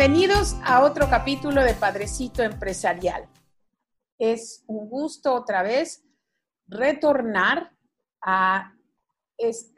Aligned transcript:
Bienvenidos 0.00 0.56
a 0.64 0.82
otro 0.82 1.10
capítulo 1.10 1.62
de 1.62 1.74
Padrecito 1.74 2.42
Empresarial. 2.42 3.28
Es 4.18 4.64
un 4.66 4.88
gusto 4.88 5.34
otra 5.34 5.62
vez 5.62 6.02
retornar 6.66 7.76
a, 8.22 8.74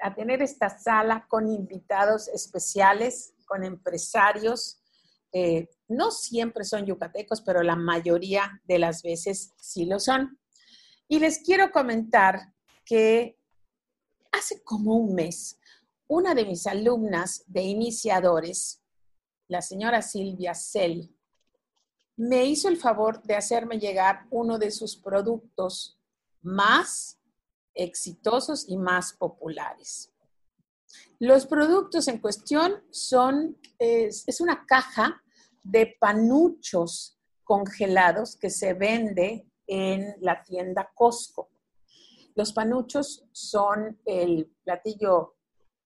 a, 0.00 0.14
tener 0.14 0.40
esta 0.40 0.78
sala 0.78 1.26
con 1.28 1.48
invitados 1.48 2.28
especiales, 2.28 3.34
con 3.46 3.64
empresarios. 3.64 4.80
No 5.88 6.12
siempre 6.12 6.62
son 6.62 6.86
yucatecos, 6.86 7.40
pero 7.40 7.64
la 7.64 7.74
mayoría 7.74 8.62
de 8.62 8.78
las 8.78 9.02
veces 9.02 9.52
sí 9.56 9.86
lo 9.86 9.98
son. 9.98 10.38
Y 11.08 11.18
les 11.18 11.40
quiero 11.40 11.72
comentar 11.72 12.54
que 12.84 13.40
hace 14.30 14.62
como 14.62 14.94
un 14.94 15.16
mes, 15.16 15.58
una 16.06 16.32
de 16.32 16.44
mis 16.44 16.68
alumnas 16.68 17.42
de 17.48 17.62
iniciadores, 17.62 18.81
la 19.52 19.60
señora 19.60 20.00
Silvia 20.00 20.54
Cell, 20.54 21.10
me 22.16 22.46
hizo 22.46 22.68
el 22.68 22.78
favor 22.78 23.22
de 23.22 23.36
hacerme 23.36 23.78
llegar 23.78 24.26
uno 24.30 24.58
de 24.58 24.70
sus 24.70 24.96
productos 24.96 26.00
más 26.40 27.20
exitosos 27.74 28.64
y 28.66 28.78
más 28.78 29.12
populares. 29.12 30.10
Los 31.18 31.46
productos 31.46 32.08
en 32.08 32.18
cuestión 32.18 32.82
son, 32.90 33.58
es, 33.78 34.24
es 34.26 34.40
una 34.40 34.64
caja 34.64 35.22
de 35.62 35.96
panuchos 36.00 37.18
congelados 37.44 38.36
que 38.36 38.48
se 38.48 38.72
vende 38.72 39.46
en 39.66 40.14
la 40.20 40.42
tienda 40.42 40.90
Costco. 40.94 41.50
Los 42.34 42.54
panuchos 42.54 43.26
son 43.32 44.00
el 44.06 44.50
platillo, 44.64 45.36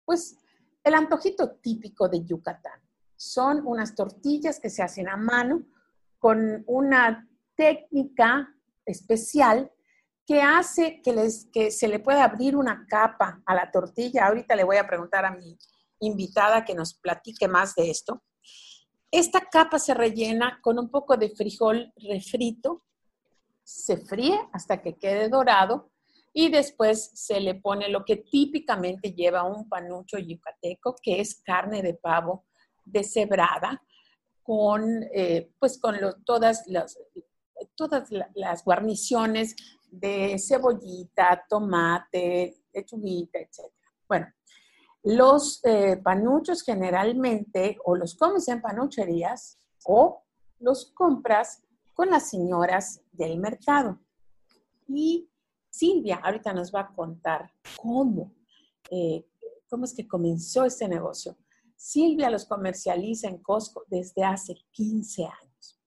pues, 0.04 0.36
el 0.84 0.94
antojito 0.94 1.56
típico 1.56 2.08
de 2.08 2.24
Yucatán 2.24 2.85
son 3.16 3.66
unas 3.66 3.94
tortillas 3.94 4.60
que 4.60 4.70
se 4.70 4.82
hacen 4.82 5.08
a 5.08 5.16
mano 5.16 5.64
con 6.18 6.64
una 6.66 7.28
técnica 7.54 8.54
especial 8.84 9.70
que 10.26 10.42
hace 10.42 11.00
que, 11.02 11.12
les, 11.12 11.48
que 11.52 11.70
se 11.70 11.88
le 11.88 12.00
pueda 12.00 12.24
abrir 12.24 12.56
una 12.56 12.86
capa 12.88 13.42
a 13.46 13.54
la 13.54 13.70
tortilla. 13.70 14.26
Ahorita 14.26 14.56
le 14.56 14.64
voy 14.64 14.76
a 14.76 14.86
preguntar 14.86 15.24
a 15.24 15.30
mi 15.30 15.56
invitada 16.00 16.64
que 16.64 16.74
nos 16.74 16.94
platique 16.94 17.48
más 17.48 17.74
de 17.74 17.90
esto. 17.90 18.22
Esta 19.10 19.40
capa 19.40 19.78
se 19.78 19.94
rellena 19.94 20.58
con 20.62 20.78
un 20.78 20.90
poco 20.90 21.16
de 21.16 21.30
frijol 21.30 21.92
refrito, 21.96 22.82
se 23.62 23.98
fríe 23.98 24.38
hasta 24.52 24.82
que 24.82 24.96
quede 24.96 25.28
dorado 25.28 25.90
y 26.32 26.50
después 26.50 27.10
se 27.14 27.40
le 27.40 27.54
pone 27.54 27.88
lo 27.88 28.04
que 28.04 28.16
típicamente 28.16 29.12
lleva 29.12 29.44
un 29.44 29.68
panucho 29.68 30.18
yucateco, 30.18 30.96
que 31.00 31.20
es 31.20 31.40
carne 31.42 31.82
de 31.82 31.94
pavo 31.94 32.45
deshebrada 32.86 33.82
con, 34.42 35.02
eh, 35.12 35.52
pues 35.58 35.78
con 35.78 35.96
todas, 36.24 36.66
las, 36.66 36.98
todas 37.74 38.08
las 38.34 38.64
guarniciones 38.64 39.54
de 39.90 40.36
cebollita, 40.38 41.44
tomate, 41.48 42.62
lechuguita, 42.72 43.38
etc. 43.38 43.72
Bueno, 44.08 44.26
los 45.02 45.60
eh, 45.64 45.98
panuchos 46.02 46.62
generalmente 46.62 47.78
o 47.84 47.96
los 47.96 48.14
comes 48.14 48.48
en 48.48 48.60
panucherías 48.60 49.58
o 49.84 50.24
los 50.58 50.92
compras 50.92 51.62
con 51.94 52.10
las 52.10 52.30
señoras 52.30 53.02
del 53.12 53.38
mercado. 53.38 54.00
Y 54.88 55.28
Silvia 55.70 56.16
ahorita 56.16 56.52
nos 56.52 56.74
va 56.74 56.80
a 56.80 56.94
contar 56.94 57.52
cómo, 57.76 58.32
eh, 58.90 59.26
cómo 59.68 59.84
es 59.84 59.94
que 59.94 60.06
comenzó 60.06 60.64
este 60.64 60.88
negocio. 60.88 61.36
Silvia 61.76 62.30
los 62.30 62.46
comercializa 62.46 63.28
en 63.28 63.38
Costco 63.38 63.84
desde 63.88 64.24
hace 64.24 64.56
15 64.72 65.24
años. 65.24 65.80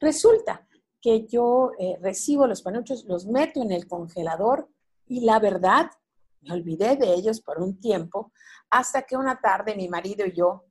Resulta 0.00 0.66
que 1.00 1.26
yo 1.26 1.70
eh, 1.78 1.98
recibo 2.02 2.46
los 2.46 2.62
panuchos, 2.62 3.04
los 3.04 3.26
meto 3.26 3.62
en 3.62 3.72
el 3.72 3.86
congelador 3.86 4.68
y 5.06 5.20
la 5.20 5.38
verdad, 5.38 5.90
me 6.42 6.52
olvidé 6.52 6.96
de 6.96 7.14
ellos 7.14 7.40
por 7.40 7.60
un 7.60 7.80
tiempo, 7.80 8.32
hasta 8.70 9.02
que 9.02 9.16
una 9.16 9.40
tarde 9.40 9.76
mi 9.76 9.88
marido 9.88 10.26
y 10.26 10.32
yo 10.32 10.64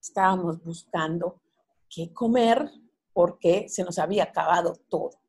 estábamos 0.00 0.62
buscando 0.62 1.40
qué 1.88 2.12
comer 2.12 2.70
porque 3.12 3.68
se 3.68 3.84
nos 3.84 3.98
había 3.98 4.24
acabado 4.24 4.74
todo. 4.88 5.20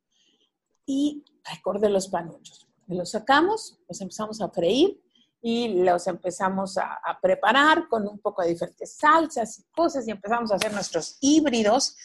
Y 0.86 1.24
recordé 1.44 1.90
los 1.90 2.08
panuchos. 2.08 2.68
Los 2.88 3.12
sacamos, 3.12 3.80
los 3.88 4.02
empezamos 4.02 4.42
a 4.42 4.50
freír 4.50 5.02
y 5.50 5.70
los 5.82 6.08
empezamos 6.08 6.78
a, 6.78 7.00
preparar 7.22 7.88
con 7.88 8.06
un 8.06 8.20
poco 8.20 8.42
de 8.42 8.50
diferentes 8.50 8.98
salsas 8.98 9.60
y 9.60 9.64
cosas 9.72 10.06
y 10.06 10.12
empezamos 10.12 10.52
a 10.52 10.56
hacer 10.56 10.74
nuestros 10.74 11.18
híbridos. 11.22 11.96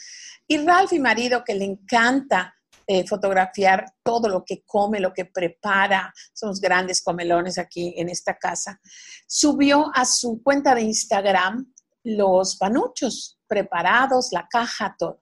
Y 0.47 0.59
Ralph, 0.59 0.93
y 0.93 1.01
marido, 1.01 1.43
que 1.43 1.57
le 1.57 1.65
encanta 1.65 2.55
eh, 2.87 3.05
fotografiar 3.05 3.95
todo 4.05 4.29
lo 4.29 4.45
que 4.45 4.63
come, 4.65 5.01
lo 5.01 5.13
que 5.13 5.25
prepara, 5.25 6.15
somos 6.33 6.61
grandes 6.61 7.03
comelones 7.03 7.59
aquí 7.59 7.93
en 7.97 8.11
esta 8.11 8.39
casa, 8.39 8.81
subió 9.27 9.91
a 9.93 10.05
su 10.05 10.41
cuenta 10.41 10.73
de 10.77 10.83
Instagram 10.83 11.67
los 12.05 12.55
panuchos 12.55 13.41
preparados, 13.49 14.29
la 14.31 14.47
caja, 14.49 14.95
todo. 14.97 15.21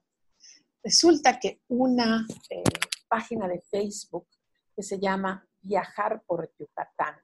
Resulta 0.83 1.39
que 1.39 1.63
una 1.69 2.27
eh, 2.51 2.61
página 3.07 3.47
de 3.47 3.61
Facebook 3.61 4.27
que 4.75 4.83
se 4.83 4.99
llama 4.99 5.43
Viajar 5.63 6.21
por 6.27 6.51
Yucatán 6.59 7.15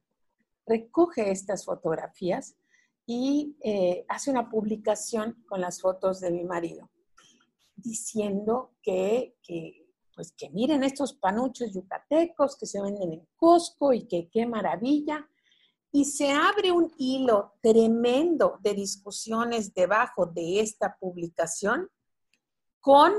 recoge 0.67 1.31
estas 1.31 1.65
fotografías 1.65 2.55
y 3.05 3.55
eh, 3.61 4.05
hace 4.09 4.29
una 4.29 4.49
publicación 4.49 5.43
con 5.47 5.61
las 5.61 5.81
fotos 5.81 6.19
de 6.19 6.29
mi 6.29 6.43
marido, 6.43 6.89
diciendo 7.75 8.73
que, 8.81 9.37
pues 10.13 10.33
que 10.33 10.49
miren 10.49 10.83
estos 10.83 11.13
panuchos 11.13 11.73
yucatecos 11.73 12.57
que 12.57 12.65
se 12.65 12.81
venden 12.81 13.13
en 13.13 13.27
Costco 13.37 13.93
y 13.93 14.07
que 14.07 14.29
qué 14.29 14.45
maravilla. 14.45 15.29
Y 15.89 16.03
se 16.03 16.31
abre 16.31 16.71
un 16.71 16.93
hilo 16.97 17.53
tremendo 17.61 18.59
de 18.61 18.73
discusiones 18.73 19.73
debajo 19.73 20.25
de 20.25 20.59
esta 20.59 20.97
publicación 20.99 21.89
con 22.81 23.13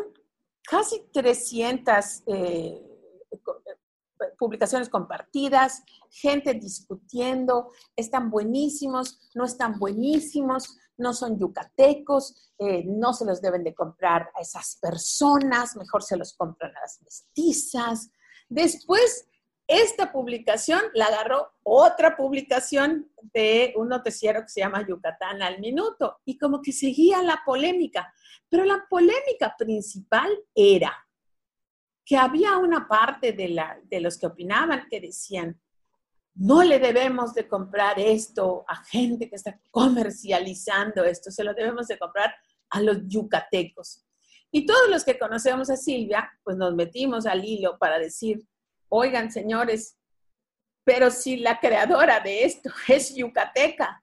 casi 0.63 1.01
300 1.11 2.25
publicaciones 4.39 4.89
compartidas, 4.89 5.83
gente 6.11 6.55
discutiendo, 6.55 7.73
están 7.97 8.31
buenísimos, 8.31 9.31
no 9.34 9.45
están 9.45 9.79
buenísimos, 9.79 10.77
no 10.97 11.12
son 11.12 11.39
yucatecos, 11.39 12.53
eh, 12.59 12.84
no 12.84 13.12
se 13.12 13.25
los 13.25 13.41
deben 13.41 13.65
de 13.65 13.75
comprar 13.75 14.31
a 14.34 14.41
esas 14.41 14.79
personas, 14.81 15.77
mejor 15.77 16.03
se 16.03 16.17
los 16.17 16.34
compran 16.34 16.77
a 16.77 16.81
las 16.81 17.01
mestizas. 17.03 18.11
Después, 18.49 19.29
esta 19.69 20.11
publicación 20.11 20.81
la 20.95 21.06
agarró 21.06 21.53
otra 21.62 22.17
publicación 22.17 23.12
de 23.35 23.75
un 23.77 23.89
noticiero 23.89 24.43
que 24.43 24.49
se 24.49 24.61
llama 24.61 24.87
Yucatán 24.87 25.43
al 25.43 25.61
Minuto 25.61 26.21
y 26.25 26.39
como 26.39 26.62
que 26.62 26.73
seguía 26.73 27.23
la 27.23 27.43
polémica, 27.45 28.12
pero 28.49 28.65
la 28.65 28.87
polémica 28.89 29.55
principal 29.59 30.31
era 30.55 31.06
que 32.09 32.17
había 32.17 32.57
una 32.57 32.89
parte 32.89 33.35
de, 33.35 33.51
la, 33.51 33.79
de 33.85 34.01
los 34.01 34.17
que 34.17 34.25
opinaban 34.25 34.89
que 34.89 34.99
decían, 34.99 35.61
no 36.37 36.63
le 36.63 36.79
debemos 36.79 37.35
de 37.35 37.47
comprar 37.47 38.01
esto 38.01 38.65
a 38.67 38.77
gente 38.77 39.29
que 39.29 39.37
está 39.37 39.61
comercializando 39.71 41.05
esto, 41.05 41.31
se 41.31 41.45
lo 41.45 41.53
debemos 41.53 41.87
de 41.87 41.99
comprar 41.99 42.35
a 42.71 42.81
los 42.81 43.07
yucatecos. 43.07 44.07
Y 44.50 44.65
todos 44.65 44.88
los 44.88 45.05
que 45.05 45.19
conocemos 45.19 45.69
a 45.69 45.77
Silvia, 45.77 46.32
pues 46.44 46.56
nos 46.56 46.75
metimos 46.75 47.27
al 47.27 47.44
hilo 47.44 47.77
para 47.77 47.99
decir, 47.99 48.43
oigan 48.88 49.31
señores, 49.31 49.99
pero 50.85 51.11
si 51.11 51.37
la 51.37 51.61
creadora 51.61 52.21
de 52.21 52.44
esto 52.44 52.71
es 52.88 53.15
yucateca, 53.15 54.03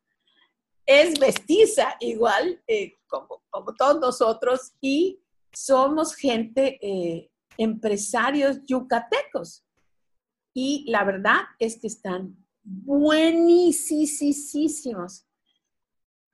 es 0.85 1.19
mestiza 1.19 1.95
igual 2.00 2.62
eh, 2.68 2.94
como, 3.07 3.41
como, 3.50 3.74
todos 3.74 4.00
nosotros 4.00 4.74
y 4.79 5.19
somos 5.51 6.13
gente 6.13 6.77
eh, 6.83 7.31
empresarios 7.57 8.63
yucatecos. 8.65 9.65
Y 10.53 10.85
la 10.89 11.03
verdad 11.03 11.41
es 11.59 11.77
que 11.79 11.87
están 11.87 12.37
buenísimos. 12.63 14.07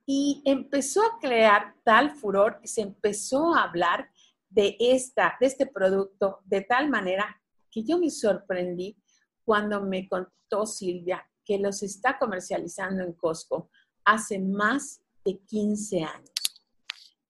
Y 0.06 0.42
empezó 0.44 1.02
a 1.02 1.18
crear 1.20 1.74
tal 1.84 2.10
furor, 2.10 2.60
se 2.64 2.82
empezó 2.82 3.54
a 3.54 3.64
hablar 3.64 4.10
de, 4.48 4.76
esta, 4.78 5.36
de 5.40 5.46
este 5.46 5.66
producto 5.66 6.40
de 6.44 6.62
tal 6.62 6.88
manera 6.90 7.40
que 7.70 7.82
yo 7.82 7.98
me 7.98 8.10
sorprendí 8.10 8.96
cuando 9.44 9.80
me 9.82 10.08
contó 10.08 10.66
Silvia 10.66 11.26
que 11.44 11.58
los 11.58 11.82
está 11.82 12.18
comercializando 12.18 13.02
en 13.02 13.12
Costco 13.14 13.70
hace 14.04 14.38
más 14.38 15.00
de 15.24 15.38
15 15.38 16.02
años. 16.02 16.31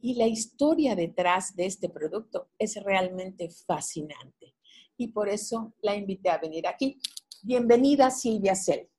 Y 0.04 0.16
la 0.16 0.26
historia 0.26 0.96
detrás 0.96 1.54
de 1.54 1.64
este 1.66 1.88
producto 1.88 2.50
es 2.58 2.74
realmente 2.82 3.48
fascinante. 3.48 4.56
Y 4.96 5.12
por 5.12 5.28
eso 5.28 5.74
la 5.80 5.94
invité 5.94 6.28
a 6.28 6.38
venir 6.38 6.66
aquí. 6.66 7.00
Bienvenida, 7.40 8.10
Silvia 8.10 8.56
Cel. 8.56 8.90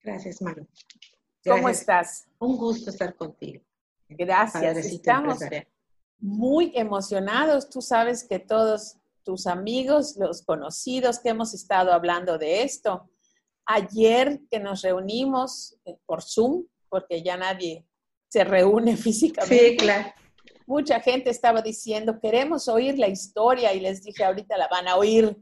Gracias, 0.00 0.40
Manu. 0.40 0.68
¿Cómo 1.44 1.68
estás? 1.68 2.28
Un 2.38 2.56
gusto 2.56 2.90
estar 2.90 3.16
contigo. 3.16 3.64
Gracias. 4.08 4.76
Estamos 4.86 5.40
muy 6.20 6.70
emocionados. 6.76 7.68
Tú 7.68 7.82
sabes 7.82 8.22
que 8.22 8.38
todos 8.38 8.96
tus 9.24 9.48
amigos, 9.48 10.14
los 10.16 10.42
conocidos 10.42 11.18
que 11.18 11.30
hemos 11.30 11.52
estado 11.52 11.92
hablando 11.92 12.38
de 12.38 12.62
esto, 12.62 13.10
ayer 13.66 14.40
que 14.48 14.60
nos 14.60 14.82
reunimos 14.82 15.76
eh, 15.84 15.96
por 16.06 16.22
Zoom, 16.22 16.64
porque 16.88 17.24
ya 17.24 17.36
nadie 17.36 17.84
se 18.28 18.44
reúne 18.44 18.96
físicamente. 18.96 19.70
Sí, 19.70 19.76
claro. 19.76 20.14
Mucha 20.66 21.00
gente 21.00 21.30
estaba 21.30 21.60
diciendo, 21.60 22.18
queremos 22.20 22.68
oír 22.68 22.98
la 22.98 23.08
historia 23.08 23.72
y 23.74 23.80
les 23.80 24.02
dije, 24.02 24.24
ahorita 24.24 24.56
la 24.56 24.68
van 24.68 24.88
a 24.88 24.96
oír 24.96 25.36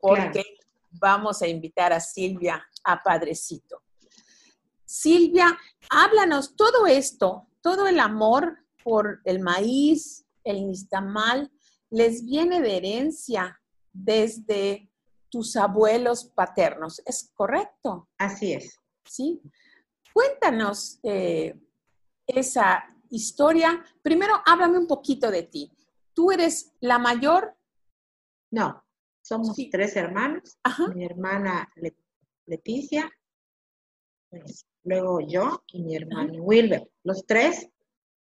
porque 0.00 0.44
vamos 0.90 1.42
a 1.42 1.48
invitar 1.48 1.92
a 1.92 2.00
Silvia 2.00 2.64
a 2.84 3.02
Padrecito. 3.02 3.82
Silvia, 4.84 5.58
háblanos 5.90 6.56
todo 6.56 6.86
esto, 6.86 7.48
todo 7.60 7.86
el 7.86 8.00
amor 8.00 8.58
por 8.82 9.20
el 9.24 9.40
maíz, 9.40 10.24
el 10.44 10.66
nistamal, 10.66 11.50
les 11.90 12.24
viene 12.24 12.60
de 12.60 12.76
herencia 12.76 13.60
desde 13.92 14.90
tus 15.28 15.56
abuelos 15.56 16.24
paternos, 16.24 17.02
¿es 17.04 17.30
correcto? 17.34 18.08
Así 18.16 18.52
es. 18.52 18.78
Sí. 19.04 19.40
Cuéntanos 20.14 21.00
eh, 21.02 21.54
esa 22.26 22.84
historia. 23.10 23.84
Primero, 24.02 24.34
háblame 24.46 24.78
un 24.78 24.86
poquito 24.86 25.30
de 25.30 25.44
ti. 25.44 25.70
¿Tú 26.14 26.32
eres 26.32 26.72
la 26.80 26.98
mayor? 26.98 27.54
No, 28.50 28.82
somos 29.22 29.56
tres 29.70 29.94
hermanos. 29.96 30.58
Mi 30.94 31.04
hermana 31.04 31.68
Leticia, 32.46 33.10
pues, 34.30 34.66
luego 34.84 35.20
yo 35.20 35.62
y 35.72 35.82
mi 35.82 35.96
hermano 35.96 36.42
Wilber. 36.42 36.90
Los 37.04 37.26
tres 37.26 37.68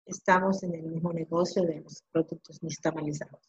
estamos 0.04 0.62
en 0.62 0.74
el 0.74 0.82
mismo 0.82 1.12
negocio 1.12 1.62
de 1.62 1.80
los 1.80 2.02
productos 2.10 2.62
nistamalizados. 2.62 3.40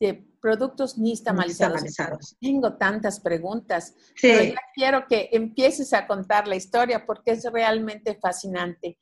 De 0.00 0.14
productos 0.40 0.98
nistamalizados. 0.98 2.36
Tengo 2.40 2.76
tantas 2.76 3.20
preguntas. 3.20 3.94
Sí. 4.16 4.54
quiero 4.74 5.06
que 5.06 5.28
empieces 5.32 5.92
a 5.92 6.06
contar 6.06 6.48
la 6.48 6.56
historia 6.56 7.06
porque 7.06 7.32
es 7.32 7.44
realmente 7.44 8.14
fascinante. 8.16 8.98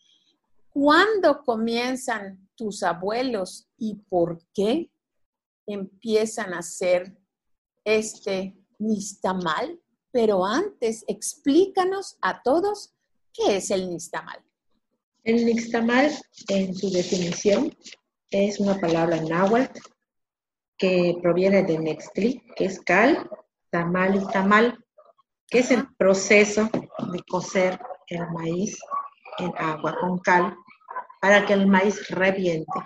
¿Cuándo 0.73 1.43
comienzan 1.45 2.49
tus 2.55 2.83
abuelos 2.85 3.69
y 3.77 3.97
por 4.09 4.41
qué 4.55 4.91
empiezan 5.67 6.55
a 6.55 6.59
hacer 6.59 7.19
este 7.85 8.57
nistamal? 8.79 9.81
Pero 10.13 10.45
antes, 10.45 11.05
explícanos 11.09 12.19
a 12.23 12.41
todos 12.43 12.95
qué 13.33 13.57
es 13.57 13.71
el 13.71 13.91
nistamal. 13.91 14.45
El 15.25 15.45
nixtamal, 15.45 16.11
en 16.49 16.75
su 16.75 16.91
definición, 16.91 17.77
es 18.31 18.61
una 18.61 18.79
palabra 18.79 19.21
náhuatl 19.21 19.79
que 20.79 21.19
proviene 21.21 21.65
de 21.65 21.79
nextli, 21.79 22.43
que 22.57 22.67
es 22.67 22.81
cal, 22.81 23.29
tamal 23.71 24.17
y 24.17 24.27
tamal, 24.33 24.83
que 25.49 25.59
es 25.59 25.71
el 25.73 25.87
proceso 25.97 26.71
de 27.13 27.23
cocer 27.29 27.79
el 28.09 28.31
maíz 28.31 28.79
en 29.41 29.53
agua 29.57 29.97
con 30.01 30.19
cal 30.19 30.57
para 31.21 31.45
que 31.45 31.53
el 31.53 31.67
maíz 31.67 32.09
reviente 32.09 32.81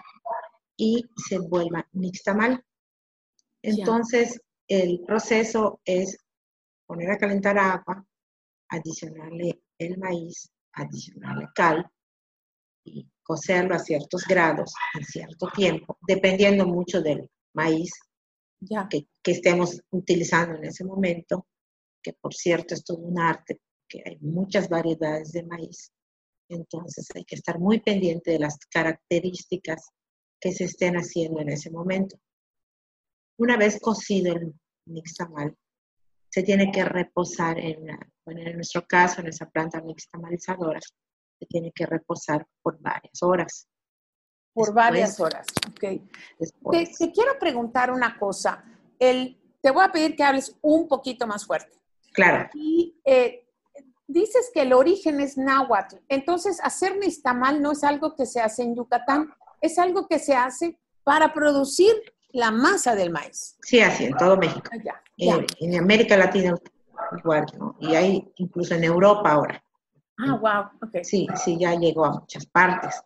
y 0.76 1.04
se 1.16 1.38
vuelva 1.38 1.86
nixtamal. 1.92 2.64
Entonces, 3.62 4.40
el 4.68 5.02
proceso 5.06 5.80
es 5.84 6.18
poner 6.86 7.10
a 7.10 7.18
calentar 7.18 7.58
agua, 7.58 8.04
adicionarle 8.68 9.62
el 9.78 9.98
maíz, 9.98 10.50
adicionarle 10.72 11.48
cal, 11.54 11.90
y 12.84 13.08
cocerlo 13.22 13.74
a 13.74 13.78
ciertos 13.78 14.24
grados 14.26 14.74
en 14.94 15.04
cierto 15.04 15.48
tiempo, 15.54 15.98
dependiendo 16.06 16.66
mucho 16.66 17.00
del 17.00 17.30
maíz 17.54 17.90
Que, 18.90 19.06
que, 19.22 19.32
estemos 19.32 19.82
utilizando 19.90 20.56
en 20.56 20.64
ese 20.64 20.84
momento, 20.84 21.46
que 22.02 22.12
por 22.14 22.34
cierto 22.34 22.74
es 22.74 22.84
todo 22.84 22.98
un 22.98 23.18
arte, 23.18 23.60
que 23.88 24.02
hay 24.04 24.18
muchas 24.20 24.68
variedades 24.68 25.32
de 25.32 25.44
maíz. 25.44 25.92
Entonces 26.48 27.06
hay 27.14 27.24
que 27.24 27.36
estar 27.36 27.58
muy 27.58 27.80
pendiente 27.80 28.32
de 28.32 28.38
las 28.38 28.58
características 28.70 29.90
que 30.40 30.52
se 30.52 30.64
estén 30.64 30.96
haciendo 30.96 31.40
en 31.40 31.50
ese 31.50 31.70
momento. 31.70 32.16
Una 33.38 33.56
vez 33.56 33.80
cocido 33.80 34.34
el 34.34 34.54
nixtamal, 34.86 35.56
se 36.30 36.42
tiene 36.42 36.70
que 36.70 36.84
reposar 36.84 37.58
en, 37.58 37.86
bueno, 38.24 38.42
en 38.42 38.56
nuestro 38.56 38.86
caso, 38.86 39.20
en 39.20 39.28
esa 39.28 39.48
planta 39.48 39.80
nixtamalizadora, 39.80 40.80
tiene 41.48 41.72
que 41.72 41.86
reposar 41.86 42.46
por 42.62 42.78
varias 42.80 43.22
horas. 43.22 43.68
Por 44.52 44.72
varias 44.72 45.18
horas, 45.18 45.46
ok. 45.68 45.80
Te, 45.80 47.12
quiero 47.12 47.38
preguntar 47.40 47.90
una 47.90 48.16
cosa. 48.18 48.64
El, 48.98 49.36
te 49.60 49.70
voy 49.70 49.84
a 49.84 49.90
pedir 49.90 50.14
que 50.14 50.22
hables 50.22 50.56
un 50.62 50.86
poquito 50.86 51.26
más 51.26 51.44
fuerte. 51.44 51.76
Claro. 52.12 52.48
Y 52.54 52.96
eh, 53.04 53.43
dices 54.06 54.50
que 54.52 54.62
el 54.62 54.72
origen 54.72 55.20
es 55.20 55.36
náhuatl. 55.36 55.96
Entonces, 56.08 56.60
hacer 56.62 56.98
nistamal 56.98 57.62
no 57.62 57.72
es 57.72 57.84
algo 57.84 58.14
que 58.14 58.26
se 58.26 58.40
hace 58.40 58.62
en 58.62 58.76
Yucatán, 58.76 59.32
es 59.60 59.78
algo 59.78 60.06
que 60.06 60.18
se 60.18 60.34
hace 60.34 60.78
para 61.04 61.32
producir 61.32 61.92
la 62.30 62.50
masa 62.50 62.94
del 62.94 63.10
maíz. 63.10 63.56
Sí, 63.62 63.80
así, 63.80 64.04
en 64.04 64.16
todo 64.16 64.36
México. 64.36 64.68
Ah, 64.72 65.00
eh, 65.18 65.46
en 65.60 65.78
América 65.78 66.16
Latina 66.16 66.54
igual, 67.18 67.46
¿no? 67.58 67.76
Y 67.80 67.94
hay 67.94 68.32
incluso 68.36 68.74
en 68.74 68.84
Europa 68.84 69.32
ahora. 69.32 69.62
Ah, 70.18 70.36
wow, 70.36 70.88
ok. 70.88 71.02
Sí, 71.02 71.26
sí, 71.36 71.58
ya 71.58 71.74
llegó 71.74 72.04
a 72.04 72.20
muchas 72.20 72.46
partes. 72.46 73.02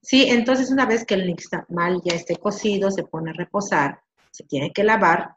Sí, 0.00 0.28
entonces 0.28 0.70
una 0.70 0.86
vez 0.86 1.04
que 1.04 1.14
el 1.14 1.26
nixtamal 1.26 2.00
ya 2.04 2.14
esté 2.14 2.36
cocido, 2.36 2.90
se 2.90 3.04
pone 3.04 3.30
a 3.30 3.34
reposar, 3.34 4.00
se 4.30 4.44
tiene 4.44 4.72
que 4.72 4.84
lavar 4.84 5.36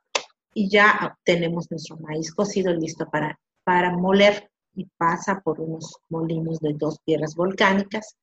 y 0.54 0.70
ya 0.70 1.18
tenemos 1.24 1.70
nuestro 1.70 1.98
maíz 1.98 2.34
cocido 2.34 2.74
listo 2.74 3.08
para, 3.10 3.40
para 3.64 3.92
moler 3.92 4.50
y 4.76 4.86
pasa 4.98 5.42
por 5.42 5.60
unos 5.60 5.98
molinos 6.10 6.60
de 6.60 6.74
dos 6.74 7.00
piedras 7.00 7.36
volcánicas, 7.36 8.18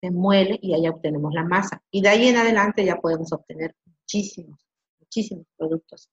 se 0.00 0.10
muele 0.10 0.58
y 0.60 0.74
ahí 0.74 0.88
obtenemos 0.88 1.32
la 1.32 1.44
masa. 1.44 1.82
Y 1.90 2.02
de 2.02 2.08
ahí 2.08 2.28
en 2.28 2.36
adelante 2.36 2.84
ya 2.84 2.96
podemos 2.96 3.32
obtener 3.32 3.74
muchísimos, 3.86 4.66
muchísimos 4.98 5.46
productos. 5.56 6.10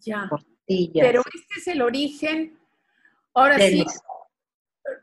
Ya. 0.00 0.30
Pero 0.66 1.20
este 1.20 1.60
es 1.60 1.66
el 1.66 1.82
origen, 1.82 2.58
ahora 3.34 3.58
sí, 3.58 3.84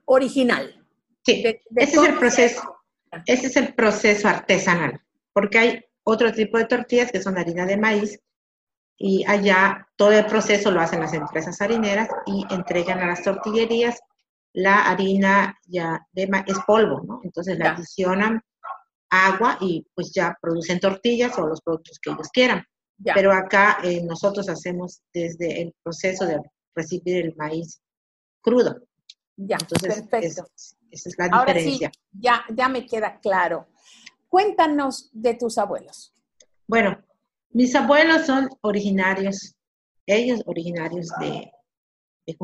original. 0.06 0.86
Sí, 1.24 1.44
ese 1.76 1.98
es 1.98 2.04
el 2.04 2.18
proceso. 2.18 2.76
Ese 3.26 3.48
es 3.48 3.58
el 3.58 3.74
proceso 3.74 4.30
artesanal, 4.30 5.02
porque 5.34 5.60
hay 5.60 5.86
otro 6.04 6.32
tipo 6.32 6.58
de 6.58 6.66
tortillas 6.66 7.12
que 7.12 7.22
son 7.22 7.38
harina 7.38 7.66
de 7.66 7.76
maíz 7.76 8.20
y 8.98 9.26
allá 9.28 9.90
todo 9.98 10.14
el 10.14 10.26
proceso 10.26 10.72
lo 10.72 10.80
hacen 10.80 11.02
las 11.02 11.14
empresas 11.14 11.60
harineras 11.62 12.08
y 12.26 12.46
entregan 12.50 13.00
a 13.00 13.08
las 13.08 13.24
tortillerías 13.24 14.00
la 14.54 14.90
harina 14.90 15.58
ya 15.66 16.06
de 16.12 16.30
es 16.48 16.58
polvo, 16.66 17.02
¿no? 17.02 17.22
Entonces 17.24 17.58
la 17.58 17.72
adicionan 17.72 18.42
agua 19.10 19.58
y 19.60 19.86
pues 19.94 20.12
ya 20.14 20.38
producen 20.42 20.80
tortillas 20.80 21.38
o 21.38 21.48
los 21.48 21.62
productos 21.62 22.00
que 22.00 22.12
ellos 22.12 22.30
quieran. 22.32 22.64
Pero 23.04 23.32
acá 23.32 23.80
eh, 23.84 24.02
nosotros 24.04 24.48
hacemos 24.48 25.02
desde 25.14 25.62
el 25.62 25.74
proceso 25.84 26.26
de 26.26 26.40
recibir 26.76 27.26
el 27.26 27.36
maíz 27.36 27.82
crudo. 28.42 28.80
Ya, 29.36 29.58
Entonces, 29.60 30.04
perfecto. 30.04 30.46
esa 30.92 31.10
es 31.10 31.16
la 31.18 31.26
diferencia. 31.26 31.88
Ahora 31.88 31.94
sí, 31.94 32.20
ya, 32.20 32.46
ya 32.54 32.70
me 32.70 32.86
queda 32.86 33.20
claro. 33.20 33.68
Cuéntanos 34.30 35.10
de 35.14 35.34
tus 35.34 35.58
abuelos. 35.58 36.14
Bueno, 36.68 37.04
mis 37.50 37.74
abuelos 37.76 38.26
son 38.28 38.50
originarios, 38.62 39.56
ellos 40.06 40.42
originarios 40.46 41.10
de, 41.20 41.52
de 42.28 42.38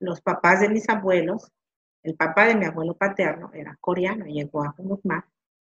Los 0.00 0.20
papás 0.20 0.60
de 0.60 0.68
mis 0.68 0.88
abuelos, 0.88 1.50
el 2.02 2.14
papá 2.14 2.46
de 2.46 2.54
mi 2.54 2.66
abuelo 2.66 2.94
paterno 2.96 3.50
era 3.54 3.76
coreano, 3.80 4.26
llegó 4.26 4.62
a 4.62 4.72
Junukma. 4.72 5.28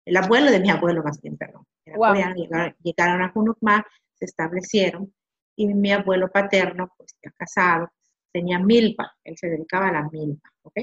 El 0.05 0.17
abuelo 0.17 0.51
de 0.51 0.61
mi 0.61 0.71
abuelo, 0.71 1.03
más 1.03 1.21
bien, 1.21 1.37
perdón, 1.37 1.65
era 1.85 1.97
coreano, 1.99 2.35
llegaron, 2.83 3.23
a 3.23 3.31
Junukma, 3.31 3.87
se 4.15 4.25
establecieron, 4.25 5.13
y 5.57 5.67
mi 5.67 5.93
abuelo 5.93 6.31
paterno, 6.31 6.93
pues 6.97 7.17
ya 7.23 7.31
casado, 7.33 7.91
tenía 8.33 8.59
milpa, 8.59 9.17
él 9.25 9.37
se 9.37 9.49
dedicaba 9.49 9.89
a 9.89 9.93
la 9.93 10.09
milpa, 10.11 10.51
¿ok? 10.63 10.81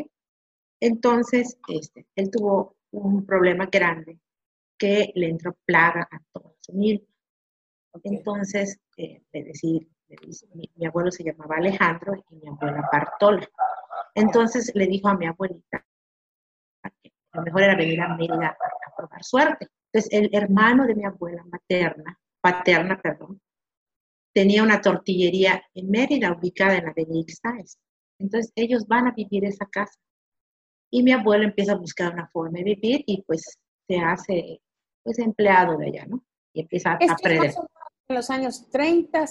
Entonces, 0.80 1.58
este, 1.68 2.08
él 2.16 2.30
tuvo 2.32 2.76
un 2.92 3.26
problema 3.26 3.68
grande 3.72 4.20
que 4.78 5.12
le 5.16 5.30
entró 5.30 5.56
plaga 5.66 6.08
a 6.12 6.20
toda 6.34 6.54
su 6.60 6.74
milpa. 6.74 7.08
Entonces, 8.04 8.80
eh, 8.98 9.22
le 9.32 9.44
decir, 9.44 9.88
mi, 10.54 10.86
abuelo 10.86 11.12
se 11.12 11.24
llamaba 11.24 11.58
Alejandro 11.58 12.16
y 12.30 12.36
mi 12.36 12.48
abuela 12.48 12.90
Bartola. 12.92 13.48
Entonces 14.16 14.72
le 14.76 14.88
dijo 14.88 15.08
a 15.08 15.18
mi 15.18 15.26
abuelita 15.26 15.86
que 17.02 17.12
lo 17.34 17.42
mejor 17.42 17.64
era 17.64 17.76
venir 17.76 18.02
a 18.02 18.16
Mérida 18.16 18.58
a 18.58 18.96
probar 18.96 19.24
suerte. 19.24 19.70
Entonces, 19.92 20.12
el 20.12 20.30
hermano 20.34 20.86
de 20.86 20.96
mi 20.96 21.06
abuela 21.06 21.44
materna, 21.46 22.20
paterna, 22.42 23.00
perdón, 23.02 23.40
tenía 24.34 24.64
una 24.64 24.82
tortillería 24.82 25.64
en 25.74 25.90
Mérida, 25.90 26.32
ubicada 26.32 26.78
en 26.78 26.86
la 26.86 26.92
avenida 26.92 27.20
Ixtáez. 27.20 27.78
Entonces 28.20 28.52
ellos 28.56 28.88
van 28.88 29.08
a 29.08 29.12
vivir 29.12 29.46
esa 29.46 29.66
casa. 29.68 30.00
Y 30.92 31.04
mi 31.04 31.12
abuelo 31.12 31.44
empieza 31.44 31.74
a 31.74 31.78
buscar 31.78 32.14
una 32.14 32.28
forma 32.28 32.60
de 32.60 32.64
vivir 32.64 33.04
y 33.06 33.24
pues 33.24 33.60
se 33.88 33.98
hace 33.98 34.62
pues 35.04 35.20
empleado 35.20 35.78
de 35.78 35.88
allá, 35.88 36.06
¿no? 36.06 36.24
y 36.54 36.62
empieza 36.62 36.92
a 36.92 36.94
aprender. 36.94 37.54
en 38.08 38.16
los 38.16 38.30
años 38.30 38.70
30. 38.70 39.26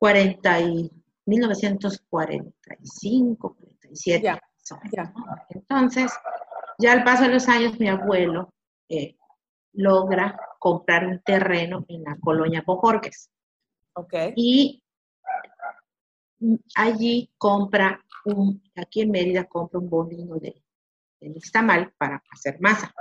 40 0.00 0.60
y 0.60 0.90
1945, 1.26 3.56
47. 3.56 4.24
Ya, 4.24 4.32
más 4.34 4.72
o 4.72 4.76
menos, 4.76 4.90
ya. 4.92 5.04
¿no? 5.14 5.24
Entonces, 5.50 6.10
ya 6.78 6.92
al 6.92 7.04
paso 7.04 7.22
de 7.24 7.28
los 7.28 7.46
años, 7.48 7.78
mi 7.78 7.88
abuelo 7.88 8.52
eh, 8.88 9.16
logra 9.74 10.40
comprar 10.58 11.06
un 11.06 11.20
terreno 11.22 11.84
en 11.88 12.02
la 12.04 12.16
colonia 12.18 12.62
Bojorques 12.66 13.30
Ok. 13.94 14.14
y 14.36 14.82
allí 16.74 17.30
compra 17.36 18.02
un, 18.24 18.62
aquí 18.76 19.02
en 19.02 19.10
Mérida 19.10 19.44
compra 19.44 19.78
un 19.80 19.90
molino 19.90 20.36
de, 20.36 20.62
de 21.20 21.28
nixtamal 21.28 21.92
para 21.98 22.22
hacer 22.30 22.58
masa. 22.60 22.94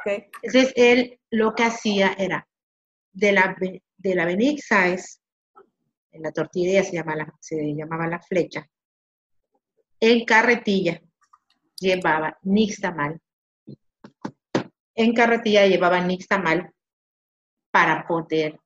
ok. 0.00 0.06
Entonces, 0.42 0.72
él 0.76 1.20
lo 1.30 1.54
que 1.54 1.64
hacía 1.64 2.14
era, 2.18 2.48
de 3.12 3.32
la, 3.32 3.54
de 3.98 4.14
la 4.14 4.22
avenida 4.24 4.52
Ixáez, 4.52 5.20
en 6.14 6.22
la 6.22 6.32
tortillería 6.32 6.82
se, 6.84 6.92
llama 6.92 7.16
la- 7.16 7.34
se 7.40 7.74
llamaba 7.74 8.06
La 8.06 8.20
Flecha, 8.20 8.66
en 10.00 10.24
carretilla 10.24 11.00
llevaba 11.80 12.38
nixtamal. 12.42 13.20
En 14.94 15.12
carretilla 15.12 15.66
llevaba 15.66 16.00
nixtamal 16.00 16.70
para 17.72 18.06
poder 18.06 18.60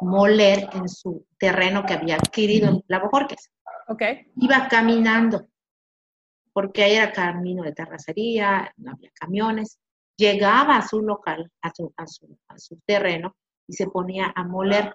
moler 0.00 0.68
en 0.72 0.88
su 0.88 1.26
terreno 1.38 1.84
que 1.84 1.92
había 1.94 2.16
adquirido 2.16 2.68
en 2.68 2.82
La 2.88 2.98
Bojorques 3.00 3.50
Ok. 3.88 4.02
iba 4.36 4.66
caminando, 4.68 5.48
porque 6.52 6.84
ahí 6.84 6.94
era 6.94 7.12
camino 7.12 7.62
de 7.64 7.72
terracería, 7.72 8.72
no 8.78 8.92
había 8.92 9.10
camiones. 9.14 9.78
Llegaba 10.16 10.76
a 10.76 10.88
su 10.88 11.00
local, 11.02 11.50
a 11.62 11.70
su, 11.74 11.92
a 11.96 12.06
su, 12.06 12.38
a 12.48 12.58
su 12.58 12.78
terreno, 12.86 13.36
y 13.66 13.74
se 13.74 13.86
ponía 13.88 14.32
a 14.34 14.44
moler. 14.44 14.94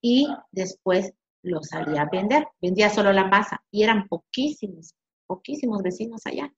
Y 0.00 0.28
después 0.52 1.12
lo 1.42 1.62
salía 1.62 2.02
a 2.02 2.08
vender. 2.10 2.46
Vendía 2.60 2.90
solo 2.90 3.12
la 3.12 3.24
masa. 3.26 3.62
Y 3.70 3.82
eran 3.82 4.06
poquísimos, 4.08 4.94
poquísimos 5.26 5.82
vecinos 5.82 6.22
allá. 6.26 6.52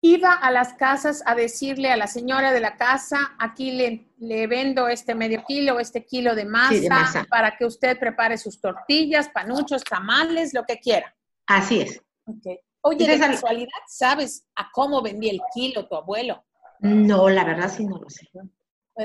Iba 0.00 0.34
a 0.34 0.50
las 0.50 0.74
casas 0.74 1.22
a 1.24 1.34
decirle 1.34 1.90
a 1.90 1.96
la 1.96 2.06
señora 2.06 2.52
de 2.52 2.60
la 2.60 2.76
casa, 2.76 3.34
aquí 3.38 3.70
le, 3.72 4.12
le 4.18 4.46
vendo 4.46 4.86
este 4.88 5.14
medio 5.14 5.42
kilo, 5.46 5.80
este 5.80 6.04
kilo 6.04 6.34
de 6.34 6.44
masa, 6.44 6.74
Sí, 6.74 6.80
de 6.80 6.88
masa. 6.90 7.24
para 7.30 7.56
que 7.56 7.64
usted 7.64 7.98
prepare 7.98 8.36
sus 8.36 8.60
tortillas, 8.60 9.30
panuchos, 9.30 9.82
tamales, 9.82 10.52
lo 10.52 10.64
que 10.64 10.78
quiera. 10.78 11.16
Así 11.46 11.80
es. 11.80 12.02
Ok. 12.26 12.46
Oye, 12.82 12.98
de 12.98 13.04
Entonces, 13.14 13.22
al- 13.22 13.30
casualidad, 13.32 13.70
¿sabes 13.88 14.46
a 14.56 14.70
cómo 14.72 15.00
vendía 15.00 15.32
el 15.32 15.40
kilo 15.54 15.88
tu 15.88 15.96
abuelo? 15.96 16.44
No, 16.80 17.30
la 17.30 17.44
verdad 17.44 17.70
sí 17.74 17.86
no 17.86 17.96
lo 17.96 18.10
sé. 18.10 18.28
Bueno, 18.34 18.50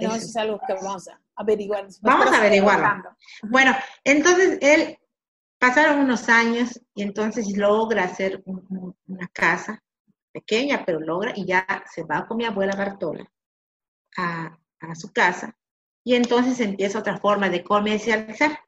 Eso. 0.10 0.16
eso 0.18 0.26
es 0.26 0.36
algo 0.36 0.60
que 0.68 0.74
vamos 0.74 1.08
a 1.08 1.18
averiguar. 1.40 1.88
Vamos 2.02 2.28
a 2.28 2.38
averiguarlo. 2.38 2.86
Bueno, 3.44 3.76
entonces 4.04 4.58
él, 4.62 4.98
pasaron 5.60 6.00
unos 6.00 6.30
años 6.30 6.80
y 6.96 7.02
entonces 7.04 7.56
logra 7.58 8.04
hacer 8.06 8.42
un- 8.46 8.66
un- 8.70 8.96
una 9.08 9.28
casa 9.30 9.84
pequeña, 10.32 10.84
pero 10.86 11.00
logra 11.00 11.34
y 11.36 11.46
ya 11.46 11.66
se 11.92 12.04
va 12.04 12.26
con 12.28 12.38
mi 12.38 12.46
abuela 12.46 12.76
Bartola 12.76 13.30
a, 14.18 14.58
a 14.82 14.96
su 14.96 15.12
casa 15.12 15.56
y 16.04 16.16
entonces 16.16 16.60
empieza 16.62 17.00
otra 17.00 17.18
forma 17.18 17.50
de 17.50 17.64
comercializar, 17.64 18.60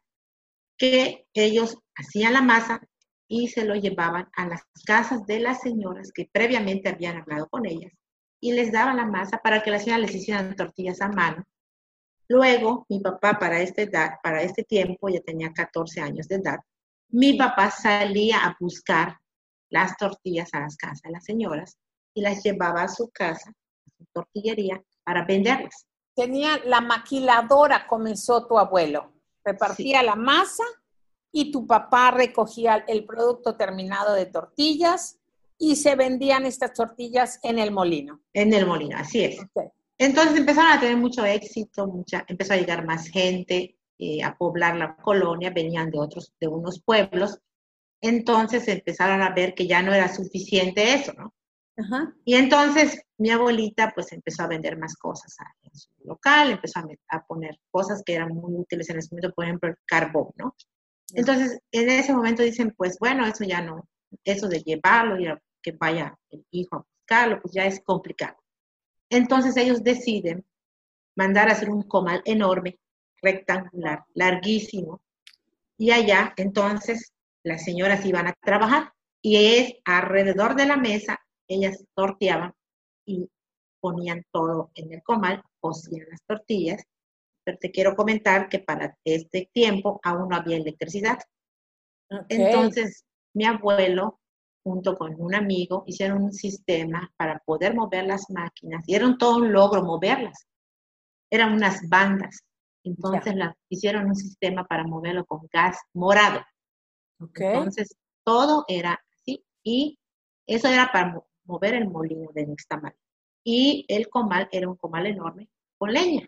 que 0.77 1.27
ellos 1.33 1.77
hacían 1.95 2.33
la 2.33 2.41
masa 2.41 2.81
y 3.27 3.47
se 3.47 3.63
lo 3.63 3.75
llevaban 3.75 4.29
a 4.35 4.47
las 4.47 4.63
casas 4.85 5.25
de 5.25 5.39
las 5.39 5.61
señoras 5.61 6.11
que 6.13 6.29
previamente 6.31 6.89
habían 6.89 7.17
hablado 7.17 7.47
con 7.49 7.65
ellas 7.65 7.93
y 8.41 8.51
les 8.53 8.71
daban 8.71 8.97
la 8.97 9.05
masa 9.05 9.37
para 9.37 9.61
que 9.63 9.71
las 9.71 9.83
señoras 9.83 10.07
les 10.07 10.15
hicieran 10.15 10.55
tortillas 10.55 10.99
a 11.01 11.07
mano 11.09 11.45
Luego, 12.31 12.85
mi 12.87 13.01
papá 13.01 13.37
para 13.37 13.59
esta 13.61 13.81
edad, 13.81 14.11
para 14.23 14.41
este 14.41 14.63
tiempo, 14.63 15.09
ya 15.09 15.19
tenía 15.19 15.51
14 15.51 15.99
años 15.99 16.29
de 16.29 16.35
edad, 16.35 16.59
mi 17.09 17.33
papá 17.33 17.69
salía 17.69 18.37
a 18.37 18.55
buscar 18.57 19.17
las 19.69 19.97
tortillas 19.97 20.49
a 20.53 20.61
las 20.61 20.77
casas 20.77 21.01
de 21.01 21.11
las 21.11 21.25
señoras 21.25 21.77
y 22.13 22.21
las 22.21 22.41
llevaba 22.41 22.83
a 22.83 22.87
su 22.87 23.09
casa, 23.09 23.49
a 23.49 23.91
su 23.97 24.05
tortillería, 24.13 24.81
para 25.03 25.25
venderlas. 25.25 25.85
Tenía 26.15 26.57
la 26.63 26.79
maquiladora, 26.79 27.85
comenzó 27.85 28.47
tu 28.47 28.57
abuelo. 28.57 29.11
Repartía 29.43 30.01
la 30.01 30.15
masa 30.15 30.63
y 31.33 31.51
tu 31.51 31.67
papá 31.67 32.11
recogía 32.11 32.85
el 32.87 33.03
producto 33.03 33.57
terminado 33.57 34.13
de 34.13 34.27
tortillas 34.27 35.19
y 35.57 35.75
se 35.75 35.95
vendían 35.95 36.45
estas 36.45 36.71
tortillas 36.71 37.41
en 37.43 37.59
el 37.59 37.71
molino. 37.71 38.21
En 38.31 38.53
el 38.53 38.65
molino, 38.65 38.95
así 38.97 39.21
es. 39.25 39.41
Ok. 39.53 39.73
Entonces 40.01 40.35
empezaron 40.35 40.71
a 40.71 40.79
tener 40.79 40.97
mucho 40.97 41.23
éxito, 41.23 41.85
mucha, 41.85 42.25
empezó 42.27 42.53
a 42.53 42.57
llegar 42.57 42.83
más 42.83 43.07
gente 43.07 43.77
eh, 43.99 44.23
a 44.23 44.35
poblar 44.35 44.75
la 44.75 44.95
colonia, 44.95 45.51
venían 45.51 45.91
de 45.91 45.99
otros, 45.99 46.33
de 46.39 46.47
unos 46.47 46.81
pueblos. 46.81 47.39
Entonces 48.01 48.67
empezaron 48.67 49.21
a 49.21 49.29
ver 49.29 49.53
que 49.53 49.67
ya 49.67 49.83
no 49.83 49.93
era 49.93 50.11
suficiente 50.11 50.95
eso, 50.95 51.13
¿no? 51.13 51.35
Ajá. 51.77 52.15
Y 52.25 52.33
entonces 52.33 52.99
mi 53.19 53.29
abuelita 53.29 53.91
pues 53.93 54.11
empezó 54.11 54.41
a 54.41 54.47
vender 54.47 54.75
más 54.75 54.95
cosas 54.95 55.35
en 55.61 55.75
su 55.75 55.91
local, 56.03 56.49
empezó 56.49 56.79
a, 56.79 56.87
a 57.09 57.23
poner 57.23 57.59
cosas 57.69 58.01
que 58.03 58.15
eran 58.15 58.29
muy 58.29 58.55
útiles 58.55 58.89
en 58.89 58.97
ese 58.97 59.09
momento, 59.11 59.33
por 59.35 59.45
ejemplo, 59.45 59.69
el 59.69 59.77
carbón, 59.85 60.31
¿no? 60.35 60.55
Entonces 61.13 61.59
en 61.71 61.89
ese 61.91 62.11
momento 62.11 62.41
dicen, 62.41 62.73
pues 62.75 62.97
bueno, 62.99 63.23
eso 63.27 63.43
ya 63.43 63.61
no, 63.61 63.87
eso 64.23 64.47
de 64.47 64.63
llevarlo 64.63 65.19
y 65.19 65.27
que 65.61 65.73
vaya 65.73 66.17
el 66.31 66.43
hijo 66.49 66.77
a 66.77 66.85
buscarlo, 66.87 67.39
pues 67.39 67.53
ya 67.53 67.67
es 67.67 67.79
complicado. 67.85 68.40
Entonces 69.11 69.57
ellos 69.57 69.83
deciden 69.83 70.45
mandar 71.15 71.49
a 71.49 71.51
hacer 71.51 71.69
un 71.69 71.83
comal 71.83 72.21
enorme, 72.25 72.79
rectangular, 73.21 74.05
larguísimo, 74.13 75.01
y 75.77 75.91
allá 75.91 76.33
entonces 76.37 77.11
las 77.43 77.63
señoras 77.65 78.05
iban 78.05 78.27
a 78.27 78.33
trabajar 78.41 78.93
y 79.21 79.57
es 79.57 79.73
alrededor 79.83 80.55
de 80.55 80.65
la 80.65 80.77
mesa, 80.77 81.19
ellas 81.47 81.83
torteaban 81.93 82.53
y 83.05 83.29
ponían 83.81 84.23
todo 84.31 84.71
en 84.75 84.93
el 84.93 85.03
comal, 85.03 85.43
cocían 85.59 86.07
las 86.09 86.21
tortillas, 86.25 86.81
pero 87.43 87.57
te 87.57 87.69
quiero 87.69 87.95
comentar 87.95 88.47
que 88.47 88.59
para 88.59 88.97
este 89.03 89.49
tiempo 89.51 89.99
aún 90.03 90.29
no 90.29 90.37
había 90.37 90.55
electricidad. 90.55 91.19
Entonces, 92.29 93.03
mi 93.33 93.43
abuelo, 93.45 94.20
junto 94.63 94.95
con 94.97 95.15
un 95.19 95.33
amigo, 95.35 95.83
hicieron 95.87 96.21
un 96.23 96.33
sistema 96.33 97.11
para 97.17 97.39
poder 97.39 97.75
mover 97.75 98.05
las 98.05 98.29
máquinas. 98.29 98.83
Y 98.87 98.95
era 98.95 99.15
todo 99.17 99.37
un 99.37 99.51
logro 99.51 99.83
moverlas. 99.83 100.45
Eran 101.31 101.53
unas 101.53 101.87
bandas. 101.89 102.41
Entonces, 102.83 103.35
la- 103.35 103.55
hicieron 103.69 104.05
un 104.07 104.15
sistema 104.15 104.65
para 104.65 104.83
moverlo 104.85 105.25
con 105.25 105.47
gas 105.51 105.77
morado. 105.93 106.41
Entonces, 107.53 107.95
todo 108.23 108.65
era 108.67 108.99
así. 109.11 109.43
Y 109.63 109.99
eso 110.47 110.67
era 110.67 110.91
para 110.91 111.13
mo- 111.13 111.27
mover 111.45 111.75
el 111.75 111.87
molino 111.89 112.29
de 112.33 112.45
Nixtamal. 112.47 112.95
Y 113.43 113.85
el 113.87 114.09
comal 114.09 114.47
era 114.51 114.67
un 114.69 114.75
comal 114.75 115.05
enorme 115.07 115.49
con 115.77 115.91
leña. 115.93 116.27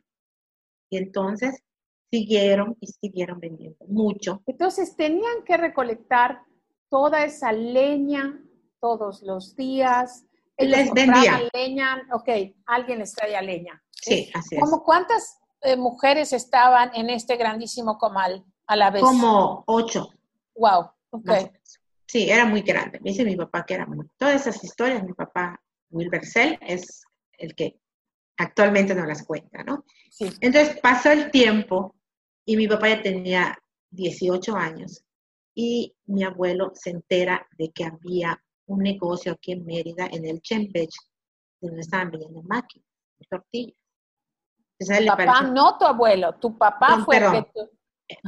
Y 0.89 0.97
entonces, 0.97 1.59
siguieron 2.11 2.77
y 2.79 2.87
siguieron 2.87 3.39
vendiendo 3.39 3.85
mucho. 3.87 4.43
Entonces 4.45 4.95
tenían 4.95 5.43
que 5.45 5.57
recolectar 5.57 6.43
toda 6.93 7.25
esa 7.25 7.51
leña 7.51 8.39
todos 8.79 9.23
los 9.23 9.55
días. 9.55 10.27
Ellos 10.55 10.77
Les 10.77 10.91
vendían. 10.91 11.41
leña. 11.51 12.07
Ok, 12.13 12.29
alguien 12.67 12.99
les 12.99 13.13
traía 13.13 13.41
leña. 13.41 13.83
Sí, 13.89 14.29
así 14.31 14.57
es. 14.57 14.61
¿Cómo 14.61 14.83
cuántas 14.83 15.39
eh, 15.61 15.75
mujeres 15.75 16.33
estaban 16.33 16.91
en 16.93 17.09
este 17.09 17.35
grandísimo 17.35 17.97
comal 17.97 18.45
a 18.67 18.75
la 18.75 18.91
vez? 18.91 19.01
Como 19.01 19.63
ocho. 19.65 20.07
Wow. 20.55 20.91
Ok. 21.09 21.31
Sí, 22.05 22.29
era 22.29 22.45
muy 22.45 22.61
grande. 22.61 22.99
Me 23.01 23.09
dice 23.09 23.25
mi 23.25 23.35
papá 23.35 23.65
que 23.65 23.73
era 23.73 23.87
muy. 23.87 24.05
Todas 24.15 24.41
esas 24.41 24.63
historias, 24.63 25.03
mi 25.03 25.13
papá, 25.13 25.59
Wilber 25.89 26.23
Cell, 26.23 26.59
es 26.61 27.05
el 27.39 27.55
que 27.55 27.79
actualmente 28.37 28.93
nos 28.93 29.07
las 29.07 29.23
cuenta, 29.23 29.63
¿no? 29.63 29.83
Sí. 30.11 30.31
Entonces 30.41 30.79
pasó 30.79 31.09
el 31.09 31.31
tiempo 31.31 31.95
y 32.45 32.55
mi 32.55 32.67
papá 32.67 32.89
ya 32.89 33.01
tenía 33.01 33.57
18 33.89 34.55
años 34.55 35.03
y 35.55 35.95
mi 36.05 36.23
abuelo 36.23 36.71
se 36.75 36.89
entera 36.91 37.45
de 37.57 37.71
que 37.71 37.85
había 37.85 38.41
un 38.65 38.79
negocio 38.79 39.33
aquí 39.33 39.51
en 39.53 39.65
Mérida, 39.65 40.07
en 40.11 40.25
el 40.25 40.41
Chembech, 40.41 40.93
donde 41.61 41.81
estaban 41.81 42.11
vendiendo 42.11 42.41
máquinas 42.43 42.87
tortillas. 43.29 43.75
Entonces 44.79 45.05
Papá, 45.07 45.25
pareció- 45.25 45.53
no 45.53 45.77
tu 45.77 45.85
abuelo. 45.85 46.33
Tu 46.39 46.57
papá 46.57 46.97
No, 46.97 47.05
fue 47.05 47.17
el 47.17 47.23
perdón. 47.23 47.43
que 47.45 47.51
tú- 47.53 47.69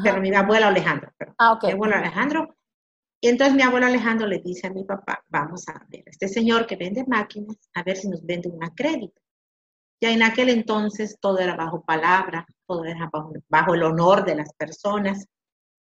pero 0.03 0.21
mi 0.21 0.33
abuelo 0.33 0.67
Alejandro, 0.67 1.11
perdón. 1.17 1.35
Ah, 1.37 1.53
ok. 1.53 1.63
mi 1.65 1.71
abuelo 1.71 1.95
Alejandro. 1.95 2.55
Y 3.21 3.27
entonces 3.29 3.55
mi 3.55 3.63
abuelo 3.63 3.87
Alejandro 3.87 4.27
le 4.27 4.39
dice 4.39 4.67
a 4.67 4.69
mi 4.71 4.83
papá, 4.83 5.23
vamos 5.29 5.67
a 5.67 5.85
ver, 5.89 6.03
este 6.05 6.27
señor 6.27 6.65
que 6.67 6.75
vende 6.75 7.03
máquinas, 7.07 7.57
a 7.73 7.83
ver 7.83 7.97
si 7.97 8.07
nos 8.07 8.23
vende 8.25 8.49
una 8.49 8.69
crédito. 8.73 9.19
Ya 10.01 10.11
en 10.11 10.21
aquel 10.23 10.49
entonces 10.49 11.17
todo 11.19 11.39
era 11.39 11.55
bajo 11.55 11.83
palabra, 11.83 12.45
todo 12.67 12.85
era 12.85 13.09
bajo, 13.11 13.33
bajo 13.49 13.73
el 13.73 13.83
honor 13.83 14.23
de 14.25 14.35
las 14.35 14.53
personas 14.53 15.25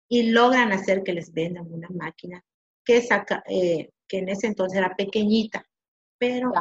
y 0.08 0.30
logran 0.30 0.72
hacer 0.72 1.02
que 1.02 1.12
les 1.12 1.32
vendan 1.32 1.72
una 1.72 1.88
máquina 1.90 2.42
que, 2.84 3.02
saca, 3.02 3.42
eh, 3.48 3.90
que 4.06 4.18
en 4.18 4.28
ese 4.28 4.46
entonces 4.46 4.78
era 4.78 4.94
pequeñita, 4.94 5.64
pero 6.18 6.52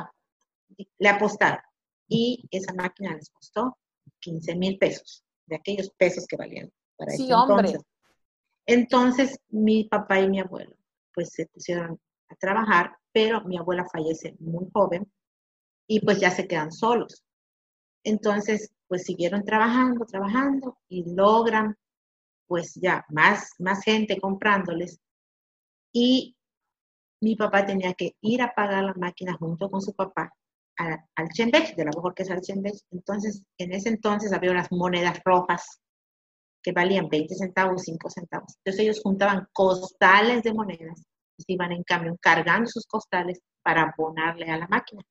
le 0.97 1.09
apostaron. 1.09 1.61
Y 2.07 2.43
esa 2.51 2.73
máquina 2.73 3.13
les 3.15 3.29
costó 3.29 3.77
15 4.19 4.55
mil 4.55 4.77
pesos, 4.77 5.23
de 5.45 5.55
aquellos 5.55 5.89
pesos 5.91 6.25
que 6.27 6.37
valían 6.37 6.71
para 6.97 7.11
Sí, 7.11 7.25
ese 7.25 7.33
hombre. 7.33 7.67
entonces. 7.69 7.81
Entonces, 8.67 9.39
mi 9.49 9.83
papá 9.83 10.19
y 10.19 10.29
mi 10.29 10.39
abuelo, 10.39 10.75
pues 11.13 11.29
se 11.29 11.45
pusieron 11.47 11.99
a 12.29 12.35
trabajar, 12.35 12.97
pero 13.11 13.43
mi 13.43 13.57
abuela 13.57 13.85
fallece 13.91 14.35
muy 14.39 14.67
joven 14.73 15.11
y 15.87 15.99
pues 15.99 16.19
ya 16.19 16.31
se 16.31 16.47
quedan 16.47 16.71
solos. 16.71 17.23
Entonces, 18.03 18.71
pues 18.87 19.03
siguieron 19.03 19.43
trabajando, 19.43 20.05
trabajando 20.05 20.77
y 20.89 21.13
logran 21.13 21.77
pues 22.47 22.73
ya 22.75 23.05
más, 23.09 23.49
más 23.59 23.83
gente 23.83 24.19
comprándoles. 24.19 24.99
Y 25.93 26.35
mi 27.21 27.35
papá 27.35 27.65
tenía 27.65 27.93
que 27.93 28.15
ir 28.21 28.41
a 28.41 28.53
pagar 28.53 28.83
la 28.83 28.93
máquina 28.95 29.35
junto 29.39 29.69
con 29.69 29.81
su 29.81 29.93
papá 29.93 30.31
a- 30.77 31.05
al 31.15 31.29
Chembech, 31.29 31.75
de 31.75 31.85
la 31.85 31.91
mejor 31.95 32.13
que 32.13 32.23
es 32.23 32.31
al 32.31 32.41
Chembech. 32.41 32.75
Entonces, 32.91 33.43
en 33.57 33.73
ese 33.73 33.89
entonces 33.89 34.33
había 34.33 34.51
unas 34.51 34.71
monedas 34.71 35.21
rojas 35.23 35.81
que 36.61 36.71
valían 36.71 37.07
20 37.09 37.35
centavos, 37.35 37.83
5 37.83 38.09
centavos. 38.09 38.53
Entonces 38.57 38.81
ellos 38.83 39.01
juntaban 39.01 39.47
costales 39.53 40.43
de 40.43 40.53
monedas 40.53 41.03
y 41.37 41.43
se 41.43 41.53
iban 41.53 41.71
en 41.71 41.83
cambio 41.83 42.15
cargando 42.19 42.67
sus 42.69 42.85
costales 42.87 43.39
para 43.63 43.83
abonarle 43.83 44.49
a 44.51 44.57
la 44.57 44.67
máquina. 44.67 45.01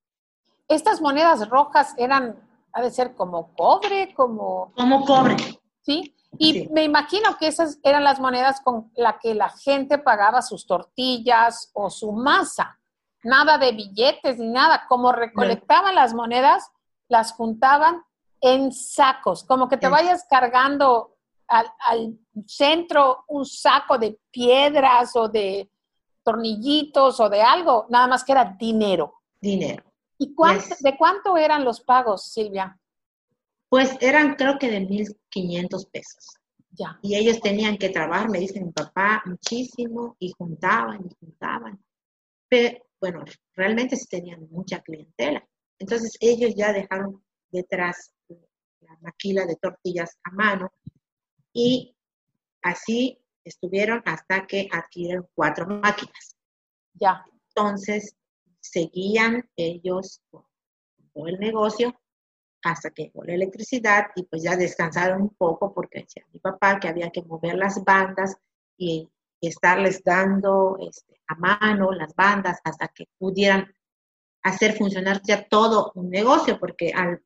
Estas 0.69 1.01
monedas 1.01 1.49
rojas 1.49 1.95
eran, 1.97 2.37
ha 2.73 2.83
de 2.83 2.91
ser 2.91 3.15
como 3.15 3.55
cobre, 3.55 4.13
como, 4.15 4.73
Como 4.75 5.05
cobre. 5.05 5.37
¿sí? 5.83 6.15
Y 6.39 6.53
Sí. 6.53 6.69
me 6.73 6.85
imagino 6.85 7.37
que 7.39 7.47
esas 7.49 7.79
eran 7.83 8.05
las 8.05 8.21
monedas 8.21 8.61
con 8.61 8.91
las 8.97 9.17
que 9.23 9.35
la 9.35 9.51
gente 9.51 9.99
pagaba 9.99 10.43
sus 10.43 10.67
tortillas 10.67 11.71
o 11.75 11.91
su 11.91 12.13
masa. 12.13 12.79
Nada 13.23 13.57
de 13.59 13.73
billetes 13.73 14.39
ni 14.39 14.49
nada. 14.49 14.85
Como 14.89 15.13
recolectaban 15.13 15.95
las 15.95 16.13
monedas, 16.15 16.71
las 17.09 17.33
juntaban 17.33 18.03
en 18.41 18.73
sacos, 18.73 19.45
como 19.45 19.69
que 19.69 19.77
te 19.79 19.89
vayas 19.89 20.27
cargando 20.29 21.17
al, 21.49 21.67
al 21.79 22.19
centro 22.47 23.25
un 23.29 23.47
saco 23.47 23.97
de 23.97 24.19
piedras 24.31 25.17
o 25.17 25.29
de 25.29 25.71
tornillitos 26.23 27.21
o 27.21 27.29
de 27.29 27.43
algo, 27.43 27.87
nada 27.89 28.07
más 28.07 28.25
que 28.25 28.33
era 28.33 28.45
dinero. 28.59 29.15
Dinero. 29.41 29.85
¿Y 30.19 30.35
cuánto- 30.35 30.65
Yes. 30.69 30.83
de 30.83 30.97
cuánto 30.97 31.37
eran 31.37 31.65
los 31.65 31.81
pagos, 31.81 32.25
Silvia? 32.33 32.79
Pues 33.75 33.97
eran 34.01 34.37
creo 34.37 34.57
que 34.57 34.71
de 34.71 34.79
1.500 34.83 35.91
pesos. 35.91 36.37
Ya. 36.71 36.97
Y 37.03 37.17
ellos 37.17 37.41
tenían 37.41 37.77
que 37.77 37.89
trabajar, 37.89 38.31
me 38.31 38.39
dice 38.39 38.61
mi 38.61 38.71
papá, 38.71 39.21
muchísimo, 39.27 40.15
y 40.21 40.31
juntaban 40.31 41.05
y 41.05 41.13
juntaban. 41.19 41.85
Pero, 42.49 42.87
bueno, 43.01 43.25
realmente 43.57 43.97
sí 43.97 44.07
tenían 44.07 44.49
mucha 44.49 44.81
clientela. 44.81 45.45
Entonces 45.81 46.17
ellos 46.21 46.55
ya 46.57 46.73
dejaron 46.73 47.21
detrás 47.51 48.13
la 48.29 48.97
maquila 49.01 49.45
de 49.45 49.57
tortillas 49.57 50.21
a 50.23 50.31
mano 50.31 50.71
y 51.53 51.97
así 52.63 53.19
estuvieron 53.43 54.05
hasta 54.05 54.47
que 54.47 54.69
adquirieron 54.71 55.27
cuatro 55.35 55.67
máquinas. 55.67 56.37
Ya. 56.93 57.25
Entonces 57.49 58.15
seguían 58.61 59.51
ellos 59.57 60.23
con 60.31 60.45
todo 61.13 61.27
el 61.27 61.41
negocio 61.41 61.93
hasta 62.65 62.91
que 62.91 63.05
llegó 63.05 63.23
la 63.25 63.35
electricidad 63.35 64.07
y 64.17 64.25
pues 64.25 64.43
ya 64.43 64.57
descansaron 64.57 65.23
un 65.23 65.35
poco 65.35 65.73
porque 65.75 66.01
decía 66.01 66.25
mi 66.33 66.41
papá 66.41 66.81
que 66.81 66.89
había 66.89 67.11
que 67.11 67.23
mover 67.23 67.55
las 67.57 67.85
bandas 67.85 68.37
y, 68.77 69.09
y 69.41 69.49
estarles 69.49 70.03
dando 70.03 70.79
este, 70.81 71.21
a 71.29 71.35
mano 71.37 71.93
las 71.93 72.15
bandas 72.15 72.61
hasta 72.65 72.89
que 72.89 73.05
pudieran 73.19 73.73
hacer 74.43 74.77
funcionar 74.77 75.21
ya 75.23 75.47
todo 75.47 75.93
un 75.95 76.11
negocio 76.11 76.59
porque 76.59 76.91
al, 76.95 77.23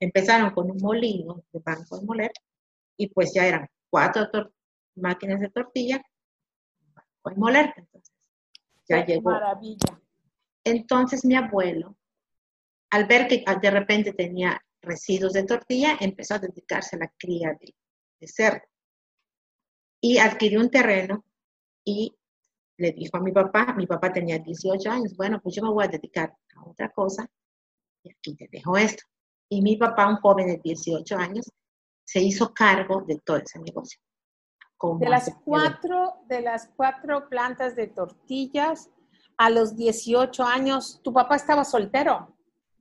empezaron 0.00 0.50
con 0.52 0.70
un 0.70 0.78
molino 0.78 1.44
de 1.52 1.60
banco 1.60 1.98
de 1.98 2.06
moler 2.06 2.32
y 2.96 3.08
pues 3.08 3.32
ya 3.34 3.46
eran 3.46 3.68
cuatro 3.90 4.28
máquinas 4.96 5.40
de 5.40 5.50
tortilla 5.50 6.02
banco 6.94 7.30
de 7.30 7.36
moler 7.36 7.74
entonces 7.76 8.14
ya 8.88 9.04
Qué 9.04 9.12
llegó 9.12 9.30
Maravilla. 9.30 10.00
entonces 10.64 11.24
mi 11.26 11.34
abuelo, 11.36 11.96
al 12.90 13.06
ver 13.06 13.28
que 13.28 13.44
de 13.60 13.70
repente 13.70 14.14
tenía 14.14 14.62
residuos 14.88 15.32
de 15.32 15.44
tortilla, 15.44 15.96
empezó 16.00 16.34
a 16.34 16.38
dedicarse 16.38 16.96
a 16.96 17.00
la 17.00 17.12
cría 17.16 17.56
de, 17.60 17.74
de 18.20 18.26
cerdo. 18.26 18.66
Y 20.00 20.18
adquirió 20.18 20.60
un 20.60 20.70
terreno 20.70 21.24
y 21.84 22.16
le 22.78 22.92
dijo 22.92 23.16
a 23.16 23.20
mi 23.20 23.32
papá, 23.32 23.74
mi 23.76 23.86
papá 23.86 24.12
tenía 24.12 24.38
18 24.38 24.90
años, 24.90 25.16
bueno, 25.16 25.40
pues 25.40 25.54
yo 25.54 25.62
me 25.62 25.70
voy 25.70 25.84
a 25.84 25.88
dedicar 25.88 26.32
a 26.56 26.64
otra 26.64 26.90
cosa 26.90 27.28
y 28.02 28.10
aquí 28.10 28.34
te 28.34 28.48
dejo 28.50 28.76
esto. 28.76 29.04
Y 29.50 29.62
mi 29.62 29.76
papá, 29.76 30.08
un 30.08 30.16
joven 30.16 30.46
de 30.46 30.60
18 30.62 31.16
años, 31.16 31.50
se 32.04 32.20
hizo 32.20 32.52
cargo 32.54 33.02
de 33.06 33.18
todo 33.18 33.38
ese 33.38 33.58
negocio. 33.58 34.00
De 35.00 35.08
las 35.08 35.34
cuatro, 35.44 36.22
de 36.28 36.40
las 36.40 36.68
cuatro 36.76 37.28
plantas 37.28 37.74
de 37.74 37.88
tortillas, 37.88 38.90
a 39.36 39.50
los 39.50 39.76
18 39.76 40.44
años, 40.44 41.00
tu 41.02 41.12
papá 41.12 41.36
estaba 41.36 41.64
soltero. 41.64 42.36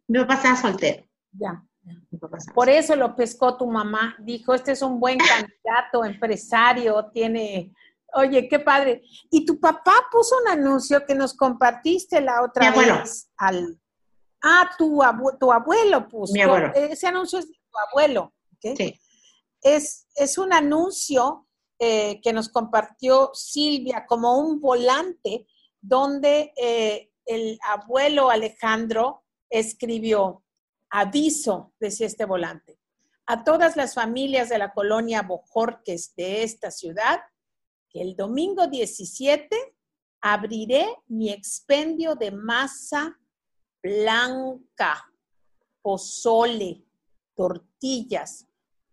Mi 0.08 0.20
papá 0.20 0.36
estaba 0.36 0.56
soltero. 0.56 1.04
Ya. 1.32 1.67
Por 2.54 2.70
eso 2.70 2.96
lo 2.96 3.16
pescó 3.16 3.58
tu 3.58 3.68
mamá. 3.68 4.16
Dijo, 4.20 4.54
este 4.54 4.72
es 4.74 4.82
un 4.82 5.00
buen 5.00 5.18
candidato, 5.18 6.04
empresario, 6.06 7.10
tiene... 7.14 7.74
Oye, 8.14 8.48
qué 8.48 8.60
padre. 8.60 9.02
Y 9.30 9.46
tu 9.46 9.60
papá 9.60 9.94
puso 10.12 10.36
un 10.42 10.48
anuncio 10.50 11.06
que 11.06 11.14
nos 11.14 11.34
compartiste 11.36 12.22
la 12.22 12.42
otra 12.44 12.62
Mi 12.62 12.68
abuelo. 12.68 12.96
vez. 13.00 13.30
Al... 13.38 13.80
Ah, 14.42 14.70
tu, 14.78 15.04
abu- 15.04 15.38
tu 15.40 15.52
abuelo 15.52 16.08
puso. 16.08 16.34
Mi 16.34 16.42
abuelo. 16.42 16.72
Ese 16.74 17.08
anuncio 17.08 17.40
es 17.40 17.48
de 17.48 17.54
tu 17.54 17.78
abuelo. 17.90 18.34
Sí. 18.62 19.00
es, 19.62 20.08
es 20.16 20.38
un 20.38 20.52
anuncio 20.54 21.48
eh, 21.80 22.20
que 22.22 22.34
nos 22.34 22.50
compartió 22.50 23.30
Silvia 23.34 24.06
como 24.08 24.40
un 24.40 24.60
volante 24.60 25.46
donde 25.80 26.54
eh, 26.58 27.12
el 27.26 27.60
abuelo 27.68 28.30
Alejandro 28.32 29.24
escribió, 29.50 30.44
aviso, 30.90 31.74
decía 31.80 32.08
este 32.08 32.26
volante, 32.26 32.80
a 33.26 33.44
todas 33.44 33.76
las 33.76 33.94
familias 33.94 34.50
de 34.50 34.58
la 34.58 34.74
colonia 34.74 35.22
Bojorques 35.22 36.16
de 36.16 36.44
esta 36.44 36.72
ciudad, 36.72 37.20
que 37.90 38.02
el 38.02 38.16
domingo 38.16 38.68
17 38.68 39.76
abriré 40.22 40.88
mi 41.08 41.30
expendio 41.30 42.16
de 42.16 42.32
masa 42.32 43.20
blanca, 43.84 45.12
pozole, 45.82 46.86
tortillas, 47.36 48.46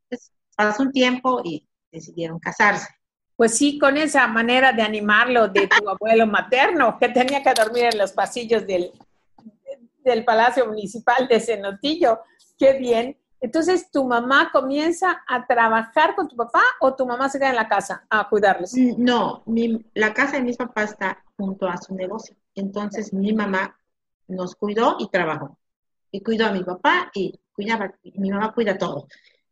pues, 0.10 0.32
pasó 0.56 0.84
un 0.84 0.92
tiempo 0.92 1.42
y 1.44 1.68
decidieron 1.92 2.40
casarse. 2.40 2.88
Pues 3.42 3.58
sí, 3.58 3.80
con 3.80 3.98
esa 3.98 4.28
manera 4.28 4.72
de 4.72 4.84
animarlo 4.84 5.48
de 5.48 5.66
tu 5.66 5.90
abuelo 5.90 6.28
materno, 6.28 7.00
que 7.00 7.10
tenía 7.10 7.42
que 7.42 7.52
dormir 7.56 7.86
en 7.86 7.98
los 7.98 8.12
pasillos 8.12 8.68
del, 8.68 8.92
del 10.04 10.24
Palacio 10.24 10.68
Municipal 10.68 11.28
de 11.28 11.40
Cenotillo. 11.40 12.20
Qué 12.56 12.74
bien. 12.74 13.18
Entonces, 13.40 13.90
¿tu 13.90 14.08
mamá 14.08 14.52
comienza 14.52 15.24
a 15.28 15.48
trabajar 15.48 16.14
con 16.14 16.28
tu 16.28 16.36
papá 16.36 16.62
o 16.82 16.94
tu 16.94 17.04
mamá 17.08 17.30
se 17.30 17.40
queda 17.40 17.50
en 17.50 17.56
la 17.56 17.68
casa 17.68 18.06
a 18.12 18.30
cuidarlos? 18.30 18.76
Mm, 18.76 19.04
no, 19.04 19.44
la 19.96 20.14
casa 20.14 20.34
de 20.34 20.44
mis 20.44 20.58
papás 20.58 20.92
está 20.92 21.24
junto 21.36 21.68
a 21.68 21.78
su 21.78 21.96
negocio. 21.96 22.36
Entonces, 22.54 23.12
mi 23.12 23.34
mamá 23.34 23.76
nos 24.28 24.54
cuidó 24.54 24.98
y 25.00 25.10
trabajó. 25.10 25.58
Y 26.12 26.22
cuidó 26.22 26.46
a 26.46 26.52
mi 26.52 26.64
papá 26.64 27.10
y 27.16 27.40
cuidaba, 27.56 27.92
mi 28.04 28.30
mamá 28.30 28.54
cuida 28.54 28.78
todo. 28.78 29.08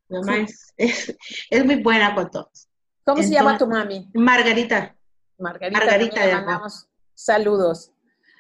Mi 0.10 0.20
mamá 0.20 0.38
es, 0.38 0.76
es, 0.78 1.66
muy 1.66 1.82
buena 1.82 2.14
con 2.14 2.30
todos. 2.30 2.69
¿Cómo 3.10 3.24
se 3.24 3.30
llama 3.30 3.58
tu 3.58 3.68
mami? 3.68 4.10
Margarita. 4.14 4.96
Margarita, 5.38 5.80
Margarita 5.80 6.26
le 6.26 6.34
mandamos 6.34 6.88
saludos. 7.14 7.92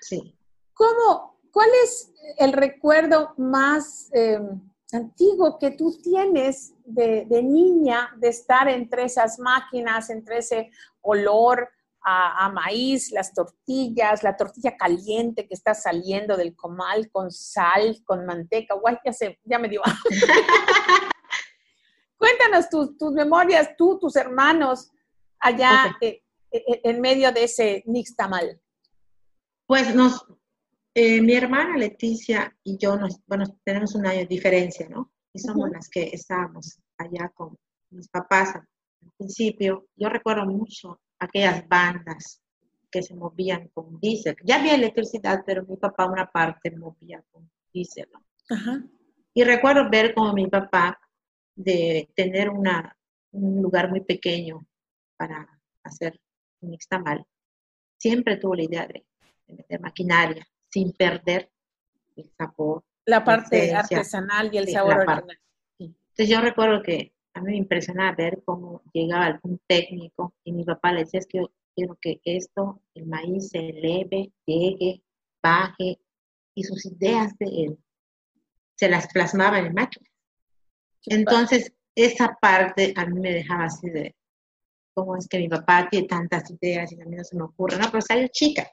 Sí. 0.01 0.37
¿Cómo, 0.73 1.39
cuál 1.51 1.69
es 1.83 2.11
el 2.37 2.53
recuerdo 2.53 3.33
más... 3.37 4.09
Em, 4.13 4.61
antiguo 4.91 5.59
que 5.59 5.71
tú 5.71 5.97
tienes 6.01 6.73
de, 6.85 7.25
niña, 7.43 8.11
de 8.17 8.29
estar 8.29 8.67
entre 8.67 9.03
esas 9.03 9.39
máquinas, 9.39 10.09
entre 10.09 10.39
ese 10.39 10.71
olor 11.01 11.69
a, 12.01 12.49
maíz, 12.49 13.11
las 13.11 13.33
tortillas, 13.33 14.23
la 14.23 14.35
tortilla 14.35 14.75
caliente 14.77 15.47
que 15.47 15.53
está 15.53 15.75
saliendo 15.75 16.37
del 16.37 16.55
comal 16.55 17.11
con 17.11 17.29
sal, 17.29 18.01
con 18.03 18.25
manteca. 18.25 18.73
Guay, 18.73 18.97
ya, 19.05 19.11
ya 19.43 19.59
me 19.59 19.69
dio. 19.69 19.81
Cuéntanos 22.29 22.69
tus, 22.69 22.97
tus, 22.97 23.11
memorias, 23.13 23.75
tú, 23.77 23.97
tus 23.99 24.15
hermanos, 24.15 24.91
allá 25.39 25.97
eh, 26.01 26.21
eh, 26.51 26.81
en 26.83 27.01
medio 27.01 27.31
de 27.31 27.45
ese 27.45 27.83
nixtamal. 27.87 28.59
Pues 29.65 29.95
nos, 29.95 30.25
eh, 30.93 31.21
mi 31.21 31.33
hermana 31.33 31.77
Leticia 31.77 32.55
y 32.63 32.77
yo, 32.77 32.97
nos, 32.97 33.19
bueno, 33.25 33.45
tenemos 33.63 33.95
un 33.95 34.05
año 34.05 34.19
de 34.19 34.25
diferencia, 34.27 34.87
¿no? 34.89 35.11
Y 35.33 35.39
somos 35.39 35.69
las 35.71 35.89
que 35.89 36.03
estábamos 36.13 36.79
allá 36.97 37.29
con 37.33 37.57
mis 37.89 38.07
papás 38.09 38.55
al 38.55 38.67
principio. 39.17 39.87
Yo 39.95 40.09
recuerdo 40.09 40.45
mucho 40.45 40.99
aquellas 41.19 41.67
bandas 41.67 42.41
que 42.91 43.01
se 43.01 43.15
movían 43.15 43.69
con 43.69 43.99
diésel. 43.99 44.35
Ya 44.43 44.59
había 44.59 44.75
electricidad, 44.75 45.43
pero 45.45 45.63
mi 45.65 45.77
papá 45.77 46.05
una 46.05 46.29
parte 46.29 46.71
movía 46.71 47.23
con 47.31 47.49
diésel. 47.73 48.07
¿no? 48.11 48.89
Y 49.33 49.43
recuerdo 49.43 49.89
ver 49.89 50.13
como 50.13 50.33
mi 50.33 50.47
papá, 50.47 50.99
de 51.59 52.09
tener 52.15 52.49
una, 52.49 52.97
un 53.31 53.61
lugar 53.61 53.89
muy 53.89 54.01
pequeño 54.01 54.65
para 55.17 55.59
hacer 55.83 56.19
un 56.61 56.71
mixtamal, 56.71 57.25
siempre 57.97 58.37
tuvo 58.37 58.55
la 58.55 58.63
idea 58.63 58.87
de 58.87 59.05
meter 59.47 59.79
maquinaria 59.81 60.47
sin 60.69 60.93
perder 60.93 61.51
el 62.15 62.29
sabor. 62.37 62.83
La 63.05 63.23
parte 63.23 63.73
artesanal 63.73 64.53
y 64.53 64.57
el 64.57 64.69
sabor 64.69 64.99
original. 64.99 65.39
Entonces 65.79 66.29
yo 66.29 66.41
recuerdo 66.41 66.81
que 66.81 67.13
a 67.33 67.41
mí 67.41 67.51
me 67.51 67.57
impresionaba 67.57 68.15
ver 68.15 68.41
cómo 68.45 68.81
llegaba 68.93 69.25
algún 69.25 69.59
técnico 69.67 70.33
y 70.43 70.53
mi 70.53 70.63
papá 70.63 70.93
le 70.93 71.01
decía, 71.01 71.19
es 71.19 71.27
que 71.27 71.39
yo 71.39 71.51
quiero 71.75 71.97
que 72.01 72.21
esto, 72.23 72.81
el 72.93 73.05
maíz 73.05 73.49
se 73.49 73.59
eleve, 73.59 74.31
llegue, 74.45 75.01
baje, 75.41 75.99
y 76.55 76.63
sus 76.63 76.85
ideas 76.85 77.37
de 77.37 77.45
él 77.45 77.77
se 78.75 78.89
las 78.89 79.11
plasmaba 79.11 79.59
en 79.59 79.73
máquina. 79.73 80.08
Entonces, 81.09 81.73
esa 81.95 82.37
parte 82.39 82.93
a 82.95 83.05
mí 83.05 83.19
me 83.19 83.33
dejaba 83.33 83.65
así 83.65 83.89
de, 83.89 84.15
cómo 84.93 85.15
es 85.15 85.27
que 85.27 85.39
mi 85.39 85.49
papá 85.49 85.87
tiene 85.89 86.07
tantas 86.07 86.49
ideas 86.51 86.91
y 86.91 87.01
a 87.01 87.05
mí 87.05 87.15
no 87.15 87.23
se 87.23 87.35
me 87.35 87.43
ocurre, 87.43 87.77
no, 87.77 87.89
pero 87.89 88.01
salió 88.01 88.27
chica. 88.31 88.69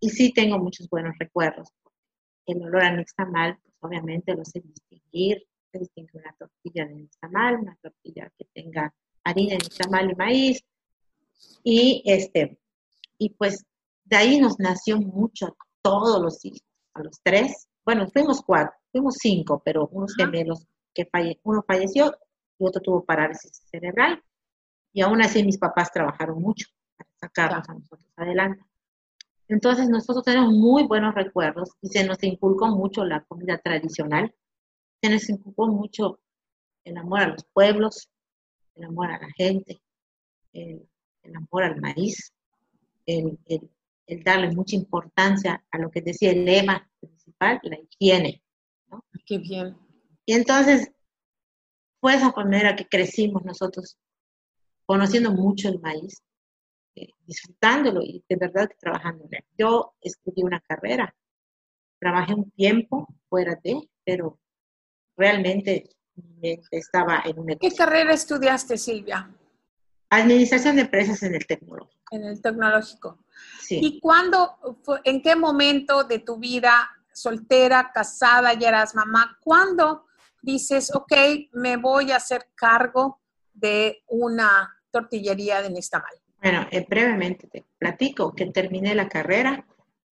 Y 0.00 0.10
sí 0.10 0.32
tengo 0.32 0.58
muchos 0.58 0.88
buenos 0.88 1.14
recuerdos. 1.18 1.68
El 2.46 2.62
olor 2.62 2.82
a 2.82 2.96
nixtamal, 2.96 3.58
pues 3.62 3.74
obviamente 3.80 4.34
lo 4.34 4.44
sé 4.44 4.60
distinguir. 4.60 5.44
Se 5.70 5.78
distingue 5.78 6.18
una 6.18 6.34
tortilla 6.38 6.86
de 6.86 6.94
nixtamal, 6.94 7.56
una 7.56 7.76
tortilla 7.80 8.30
que 8.36 8.46
tenga 8.52 8.92
harina 9.24 9.52
de 9.52 9.58
nixtamal 9.58 10.10
y 10.10 10.14
maíz. 10.14 10.64
Y 11.62 12.02
este, 12.04 12.58
y 13.18 13.30
pues 13.30 13.64
de 14.04 14.16
ahí 14.16 14.40
nos 14.40 14.58
nació 14.58 15.00
mucho 15.00 15.56
todos 15.82 16.20
los 16.20 16.44
hijos, 16.44 16.62
a 16.94 17.02
los 17.02 17.20
tres. 17.22 17.68
Bueno, 17.84 18.08
fuimos 18.08 18.42
cuatro, 18.42 18.74
fuimos 18.90 19.16
cinco, 19.18 19.62
pero 19.64 19.88
unos 19.88 20.14
gemelos 20.16 20.66
que 20.94 21.06
falle, 21.06 21.40
uno 21.44 21.62
falleció 21.66 22.16
y 22.58 22.66
otro 22.66 22.80
tuvo 22.80 23.04
parálisis 23.04 23.62
cerebral. 23.70 24.22
Y 24.92 25.02
aún 25.02 25.22
así 25.22 25.42
mis 25.44 25.58
papás 25.58 25.90
trabajaron 25.92 26.40
mucho 26.40 26.66
para 26.96 27.10
sacarnos 27.20 27.68
a 27.68 27.74
nosotros 27.74 28.06
adelante. 28.16 28.64
Entonces 29.48 29.88
nosotros 29.88 30.24
tenemos 30.24 30.52
muy 30.52 30.84
buenos 30.84 31.14
recuerdos 31.14 31.70
y 31.80 31.88
se 31.88 32.04
nos 32.04 32.22
inculcó 32.22 32.68
mucho 32.68 33.04
la 33.04 33.22
comida 33.24 33.58
tradicional, 33.58 34.34
se 35.02 35.10
nos 35.10 35.28
inculcó 35.28 35.66
mucho 35.68 36.20
el 36.84 36.96
amor 36.96 37.20
a 37.20 37.28
los 37.28 37.44
pueblos, 37.52 38.08
el 38.74 38.84
amor 38.84 39.10
a 39.10 39.18
la 39.18 39.28
gente, 39.36 39.82
el, 40.52 40.88
amor 41.34 41.64
al 41.64 41.80
maíz, 41.80 42.32
el, 43.06 43.38
darle 44.24 44.50
mucha 44.52 44.76
importancia 44.76 45.64
a 45.70 45.78
lo 45.78 45.90
que 45.90 46.02
decía 46.02 46.30
el 46.30 46.44
lema 46.44 46.88
principal, 47.00 47.60
la 47.62 47.78
higiene. 47.78 48.42
¿no? 48.90 49.04
Qué 49.26 49.38
bien. 49.38 49.76
Y 50.26 50.34
entonces 50.34 50.92
fue 52.00 52.14
esa 52.14 52.32
manera 52.32 52.76
que 52.76 52.86
crecimos 52.86 53.44
nosotros, 53.44 53.96
conociendo 54.86 55.32
mucho 55.32 55.68
el 55.68 55.80
maíz, 55.80 56.22
eh, 56.96 57.08
disfrutándolo 57.26 58.02
y 58.02 58.24
de 58.28 58.36
verdad 58.36 58.68
trabajando. 58.78 59.28
Yo 59.56 59.94
estudié 60.00 60.44
una 60.44 60.60
carrera, 60.60 61.14
trabajé 61.98 62.34
un 62.34 62.50
tiempo 62.50 63.06
fuera 63.28 63.58
de, 63.62 63.88
pero 64.04 64.38
realmente 65.16 65.88
estaba 66.70 67.22
en 67.24 67.38
un 67.38 67.46
¿Qué 67.58 67.72
carrera 67.72 68.12
estudiaste, 68.12 68.76
Silvia? 68.76 69.30
Administración 70.10 70.76
de 70.76 70.82
empresas 70.82 71.22
en 71.22 71.34
el 71.34 71.46
tecnológico. 71.46 72.02
En 72.10 72.24
el 72.24 72.42
tecnológico. 72.42 73.24
Sí. 73.60 73.80
¿Y 73.80 74.00
cuándo, 74.00 74.58
en 75.04 75.22
qué 75.22 75.34
momento 75.34 76.04
de 76.04 76.18
tu 76.18 76.36
vida, 76.36 76.90
soltera, 77.12 77.90
casada, 77.92 78.52
ya 78.54 78.68
eras 78.68 78.94
mamá, 78.94 79.38
cuándo 79.40 80.06
dices, 80.42 80.94
ok, 80.94 81.12
me 81.52 81.76
voy 81.76 82.12
a 82.12 82.16
hacer 82.16 82.48
cargo 82.54 83.20
de 83.52 84.02
una 84.08 84.68
tortillería 84.90 85.62
de 85.62 85.70
Nixtamal? 85.70 86.12
Bueno, 86.42 86.66
eh, 86.70 86.84
brevemente 86.88 87.46
te 87.46 87.64
platico 87.78 88.34
que 88.34 88.46
terminé 88.46 88.94
la 88.94 89.08
carrera, 89.08 89.66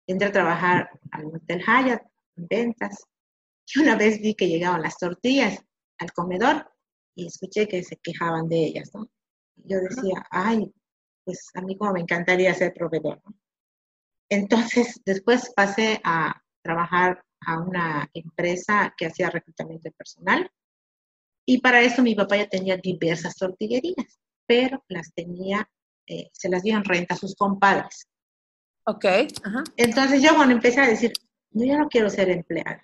entré 0.07 0.29
a 0.29 0.33
trabajar 0.33 0.91
al 1.11 1.27
Hotel 1.27 1.61
Hyatt 1.61 2.03
en 2.37 2.47
ventas 2.49 3.05
y 3.67 3.81
una 3.81 3.97
vez 3.97 4.21
vi 4.21 4.35
que 4.35 4.49
llegaban 4.49 4.83
las 4.83 4.97
tortillas 4.97 5.63
al 5.99 6.13
comedor 6.13 6.71
y 7.15 7.27
escuché 7.27 7.69
que 7.69 7.83
se 7.83 7.97
quejaban 7.97 8.49
de 8.49 8.65
ellas, 8.65 8.91
¿no? 8.95 9.09
yo 9.65 9.79
decía, 9.81 10.25
ay, 10.31 10.73
pues 11.25 11.49
a 11.55 11.61
mí 11.61 11.77
como 11.77 11.93
me 11.93 12.01
encantaría 12.01 12.55
ser 12.55 12.73
proveedor, 12.73 13.21
¿no? 13.25 13.35
Entonces, 14.29 15.01
después 15.05 15.53
pasé 15.55 16.01
a 16.05 16.41
trabajar 16.63 17.25
a 17.47 17.59
una 17.59 18.11
empresa 18.15 18.95
que 18.97 19.07
hacía 19.07 19.31
reclutamiento 19.31 19.89
de 19.89 19.93
personal 19.93 20.51
y 21.47 21.61
para 21.61 21.81
eso 21.83 22.03
mi 22.03 22.15
papá 22.15 22.37
ya 22.37 22.49
tenía 22.49 22.77
diversas 22.77 23.37
tortillerías, 23.37 24.21
pero 24.47 24.85
las 24.89 25.13
tenía 25.15 25.69
eh, 26.11 26.29
se 26.33 26.49
las 26.49 26.65
dio 26.65 26.77
en 26.77 26.85
renta 26.85 27.15
a 27.15 27.19
sus 27.19 27.37
compadres. 27.37 28.09
Ok. 28.85 29.05
Entonces 29.77 30.21
yo 30.21 30.35
cuando 30.35 30.55
empecé 30.55 30.81
a 30.81 30.89
decir, 30.89 31.13
yo 31.53 31.79
no 31.79 31.89
quiero 31.89 32.11
ser 32.11 32.31
empleada. 32.31 32.83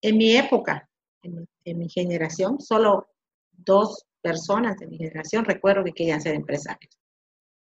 En 0.00 0.16
mi 0.16 0.34
época, 0.34 0.88
en, 1.22 1.78
mi 1.78 1.90
generación, 1.90 2.58
solo 2.58 3.06
dos 3.52 4.06
personas 4.22 4.78
de 4.78 4.86
mi 4.86 4.96
generación 4.96 5.44
recuerdo 5.44 5.84
que 5.84 5.92
querían 5.92 6.22
ser 6.22 6.34
empresarios. 6.34 6.98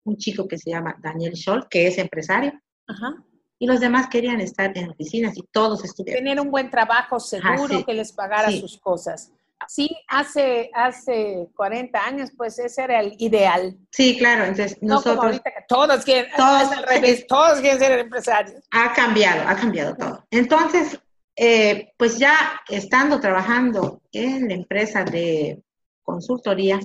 Un 0.05 0.17
chico 0.17 0.49
que 0.49 0.57
se 0.57 0.71
llama 0.71 0.97
Daniel 1.03 1.37
Scholl, 1.37 1.69
que 1.69 1.89
es 1.89 1.99
empresario, 1.99 2.53
y 3.59 3.67
los 3.67 3.81
demás 3.81 4.09
querían 4.09 4.41
estar 4.41 4.77
en 4.77 4.91
oficinas 4.91 5.37
y 5.37 5.43
todos 5.51 5.85
estuvieron. 5.85 6.23
Tener 6.25 6.41
un 6.41 6.51
buen 6.51 6.71
trabajo 6.71 7.19
seguro 7.21 7.85
que 7.85 7.95
les 7.95 8.13
pagara 8.13 8.51
sus 8.51 8.79
cosas. 8.79 9.33
Sí, 9.69 9.97
hace, 10.09 10.71
hace 10.75 11.49
40 11.57 11.99
años, 12.05 12.31
pues 12.37 12.59
ese 12.59 12.83
era 12.85 13.01
el 13.01 13.15
ideal. 13.19 13.77
Sí, 13.91 14.17
claro, 14.19 14.45
entonces 14.45 14.77
No 14.83 14.97
como 15.03 15.15
nosotros... 15.15 15.25
ahorita 15.25 15.51
que 15.51 15.65
todos 15.67 16.05
quieren, 16.05 16.31
Todos- 16.37 16.73
al 16.73 16.83
revés, 16.85 17.27
todos 17.27 17.61
quieren 17.61 17.79
ser 17.79 17.99
empresarios. 17.99 18.63
Ha 18.71 18.93
cambiado, 18.93 19.49
ha 19.49 19.57
cambiado 19.57 19.97
todo. 19.97 20.27
Entonces, 20.31 21.01
eh, 21.37 21.93
pues 21.97 22.19
ya 22.19 22.61
estando 22.69 23.19
trabajando 23.19 24.03
en 24.13 24.49
la 24.49 24.55
empresa 24.55 25.05
de 25.05 25.63
consultoría, 26.03 26.79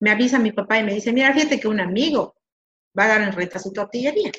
me 0.00 0.10
avisa 0.12 0.38
mi 0.38 0.52
papá 0.52 0.78
y 0.78 0.84
me 0.84 0.94
dice, 0.94 1.12
mira, 1.12 1.32
fíjate 1.34 1.58
que 1.60 1.68
un 1.68 1.80
amigo 1.80 2.34
va 2.98 3.04
a 3.04 3.08
dar 3.08 3.20
en 3.22 3.32
renta 3.32 3.58
su 3.58 3.72
tortillería. 3.72 4.30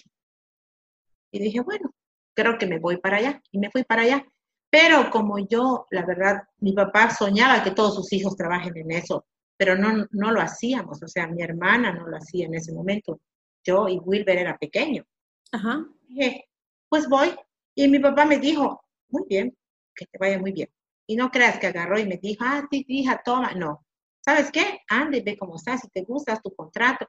Y 1.34 1.40
dije, 1.40 1.62
bueno, 1.62 1.94
creo 2.36 2.58
que 2.60 2.68
me 2.68 2.80
voy 2.80 2.98
para 2.98 3.18
allá. 3.18 3.42
Y 3.52 3.58
me 3.58 3.72
fui 3.72 3.84
para 3.84 4.04
allá. 4.04 4.26
Pero 4.70 5.10
como 5.10 5.40
yo, 5.40 5.88
la 5.90 6.06
verdad, 6.06 6.44
mi 6.60 6.74
papá 6.74 7.10
soñaba 7.10 7.64
que 7.64 7.72
todos 7.72 7.96
sus 7.96 8.14
hijos 8.14 8.36
trabajen 8.38 8.78
en 8.78 8.92
eso, 8.92 9.26
pero 9.58 9.76
no, 9.76 10.08
no 10.12 10.32
lo 10.32 10.42
hacíamos. 10.42 11.02
O 11.02 11.08
sea, 11.08 11.28
mi 11.28 11.42
hermana 11.42 11.92
no 11.92 12.08
lo 12.08 12.18
hacía 12.18 12.46
en 12.46 12.54
ese 12.54 12.72
momento. 12.72 13.20
Yo 13.64 13.88
y 13.88 13.98
Wilber 13.98 14.38
era 14.38 14.58
pequeño. 14.58 15.04
Ajá. 15.52 15.86
Dije, 16.08 16.46
pues 16.88 17.10
voy. 17.10 17.36
Y 17.76 17.88
mi 17.88 17.98
papá 17.98 18.26
me 18.26 18.38
dijo, 18.38 18.84
muy 19.10 19.24
bien, 19.28 19.58
que 19.96 20.06
te 20.06 20.18
vaya 20.20 20.38
muy 20.38 20.52
bien. 20.52 20.70
Y 21.08 21.16
no 21.16 21.32
creas 21.32 21.58
que 21.58 21.68
agarró 21.68 21.98
y 21.98 22.06
me 22.06 22.18
dijo, 22.18 22.44
ah, 22.46 22.68
sí, 22.70 22.86
hija, 22.88 23.22
toma. 23.26 23.54
No. 23.54 23.84
¿Sabes 24.24 24.52
qué? 24.52 24.82
Ande, 24.88 25.22
ve 25.22 25.36
cómo 25.36 25.56
estás, 25.56 25.82
si 25.82 25.90
te 25.90 26.04
gusta, 26.04 26.34
haz 26.34 26.42
tu 26.44 26.54
contrato. 26.56 27.08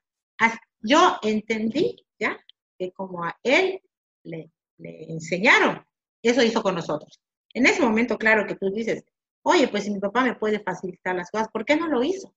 Yo 0.81 1.19
entendí, 1.23 1.97
¿ya? 2.19 2.39
Que 2.79 2.91
como 2.93 3.23
a 3.23 3.37
él 3.43 3.81
le, 4.25 4.51
le 4.79 5.05
enseñaron, 5.13 5.85
eso 6.23 6.43
hizo 6.43 6.63
con 6.63 6.75
nosotros. 6.75 7.21
En 7.53 7.67
ese 7.67 7.81
momento, 7.83 8.19
claro 8.19 8.47
que 8.47 8.57
tú 8.57 8.71
dices, 8.71 9.05
oye, 9.43 9.69
pues 9.69 9.85
si 9.85 9.91
mi 9.91 10.01
papá 10.01 10.23
me 10.25 10.35
puede 10.35 10.61
facilitar 10.61 11.15
las 11.15 11.31
cosas, 11.31 11.49
¿por 11.53 11.65
qué 11.65 11.77
no 11.77 11.87
lo 11.87 12.03
hizo? 12.03 12.35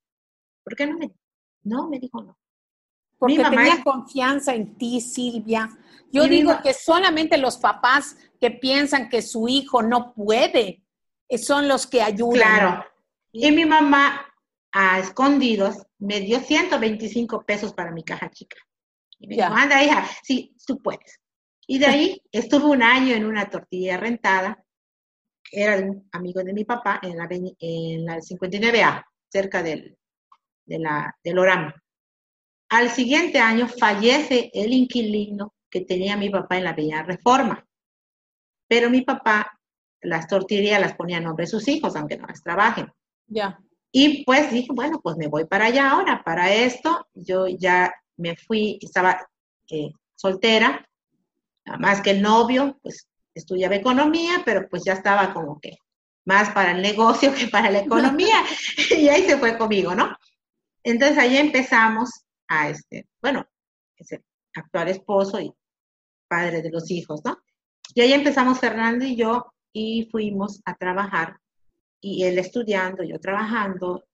¿Por 0.63 0.75
qué 0.75 0.85
no 0.85 0.97
me? 0.97 1.11
No, 1.63 1.87
me 1.89 1.99
dijo 1.99 2.21
no. 2.21 2.37
Porque 3.17 3.37
Mi 3.37 3.43
mamá 3.43 3.55
tenía 3.57 3.73
es- 3.75 3.83
confianza 3.83 4.53
en 4.53 4.77
ti, 4.77 5.01
Silvia. 5.01 5.69
Yo 6.11 6.23
mi 6.23 6.29
digo 6.29 6.51
que 6.61 6.73
solamente 6.73 7.37
los 7.37 7.57
papás 7.57 8.15
que 8.39 8.51
piensan 8.51 9.09
que 9.09 9.21
su 9.23 9.47
hijo 9.47 9.81
no 9.81 10.13
puede 10.13 10.83
eh, 11.29 11.37
son 11.39 11.67
los 11.67 11.87
que 11.87 12.01
ayudan. 12.01 12.33
Claro. 12.33 12.85
Y 13.31 13.51
mi 13.51 13.65
mamá, 13.65 14.21
a 14.71 14.99
escondidos, 14.99 15.77
me 15.97 16.19
dio 16.21 16.39
125 16.39 17.43
pesos 17.43 17.73
para 17.73 17.91
mi 17.91 18.03
caja 18.03 18.29
chica. 18.29 18.57
Y 19.19 19.27
me 19.27 19.35
Ya. 19.37 19.45
dijo, 19.49 19.57
anda, 19.59 19.83
hija, 19.83 20.05
sí, 20.23 20.55
tú 20.65 20.77
puedes. 20.81 21.19
Y 21.67 21.79
de 21.79 21.85
ahí 21.85 22.21
estuve 22.31 22.65
un 22.65 22.81
año 22.81 23.13
en 23.13 23.25
una 23.25 23.49
tortilla 23.49 23.97
rentada, 23.97 24.63
era 25.51 25.77
un 25.77 26.07
amigo 26.11 26.43
de 26.43 26.53
mi 26.53 26.63
papá, 26.63 26.99
en 27.03 27.17
la, 27.17 27.27
en 27.29 28.05
la 28.05 28.17
59A, 28.17 29.03
cerca 29.29 29.61
del, 29.61 29.97
de 30.65 30.79
la, 30.79 31.15
del 31.23 31.39
Orama. 31.39 31.75
Al 32.69 32.89
siguiente 32.89 33.39
año 33.39 33.67
fallece 33.67 34.49
el 34.53 34.73
inquilino 34.73 35.53
que 35.69 35.81
tenía 35.81 36.17
mi 36.17 36.29
papá 36.29 36.57
en 36.57 36.63
la 36.63 36.71
Avenida 36.71 37.03
Reforma. 37.03 37.65
Pero 38.67 38.89
mi 38.89 39.01
papá 39.01 39.57
las 40.01 40.27
tortillerías 40.27 40.81
las 40.81 40.95
ponía 40.95 41.17
a 41.17 41.21
nombre 41.21 41.43
de 41.43 41.51
sus 41.51 41.67
hijos, 41.67 41.95
aunque 41.95 42.17
no 42.17 42.27
las 42.27 42.43
trabajen. 42.43 42.91
Ya. 43.27 43.59
Y 43.91 44.23
pues 44.25 44.51
dije, 44.51 44.69
bueno, 44.73 44.99
pues 45.01 45.17
me 45.17 45.27
voy 45.27 45.45
para 45.45 45.65
allá 45.65 45.91
ahora. 45.91 46.23
Para 46.23 46.53
esto, 46.53 47.07
yo 47.13 47.47
ya 47.47 47.93
me 48.17 48.35
fui, 48.35 48.79
estaba 48.81 49.25
eh, 49.69 49.91
soltera, 50.15 50.86
nada 51.67 51.77
más 51.77 52.01
que 52.01 52.11
el 52.11 52.21
novio, 52.21 52.79
pues 52.81 53.07
estudiaba 53.35 53.75
economía, 53.75 54.41
pero 54.45 54.67
pues 54.69 54.83
ya 54.85 54.93
estaba 54.93 55.33
como 55.33 55.59
que 55.59 55.77
más 56.25 56.49
para 56.49 56.71
el 56.71 56.81
negocio 56.81 57.33
que 57.35 57.47
para 57.47 57.69
la 57.69 57.79
economía. 57.79 58.43
y 58.97 59.09
ahí 59.09 59.23
se 59.23 59.37
fue 59.37 59.57
conmigo, 59.57 59.93
¿no? 59.93 60.15
Entonces 60.83 61.17
ahí 61.17 61.37
empezamos 61.37 62.09
a, 62.47 62.69
este, 62.69 63.07
bueno, 63.21 63.45
es 63.97 64.11
el 64.13 64.23
actual 64.55 64.87
esposo 64.87 65.39
y 65.39 65.53
padre 66.27 66.61
de 66.61 66.71
los 66.71 66.89
hijos, 66.89 67.21
¿no? 67.23 67.37
Y 67.93 68.01
ahí 68.01 68.13
empezamos 68.13 68.59
Fernando 68.59 69.05
y 69.05 69.15
yo 69.15 69.53
y 69.73 70.07
fuimos 70.11 70.61
a 70.65 70.75
trabajar 70.75 71.37
y 71.99 72.23
él 72.23 72.37
estudiando, 72.39 73.03
yo 73.03 73.19
trabajando, 73.19 74.05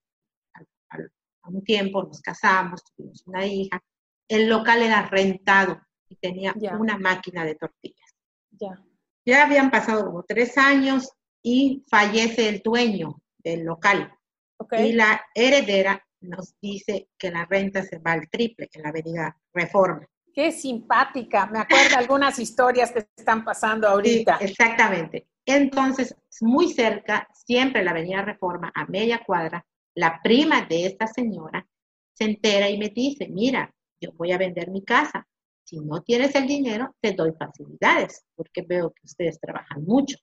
a 1.44 1.48
un 1.48 1.62
tiempo 1.62 2.02
nos 2.02 2.20
casamos, 2.20 2.82
tuvimos 2.96 3.22
una 3.26 3.46
hija. 3.46 3.80
El 4.28 4.48
local 4.48 4.82
era 4.82 5.06
rentado 5.06 5.80
y 6.14 6.16
tenía 6.16 6.54
Ya. 6.56 6.76
una 6.76 6.98
máquina 6.98 7.44
de 7.44 7.54
tortillas. 7.56 8.14
Ya. 8.50 8.82
Ya 9.26 9.44
habían 9.44 9.70
pasado 9.70 10.04
como 10.06 10.22
tres 10.22 10.56
años 10.58 11.10
y 11.42 11.82
fallece 11.90 12.48
el 12.48 12.60
dueño 12.62 13.20
del 13.38 13.64
local. 13.64 14.12
Ok. 14.58 14.74
Y 14.78 14.92
la 14.92 15.20
heredera 15.34 16.02
nos 16.20 16.54
dice 16.60 17.08
que 17.18 17.30
la 17.30 17.44
renta 17.44 17.82
se 17.82 17.98
va 17.98 18.12
al 18.12 18.28
triple 18.30 18.68
en 18.72 18.82
la 18.82 18.88
avenida 18.90 19.36
Reforma. 19.52 20.06
Qué 20.32 20.50
simpática. 20.52 21.46
Me 21.46 21.60
acuerdo 21.60 21.96
algunas 21.96 22.38
historias 22.38 22.90
que 22.92 23.06
están 23.16 23.44
pasando 23.44 23.88
ahorita. 23.88 24.38
Sí, 24.38 24.44
exactamente. 24.44 25.28
Entonces, 25.46 26.16
muy 26.40 26.72
cerca, 26.72 27.28
siempre 27.32 27.84
la 27.84 27.90
avenida 27.90 28.22
Reforma, 28.22 28.72
a 28.74 28.86
media 28.86 29.22
cuadra, 29.24 29.64
la 29.94 30.20
prima 30.22 30.62
de 30.62 30.86
esta 30.86 31.06
señora 31.06 31.66
se 32.14 32.24
entera 32.24 32.68
y 32.68 32.78
me 32.78 32.88
dice, 32.88 33.28
mira, 33.28 33.72
yo 34.00 34.12
voy 34.12 34.32
a 34.32 34.38
vender 34.38 34.70
mi 34.70 34.82
casa. 34.82 35.26
Si 35.64 35.80
no 35.80 36.02
tienes 36.02 36.34
el 36.34 36.46
dinero, 36.46 36.94
te 37.00 37.12
doy 37.12 37.32
facilidades, 37.32 38.24
porque 38.34 38.62
veo 38.62 38.90
que 38.90 39.00
ustedes 39.04 39.40
trabajan 39.40 39.82
mucho. 39.84 40.18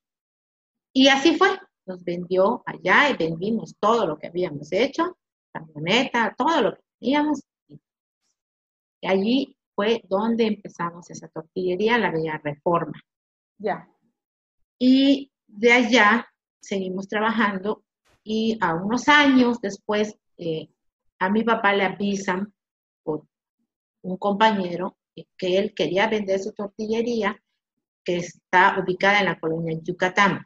Y 0.94 1.08
así 1.08 1.36
fue. 1.36 1.50
Nos 1.86 2.04
vendió 2.04 2.62
allá 2.66 3.10
y 3.10 3.18
vendimos 3.18 3.76
todo 3.80 4.06
lo 4.06 4.18
que 4.18 4.28
habíamos 4.28 4.72
hecho, 4.72 5.18
camioneta, 5.52 6.36
todo 6.38 6.62
lo 6.62 6.76
que 6.76 6.82
teníamos. 7.00 7.42
Y 9.02 9.08
allí 9.08 9.58
fue 9.76 10.04
donde 10.08 10.46
empezamos 10.46 11.10
esa 11.10 11.28
tortillería, 11.30 11.98
la 11.98 12.10
Avenida 12.10 12.40
Reforma. 12.44 13.02
Ya. 13.58 13.90
Y 14.78 15.32
de 15.48 15.74
allá 15.74 16.28
seguimos 16.62 17.08
trabajando 17.08 17.84
y 18.24 18.58
a 18.62 18.76
unos 18.76 19.08
años 19.08 19.60
después 19.60 20.16
eh, 20.38 20.70
a 21.20 21.30
mi 21.30 21.44
papá 21.44 21.74
le 21.74 21.84
avisan 21.84 22.54
por 23.04 23.26
un 24.04 24.18
compañero 24.18 24.98
que- 25.16 25.58
él 25.58 25.74
quería 25.74 26.08
vender 26.08 26.40
su 26.40 26.54
tortillería 26.54 27.42
que 28.04 28.18
está 28.18 28.78
ubicada 28.80 29.20
en 29.20 29.26
la 29.26 29.40
colonia 29.40 29.78
Yucatán. 29.82 30.44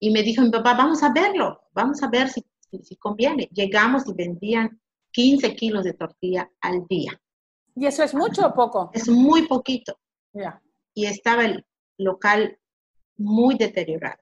Y 0.00 0.10
me 0.10 0.22
dijo 0.22 0.42
mi 0.42 0.50
papá, 0.50 0.74
vamos 0.74 1.02
a 1.02 1.12
verlo, 1.12 1.60
vamos 1.72 2.02
a 2.02 2.08
ver 2.08 2.28
si, 2.28 2.44
si, 2.70 2.78
si 2.82 2.96
conviene. 2.96 3.48
Llegamos 3.52 4.04
y 4.06 4.14
vendían 4.14 4.80
15 5.10 5.54
kilos 5.56 5.84
de 5.84 5.94
tortilla 5.94 6.50
al 6.60 6.86
día. 6.86 7.20
¿Y 7.74 7.86
eso 7.86 8.02
es 8.02 8.14
mucho 8.14 8.46
o 8.46 8.54
poco? 8.54 8.90
Es 8.92 9.08
muy 9.08 9.46
poquito. 9.46 9.98
Y 10.94 11.06
estaba 11.06 11.44
el 11.44 11.64
local 11.98 12.58
muy 13.16 13.56
deteriorado. 13.56 14.20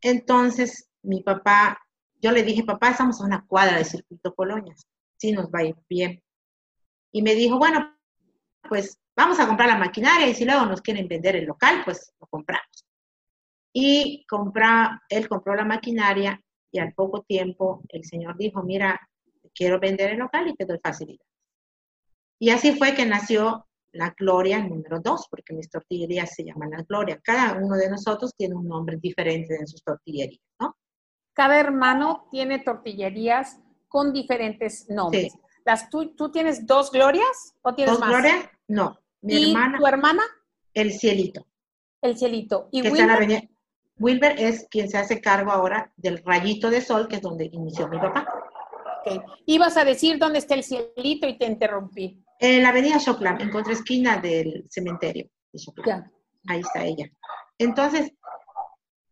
Entonces, 0.00 0.88
mi 1.02 1.22
papá, 1.22 1.78
yo 2.20 2.32
le 2.32 2.42
dije, 2.42 2.64
papá, 2.64 2.90
estamos 2.90 3.20
a 3.20 3.24
una 3.24 3.46
cuadra 3.46 3.78
de 3.78 3.84
Circuito 3.84 4.34
Colonias, 4.34 4.86
sí 5.16 5.32
nos 5.32 5.46
va 5.46 5.60
a 5.60 5.64
ir 5.64 5.76
bien. 5.88 6.22
Y 7.12 7.22
me 7.22 7.34
dijo, 7.34 7.58
bueno, 7.58 7.95
pues 8.68 8.98
vamos 9.16 9.40
a 9.40 9.46
comprar 9.46 9.68
la 9.68 9.78
maquinaria 9.78 10.28
y 10.28 10.34
si 10.34 10.44
luego 10.44 10.66
nos 10.66 10.82
quieren 10.82 11.08
vender 11.08 11.36
el 11.36 11.46
local, 11.46 11.82
pues 11.84 12.12
lo 12.20 12.26
compramos. 12.26 12.86
Y 13.72 14.24
compra, 14.26 15.02
él 15.08 15.28
compró 15.28 15.54
la 15.54 15.64
maquinaria 15.64 16.40
y 16.70 16.78
al 16.78 16.92
poco 16.94 17.22
tiempo 17.22 17.82
el 17.88 18.04
señor 18.04 18.36
dijo, 18.36 18.62
mira, 18.62 19.00
quiero 19.54 19.80
vender 19.80 20.10
el 20.10 20.18
local 20.18 20.48
y 20.48 20.54
te 20.54 20.64
doy 20.64 20.78
facilidad. 20.82 21.24
Y 22.38 22.50
así 22.50 22.76
fue 22.76 22.94
que 22.94 23.06
nació 23.06 23.66
la 23.92 24.14
Gloria 24.18 24.58
número 24.58 25.00
dos, 25.00 25.26
porque 25.30 25.54
mis 25.54 25.70
tortillerías 25.70 26.34
se 26.34 26.44
llaman 26.44 26.70
la 26.70 26.82
Gloria. 26.82 27.18
Cada 27.22 27.54
uno 27.54 27.76
de 27.76 27.88
nosotros 27.88 28.32
tiene 28.36 28.54
un 28.54 28.68
nombre 28.68 28.98
diferente 29.00 29.56
en 29.56 29.66
sus 29.66 29.82
tortillerías, 29.82 30.42
¿no? 30.60 30.76
Cada 31.32 31.58
hermano 31.58 32.28
tiene 32.30 32.58
tortillerías 32.58 33.58
con 33.88 34.12
diferentes 34.12 34.88
nombres. 34.88 35.32
Sí. 35.32 35.40
Las, 35.64 35.90
¿tú, 35.90 36.14
¿Tú 36.14 36.30
tienes 36.30 36.66
dos 36.66 36.90
glorias 36.90 37.54
o 37.62 37.74
tienes 37.74 37.92
¿Dos 37.92 38.00
más? 38.00 38.10
Gloria? 38.10 38.50
No. 38.68 38.98
Mi 39.22 39.34
¿Y 39.34 39.50
hermana, 39.52 39.78
tu 39.78 39.86
hermana? 39.86 40.22
el 40.74 40.92
cielito. 40.92 41.46
El 42.02 42.16
cielito. 42.18 42.68
¿Y 42.72 42.82
que 42.82 42.88
está 42.88 43.02
en 43.02 43.08
la 43.08 43.18
Wilber? 43.18 43.48
Wilber 43.98 44.34
es 44.38 44.66
quien 44.70 44.88
se 44.90 44.98
hace 44.98 45.20
cargo 45.20 45.50
ahora 45.50 45.90
del 45.96 46.22
rayito 46.24 46.68
de 46.70 46.80
sol, 46.82 47.08
que 47.08 47.16
es 47.16 47.22
donde 47.22 47.48
inició 47.50 47.88
mi 47.88 47.98
papá. 47.98 48.26
Ok. 49.06 49.22
Ibas 49.46 49.76
a 49.78 49.84
decir 49.84 50.18
dónde 50.18 50.38
está 50.38 50.54
el 50.54 50.62
cielito 50.62 51.26
y 51.26 51.38
te 51.38 51.46
interrumpí. 51.46 52.22
En 52.38 52.62
la 52.62 52.68
avenida 52.68 52.98
Choclam, 52.98 53.40
en 53.40 53.50
contraesquina 53.50 54.18
del 54.18 54.66
cementerio 54.68 55.30
de 55.52 55.58
Choclam. 55.58 56.10
Ahí 56.48 56.60
está 56.60 56.84
ella. 56.84 57.06
Entonces, 57.58 58.12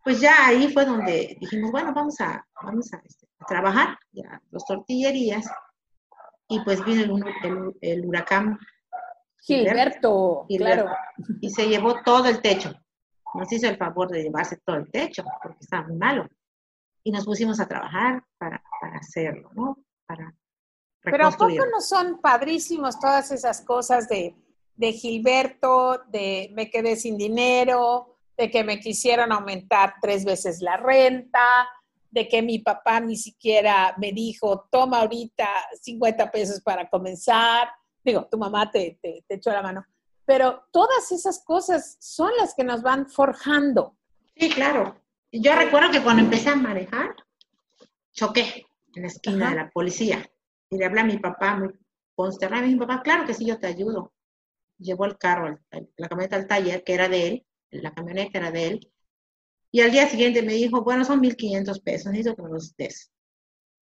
pues 0.05 0.21
ya 0.21 0.47
ahí 0.47 0.71
fue 0.71 0.85
donde 0.85 1.37
dijimos, 1.41 1.71
bueno, 1.73 1.95
vamos 1.95 2.21
a, 2.21 2.47
vamos 2.63 2.93
a, 2.93 3.01
este, 3.07 3.27
a 3.39 3.47
trabajar, 3.47 3.97
ya, 4.13 4.41
los 4.51 4.65
tortillerías. 4.67 5.47
Y 6.49 6.61
pues 6.61 6.85
vino 6.85 7.03
el, 7.05 7.11
hu- 7.11 7.35
el- 7.43 7.75
el 8.01 8.07
huracán 8.07 8.59
Gilberto, 9.45 10.47
Gilberto, 10.49 10.85
claro. 10.85 10.97
y 11.41 11.51
se 11.51 11.69
llevó 11.69 12.03
todo 12.03 12.29
el 12.29 12.41
techo. 12.41 12.73
Nos 13.35 13.53
hizo 13.53 13.69
el 13.69 13.77
favor 13.77 14.11
de 14.11 14.23
llevarse 14.23 14.59
todo 14.65 14.77
el 14.77 14.91
techo, 14.91 15.23
porque 15.43 15.59
estaba 15.61 15.87
muy 15.87 15.97
malo. 15.97 16.29
y 17.03 17.11
nos 17.11 17.27
pusimos 17.27 17.61
a 17.61 17.69
trabajar 17.69 18.25
para, 18.39 18.63
para 18.81 18.97
hacerlo, 18.97 19.51
¿no? 19.55 19.77
Para 20.07 20.35
Pero 21.03 21.27
¿a 21.27 21.31
poco 21.33 21.67
no 21.71 21.81
son 21.81 22.21
padrísimos 22.23 22.99
todas 22.99 23.31
esas 23.31 23.61
cosas 23.61 24.09
de, 24.09 24.35
de 24.77 24.93
Gilberto, 24.93 26.03
de 26.09 26.51
me 26.55 26.71
quedé 26.71 26.97
sin 26.97 27.19
dinero, 27.19 28.17
de 28.39 28.51
que 28.51 28.65
me 28.65 28.81
quisieron 28.81 29.33
aumentar 29.33 29.97
tres 30.01 30.25
veces 30.25 30.63
la 30.63 30.79
renta, 30.79 31.69
de 32.11 32.29
que 32.29 32.41
mi 32.43 32.61
papá 32.61 33.01
ni 33.01 33.17
siquiera 33.17 33.95
me 33.99 34.13
dijo, 34.13 34.67
toma 34.71 35.01
ahorita 35.01 35.47
50 35.83 36.31
pesos 36.31 36.61
para 36.63 36.89
comenzar. 36.89 37.69
Digo, 38.05 38.29
tu 38.31 38.39
mamá 38.39 38.71
te, 38.71 38.99
te, 39.01 39.25
echó 39.29 39.51
la 39.51 39.63
mano. 39.63 39.85
Pero 40.27 40.67
todas 40.71 41.11
esas 41.13 41.43
cosas 41.45 41.97
son 42.01 42.31
las 42.39 42.55
que 42.55 42.65
nos 42.65 42.83
van 42.83 43.09
forjando. 43.09 43.97
Sí, 44.37 44.51
claro. 44.51 45.01
Yo 45.33 45.55
recuerdo 45.55 45.91
que 45.91 46.03
cuando 46.03 46.23
empecé 46.23 46.51
a 46.51 46.57
manejar, 46.57 47.15
choqué 48.13 48.67
en 48.95 49.03
la 49.03 49.09
esquina 49.09 49.51
de 49.51 49.57
la 49.57 49.71
policía. 49.71 50.29
Y 50.71 50.79
le 50.79 50.85
hablé 50.85 51.01
a 51.01 51.05
mi 51.05 51.19
papá, 51.19 51.57
muy 51.57 51.71
consternado. 52.15 52.67
mi 52.67 52.77
papá, 52.77 53.03
claro 53.03 53.27
que 53.27 53.35
sí, 53.35 53.45
yo 53.47 53.59
te 53.59 53.67
ayudo. 53.67 54.13
Llevó 54.79 55.07
el 55.07 55.19
carro, 55.19 55.59
la 55.97 56.09
camioneta 56.09 56.37
al 56.37 56.47
taller, 56.47 56.85
que 56.85 56.95
era 56.95 57.09
de 57.09 57.29
él, 57.29 57.47
la 57.71 57.93
camioneta 57.93 58.39
era 58.39 58.51
de 58.51 58.67
él, 58.67 58.93
y 59.75 59.81
al 59.81 59.91
día 59.91 60.09
siguiente 60.09 60.41
me 60.41 60.53
dijo, 60.53 60.85
bueno, 60.85 61.05
son 61.05 61.21
1.500 61.21 61.83
pesos, 61.83 62.13
necesito 62.13 62.37
que 62.37 62.43
me 62.43 62.51
los 62.51 62.77
des. 62.77 63.11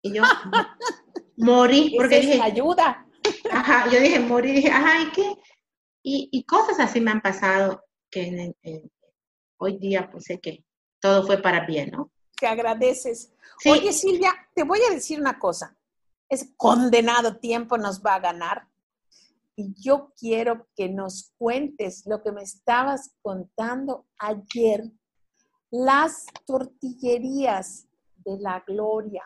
Y 0.00 0.14
yo 0.14 0.22
morí, 1.36 1.92
porque 1.94 2.20
dije... 2.20 2.40
ayuda. 2.40 3.06
Ajá, 3.50 3.90
yo 3.90 4.00
dije, 4.00 4.18
morí, 4.20 4.52
dije, 4.52 4.70
ajá, 4.70 5.02
¿y 5.02 5.12
qué? 5.12 5.34
Y, 6.04 6.44
cosas 6.44 6.80
así 6.80 7.00
me 7.00 7.12
han 7.12 7.20
pasado 7.20 7.84
que 8.10 8.54
hoy 9.58 9.78
día 9.78 10.10
pues 10.10 10.24
sé 10.24 10.40
que 10.40 10.64
todo 11.00 11.24
fue 11.24 11.40
para 11.40 11.64
bien, 11.64 11.90
¿no? 11.92 12.10
Que 12.36 12.46
agradeces. 12.46 13.32
Oye, 13.66 13.92
Silvia, 13.92 14.32
te 14.54 14.64
voy 14.64 14.80
a 14.88 14.92
decir 14.92 15.20
una 15.20 15.38
cosa. 15.38 15.76
Es 16.28 16.52
condenado 16.56 17.36
tiempo 17.36 17.78
nos 17.78 18.02
va 18.02 18.16
a 18.16 18.20
ganar. 18.20 18.66
Y 19.54 19.74
yo 19.80 20.12
quiero 20.18 20.66
que 20.74 20.88
nos 20.88 21.32
cuentes 21.38 22.04
lo 22.06 22.22
que 22.22 22.32
me 22.32 22.42
estabas 22.42 23.14
contando 23.22 24.06
ayer 24.18 24.90
las 25.70 26.26
tortillerías 26.46 27.86
de 28.16 28.38
la 28.38 28.62
gloria, 28.66 29.22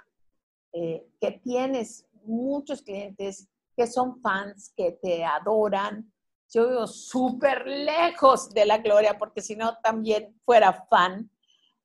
eh, 0.72 1.06
que 1.20 1.32
tienes 1.42 2.06
muchos 2.24 2.82
clientes 2.82 3.48
que 3.76 3.86
son 3.86 4.20
fans, 4.20 4.72
que 4.76 4.92
te 4.92 5.24
adoran. 5.24 6.12
Yo 6.48 6.68
vivo 6.68 6.86
súper 6.86 7.66
lejos 7.66 8.50
de 8.50 8.64
la 8.64 8.78
gloria, 8.78 9.18
porque 9.18 9.42
si 9.42 9.54
no 9.54 9.76
también 9.82 10.40
fuera 10.44 10.86
fan. 10.88 11.30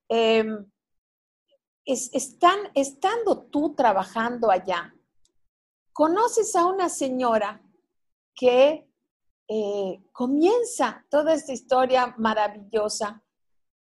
Em, 0.08 0.65
están, 1.86 2.60
estando 2.75 3.47
tú 3.47 3.73
trabajando 3.75 4.51
allá, 4.51 4.93
conoces 5.91 6.56
a 6.56 6.65
una 6.65 6.89
señora 6.89 7.62
que 8.34 8.88
eh, 9.47 9.99
comienza 10.13 11.06
toda 11.10 11.34
esta 11.34 11.51
historia 11.51 12.15
maravillosa 12.17 13.21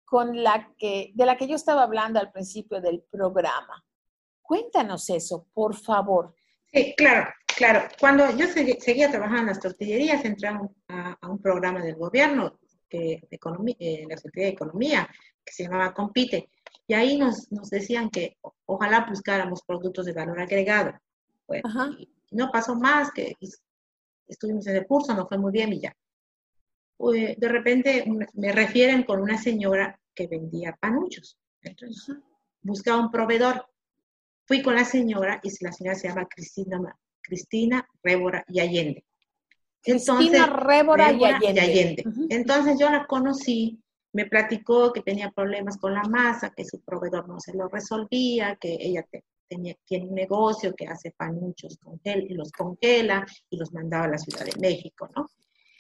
con 0.04 0.42
la 0.42 0.74
que, 0.78 1.12
de 1.14 1.26
la 1.26 1.36
que 1.36 1.46
yo 1.46 1.56
estaba 1.56 1.82
hablando 1.82 2.18
al 2.18 2.32
principio 2.32 2.80
del 2.80 3.02
programa. 3.02 3.84
Cuéntanos 4.40 5.10
eso, 5.10 5.46
por 5.52 5.76
favor. 5.76 6.34
Sí, 6.72 6.94
claro, 6.96 7.30
claro. 7.58 7.88
Cuando 7.98 8.30
yo 8.36 8.46
seguía 8.46 9.10
trabajando 9.10 9.40
en 9.40 9.46
las 9.48 9.60
tortillerías, 9.60 10.24
entré 10.24 10.48
a 10.48 11.28
un, 11.28 11.42
programa 11.42 11.82
del 11.82 11.96
gobierno, 11.96 12.58
que, 12.88 13.20
de 13.28 13.36
economía, 13.36 13.74
eh, 13.80 14.06
la 14.08 14.16
Secretaría 14.16 14.46
de 14.46 14.54
Economía, 14.54 15.08
que 15.44 15.52
se 15.52 15.64
llamaba 15.64 15.92
Compite, 15.92 16.50
y 16.86 16.94
ahí 16.94 17.18
nos, 17.18 17.50
nos 17.50 17.68
decían 17.68 18.08
que 18.10 18.38
ojalá 18.64 19.06
buscáramos 19.08 19.62
productos 19.62 20.06
de 20.06 20.12
valor 20.12 20.40
agregado. 20.40 20.92
Bueno, 21.46 21.68
no 22.30 22.50
pasó 22.50 22.76
más, 22.76 23.10
que 23.10 23.34
estuvimos 24.26 24.66
en 24.68 24.76
el 24.76 24.86
curso, 24.86 25.14
no 25.14 25.26
fue 25.26 25.38
muy 25.38 25.52
bien 25.52 25.72
y 25.72 25.80
ya. 25.80 25.94
De 26.98 27.48
repente 27.48 28.04
me 28.34 28.52
refieren 28.52 29.02
con 29.02 29.20
una 29.20 29.36
señora 29.36 29.98
que 30.14 30.26
vendía 30.26 30.76
panuchos. 30.80 31.38
Entonces, 31.62 32.16
buscaba 32.62 33.00
un 33.00 33.10
proveedor. 33.10 33.66
Fui 34.46 34.62
con 34.62 34.74
la 34.74 34.84
señora 34.84 35.40
y 35.42 35.50
la 35.62 35.72
señora 35.72 35.96
se 35.96 36.08
llama 36.08 36.26
Cristina, 36.26 36.78
Cristina 37.28 37.86
Rébora 38.02 38.44
y 38.48 38.60
Allende. 38.60 39.04
Cristina 39.82 40.46
Rébora, 40.46 41.12
y 41.12 41.24
Allende. 41.24 42.04
Entonces 42.30 42.78
yo 42.80 42.90
la 42.90 43.06
conocí, 43.06 43.78
me 44.12 44.26
platicó 44.26 44.92
que 44.92 45.02
tenía 45.02 45.30
problemas 45.30 45.76
con 45.76 45.94
la 45.94 46.02
masa, 46.02 46.52
que 46.56 46.64
su 46.64 46.80
proveedor 46.80 47.28
no 47.28 47.38
se 47.38 47.54
lo 47.54 47.68
resolvía, 47.68 48.56
que 48.56 48.76
ella 48.80 49.04
tenía, 49.46 49.76
tiene 49.84 50.06
un 50.08 50.14
negocio 50.14 50.74
que 50.74 50.86
hace 50.86 51.12
panuchos 51.12 51.78
y 52.04 52.34
los 52.34 52.50
congela 52.50 53.26
y 53.50 53.56
los 53.58 53.72
mandaba 53.72 54.06
a 54.06 54.10
la 54.10 54.18
Ciudad 54.18 54.44
de 54.44 54.58
México, 54.60 55.08
¿no? 55.14 55.26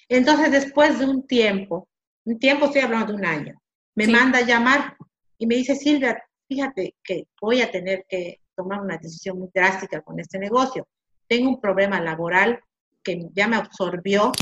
Entonces, 0.08 0.52
después 0.52 0.98
de 0.98 1.06
un 1.06 1.26
tiempo, 1.26 1.88
un 2.24 2.38
tiempo 2.38 2.66
estoy 2.66 2.82
hablando 2.82 3.12
de 3.12 3.18
un 3.18 3.26
año, 3.26 3.60
me 3.94 4.06
manda 4.06 4.38
a 4.38 4.46
llamar 4.46 4.96
y 5.38 5.46
me 5.46 5.56
dice, 5.56 5.74
Silvia, 5.74 6.22
fíjate 6.46 6.94
que 7.02 7.26
voy 7.40 7.62
a 7.62 7.70
tener 7.70 8.04
que 8.08 8.40
tomar 8.54 8.80
una 8.80 8.96
decisión 8.96 9.38
muy 9.38 9.48
drástica 9.54 10.00
con 10.02 10.18
este 10.18 10.38
negocio. 10.38 10.86
Tengo 11.28 11.50
un 11.50 11.60
problema 11.60 12.00
laboral 12.00 12.60
que 13.02 13.28
ya 13.34 13.46
me 13.46 13.56
absorbió 13.56 14.32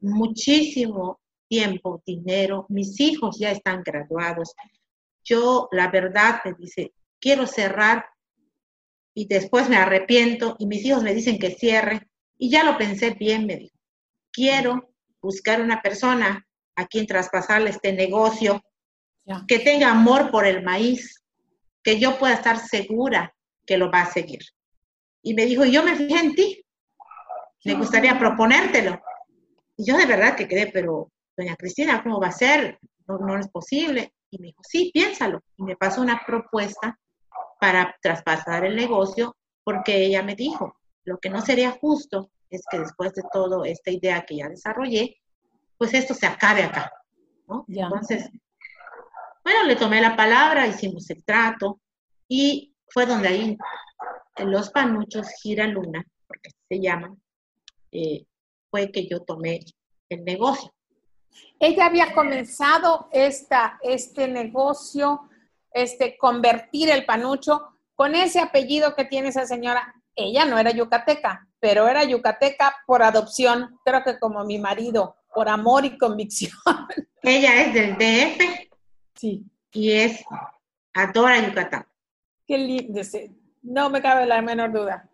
muchísimo 0.00 1.20
tiempo, 1.48 2.02
dinero, 2.06 2.66
mis 2.68 2.98
hijos 3.00 3.38
ya 3.38 3.50
están 3.50 3.82
graduados. 3.82 4.54
Yo, 5.24 5.68
la 5.72 5.90
verdad, 5.90 6.40
me 6.44 6.54
dice, 6.54 6.92
quiero 7.20 7.46
cerrar 7.46 8.06
y 9.14 9.26
después 9.26 9.68
me 9.68 9.76
arrepiento 9.76 10.56
y 10.58 10.66
mis 10.66 10.84
hijos 10.84 11.02
me 11.02 11.12
dicen 11.12 11.38
que 11.38 11.50
cierre. 11.50 12.08
Y 12.38 12.50
ya 12.50 12.64
lo 12.64 12.78
pensé 12.78 13.10
bien, 13.10 13.46
me 13.46 13.56
dijo, 13.56 13.76
quiero 14.32 14.94
buscar 15.20 15.60
una 15.60 15.82
persona 15.82 16.46
a 16.76 16.86
quien 16.86 17.06
traspasarle 17.06 17.70
este 17.70 17.92
negocio, 17.92 18.62
que 19.46 19.58
tenga 19.58 19.90
amor 19.90 20.30
por 20.30 20.46
el 20.46 20.62
maíz, 20.62 21.22
que 21.82 22.00
yo 22.00 22.18
pueda 22.18 22.34
estar 22.34 22.58
segura 22.58 23.34
que 23.66 23.76
lo 23.76 23.90
va 23.90 24.02
a 24.02 24.12
seguir. 24.12 24.40
Y 25.22 25.34
me 25.34 25.46
dijo, 25.46 25.64
yo 25.64 25.82
me 25.82 25.94
fijé 25.96 26.18
en 26.18 26.34
ti, 26.34 26.64
me 27.64 27.74
gustaría 27.74 28.18
proponértelo. 28.18 29.00
Y 29.76 29.84
yo 29.84 29.96
de 29.96 30.06
verdad 30.06 30.36
que 30.36 30.48
quedé, 30.48 30.70
pero 30.72 31.10
doña 31.36 31.56
Cristina, 31.56 32.02
¿cómo 32.02 32.20
va 32.20 32.28
a 32.28 32.32
ser? 32.32 32.78
No, 33.06 33.18
no 33.18 33.38
es 33.38 33.48
posible. 33.48 34.14
Y 34.30 34.38
me 34.38 34.48
dijo, 34.48 34.62
sí, 34.62 34.90
piénsalo. 34.92 35.42
Y 35.56 35.64
me 35.64 35.76
pasó 35.76 36.00
una 36.00 36.22
propuesta 36.26 36.98
para 37.60 37.94
traspasar 38.00 38.64
el 38.64 38.76
negocio 38.76 39.36
porque 39.62 40.04
ella 40.04 40.22
me 40.22 40.34
dijo, 40.34 40.74
lo 41.04 41.18
que 41.18 41.30
no 41.30 41.40
sería 41.42 41.72
justo 41.72 42.30
es 42.48 42.62
que 42.70 42.78
después 42.78 43.12
de 43.14 43.22
todo 43.32 43.64
esta 43.64 43.90
idea 43.90 44.24
que 44.26 44.36
ya 44.36 44.48
desarrollé, 44.48 45.16
pues 45.76 45.94
esto 45.94 46.14
se 46.14 46.26
acabe 46.26 46.62
acá, 46.62 46.92
¿no? 47.46 47.64
Entonces, 47.68 48.28
bueno, 49.44 49.64
le 49.64 49.76
tomé 49.76 50.00
la 50.00 50.16
palabra, 50.16 50.66
hicimos 50.66 51.08
el 51.10 51.24
trato 51.24 51.80
y 52.28 52.74
fue 52.88 53.06
donde 53.06 53.28
ahí 53.28 53.58
los 54.44 54.70
panuchos 54.70 55.28
Gira 55.42 55.66
Luna, 55.66 56.04
porque 56.26 56.50
se 56.68 56.80
llaman, 56.80 57.20
eh, 57.92 58.24
fue 58.70 58.90
que 58.90 59.06
yo 59.06 59.20
tomé 59.20 59.60
el 60.08 60.24
negocio. 60.24 60.72
Ella 61.58 61.86
había 61.86 62.14
comenzado 62.14 63.08
esta, 63.12 63.78
este 63.82 64.28
negocio, 64.28 65.28
este, 65.72 66.16
convertir 66.18 66.90
el 66.90 67.04
panucho 67.04 67.78
con 67.94 68.14
ese 68.14 68.40
apellido 68.40 68.94
que 68.94 69.04
tiene 69.04 69.28
esa 69.28 69.46
señora. 69.46 69.94
Ella 70.16 70.44
no 70.44 70.58
era 70.58 70.70
yucateca, 70.70 71.46
pero 71.60 71.88
era 71.88 72.04
yucateca 72.04 72.76
por 72.86 73.02
adopción, 73.02 73.78
creo 73.84 74.02
que 74.02 74.18
como 74.18 74.44
mi 74.44 74.58
marido, 74.58 75.16
por 75.34 75.48
amor 75.48 75.84
y 75.84 75.98
convicción. 75.98 76.52
Ella 77.22 77.62
es 77.62 77.74
del 77.74 77.94
DF. 77.96 78.70
Sí. 79.14 79.44
Y 79.72 79.92
es, 79.92 80.24
adora 80.94 81.46
Yucatán. 81.46 81.86
Qué 82.46 82.58
lindo, 82.58 83.00
no 83.62 83.90
me 83.90 84.02
cabe 84.02 84.26
la 84.26 84.42
menor 84.42 84.72
duda. 84.72 85.10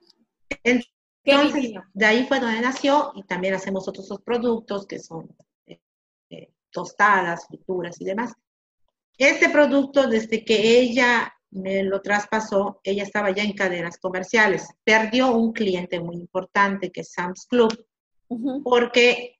Entonces, 0.62 1.72
de 1.92 2.06
ahí 2.06 2.26
fue 2.26 2.40
donde 2.40 2.60
nació 2.60 3.12
y 3.14 3.22
también 3.24 3.54
hacemos 3.54 3.88
otros 3.88 4.08
productos 4.24 4.86
que 4.86 4.98
son 4.98 5.34
eh, 5.66 6.52
tostadas, 6.70 7.46
frituras 7.46 8.00
y 8.00 8.04
demás. 8.04 8.32
Este 9.18 9.48
producto, 9.48 10.06
desde 10.06 10.44
que 10.44 10.78
ella 10.78 11.32
me 11.50 11.82
lo 11.82 12.02
traspasó, 12.02 12.80
ella 12.84 13.02
estaba 13.02 13.30
ya 13.30 13.42
en 13.42 13.54
cadenas 13.54 13.98
comerciales. 13.98 14.68
Perdió 14.84 15.34
un 15.34 15.52
cliente 15.52 16.00
muy 16.00 16.16
importante 16.16 16.92
que 16.92 17.00
es 17.00 17.12
Sam's 17.12 17.46
Club, 17.46 17.86
porque 18.62 19.36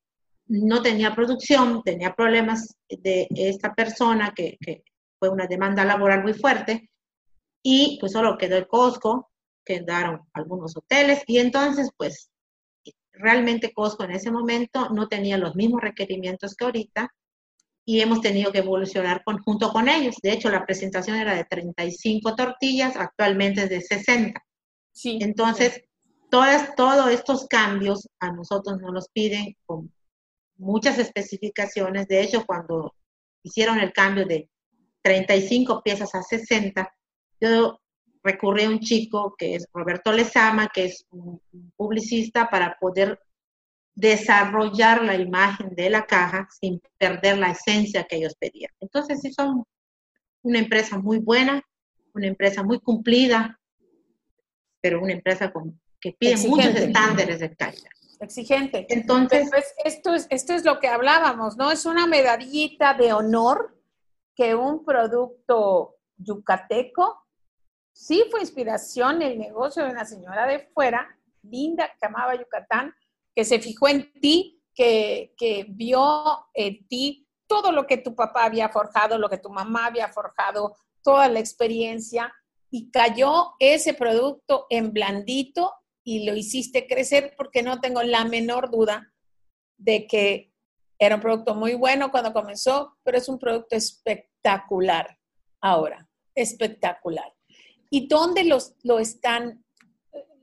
no 0.47 0.81
tenía 0.81 1.15
producción, 1.15 1.83
tenía 1.83 2.15
problemas 2.15 2.77
de 2.89 3.29
esta 3.35 3.75
persona 3.75 4.33
que, 4.35 4.57
fue 5.19 5.31
una 5.31 5.47
demanda 5.47 5.83
laboral 5.83 6.23
muy 6.23 6.35
fuerte, 6.35 6.91
y 7.69 7.99
pues 7.99 8.13
solo 8.13 8.39
quedó 8.39 8.57
el 8.57 8.69
Costco, 8.69 9.33
quedaron 9.65 10.21
algunos 10.35 10.77
hoteles, 10.77 11.25
y 11.27 11.39
entonces 11.39 11.91
pues 11.97 12.31
realmente 13.13 13.73
Costco 13.73 14.05
en 14.05 14.13
ese 14.13 14.31
momento 14.31 14.89
no 14.91 15.09
tenía 15.09 15.37
los 15.37 15.57
mismos 15.57 15.81
requerimientos 15.81 16.55
que 16.55 16.65
ahorita, 16.65 17.13
y 17.85 18.01
hemos 18.01 18.21
tenido 18.21 18.53
que 18.53 18.59
evolucionar 18.59 19.25
junto 19.45 19.73
con 19.73 19.89
ellos. 19.89 20.15
De 20.23 20.33
hecho, 20.33 20.49
la 20.49 20.65
presentación 20.65 21.17
era 21.17 21.35
de 21.35 21.45
35 21.45 22.37
tortillas, 22.37 22.97
actualmente 22.97 23.65
es 23.65 23.71
de 23.71 23.81
60. 23.81 24.41
Sí, 24.93 25.19
Entonces, 25.21 25.83
Todas, 26.29 26.75
todos 26.75 27.11
estos 27.13 27.47
cambios 27.47 28.09
a 28.19 28.33
nosotros 28.33 28.81
nos 28.81 28.93
los 28.93 29.09
piden 29.11 29.57
con 29.65 29.93
muchas 30.57 30.99
especificaciones. 30.99 32.09
De 32.09 32.21
hecho, 32.21 32.45
cuando 32.45 32.97
hicieron 33.45 33.79
el 33.79 33.93
cambio 33.93 34.27
de 34.27 34.51
35 35.03 35.83
piezas 35.85 36.13
a 36.17 36.23
60, 36.23 36.96
yo 37.41 37.81
recurrí 38.23 38.65
a 38.65 38.71
un 38.71 38.81
chico 38.81 39.35
que 39.39 39.55
es 39.55 39.69
Roberto 39.73 40.13
Lezama, 40.13 40.69
que 40.69 40.87
es 40.87 41.07
un 41.11 41.41
publicista, 41.77 42.51
para 42.51 42.77
poder 42.79 43.21
desarrollar 43.95 45.03
la 45.03 45.15
imagen 45.15 45.75
de 45.75 45.89
la 45.91 46.05
caja 46.05 46.49
sin 46.51 46.81
perder 46.99 47.39
la 47.39 47.53
esencia 47.53 48.05
que 48.05 48.17
ellos 48.17 48.35
pedían. 48.39 48.71
Entonces, 48.81 49.21
sí 49.23 49.33
son 49.33 49.65
una 50.43 50.59
empresa 50.59 50.99
muy 50.99 51.19
buena, 51.19 51.63
una 52.15 52.27
empresa 52.27 52.63
muy 52.63 52.79
cumplida, 52.81 53.59
pero 54.81 55.03
una 55.03 55.15
empresa 55.15 55.53
que 56.01 56.13
pide 56.13 56.37
muchos 56.49 56.75
estándares 56.75 57.41
de 57.41 57.55
calidad. 57.57 57.91
Exigente. 58.21 58.87
Entonces, 58.89 59.49
pues, 59.51 59.75
esto, 59.85 60.15
es, 60.15 60.27
esto 60.31 60.55
es 60.55 60.65
lo 60.65 60.79
que 60.79 60.89
hablábamos, 60.89 61.57
¿no? 61.57 61.71
Es 61.71 61.87
una 61.87 62.07
medallita 62.07 62.95
de 62.95 63.13
honor 63.13 63.79
que 64.35 64.55
un 64.55 64.85
producto 64.85 65.97
yucateco 66.17 67.26
sí 67.97 68.25
fue 68.31 68.41
inspiración 68.41 69.23
el 69.23 69.39
negocio 69.39 69.83
de 69.83 69.91
una 69.91 70.05
señora 70.05 70.47
de 70.47 70.61
fuera, 70.75 71.19
linda, 71.43 71.91
que 71.99 72.07
amaba 72.07 72.35
Yucatán, 72.35 72.95
que 73.35 73.45
se 73.45 73.59
fijó 73.59 73.89
en 73.89 74.13
ti, 74.21 74.63
que, 74.75 75.33
que 75.37 75.65
vio 75.69 76.47
en 76.53 76.87
ti 76.89 77.27
todo 77.47 77.73
lo 77.73 77.87
que 77.87 77.97
tu 77.97 78.15
papá 78.15 78.45
había 78.45 78.69
forjado, 78.69 79.17
lo 79.17 79.31
que 79.31 79.39
tu 79.39 79.49
mamá 79.49 79.87
había 79.87 80.09
forjado, 80.09 80.77
toda 81.03 81.29
la 81.29 81.41
experiencia, 81.41 82.33
y 82.71 82.91
cayó 82.91 83.55
ese 83.59 83.95
producto 83.95 84.67
en 84.69 84.93
blandito 84.93 85.73
y 86.05 86.27
lo 86.27 86.37
hiciste 86.37 86.87
crecer 86.87 87.35
porque 87.37 87.63
no 87.63 87.81
tengo 87.81 88.03
la 88.03 88.25
menor 88.25 88.71
duda 88.71 89.13
de 89.79 90.07
que 90.07 90.53
era 90.99 91.15
un 91.15 91.23
producto 91.23 91.55
muy 91.55 91.75
bueno 91.75 92.11
cuando 92.11 92.33
comenzó, 92.33 92.99
pero 93.03 93.17
es 93.17 93.29
un 93.29 93.39
producto 93.39 93.77
espectacular 93.77 95.19
ahora, 95.61 96.09
espectacular. 96.35 97.36
¿Y 97.91 98.09
dónde 98.09 98.45
los, 98.45 98.75
lo 98.83 98.99
están 98.99 99.65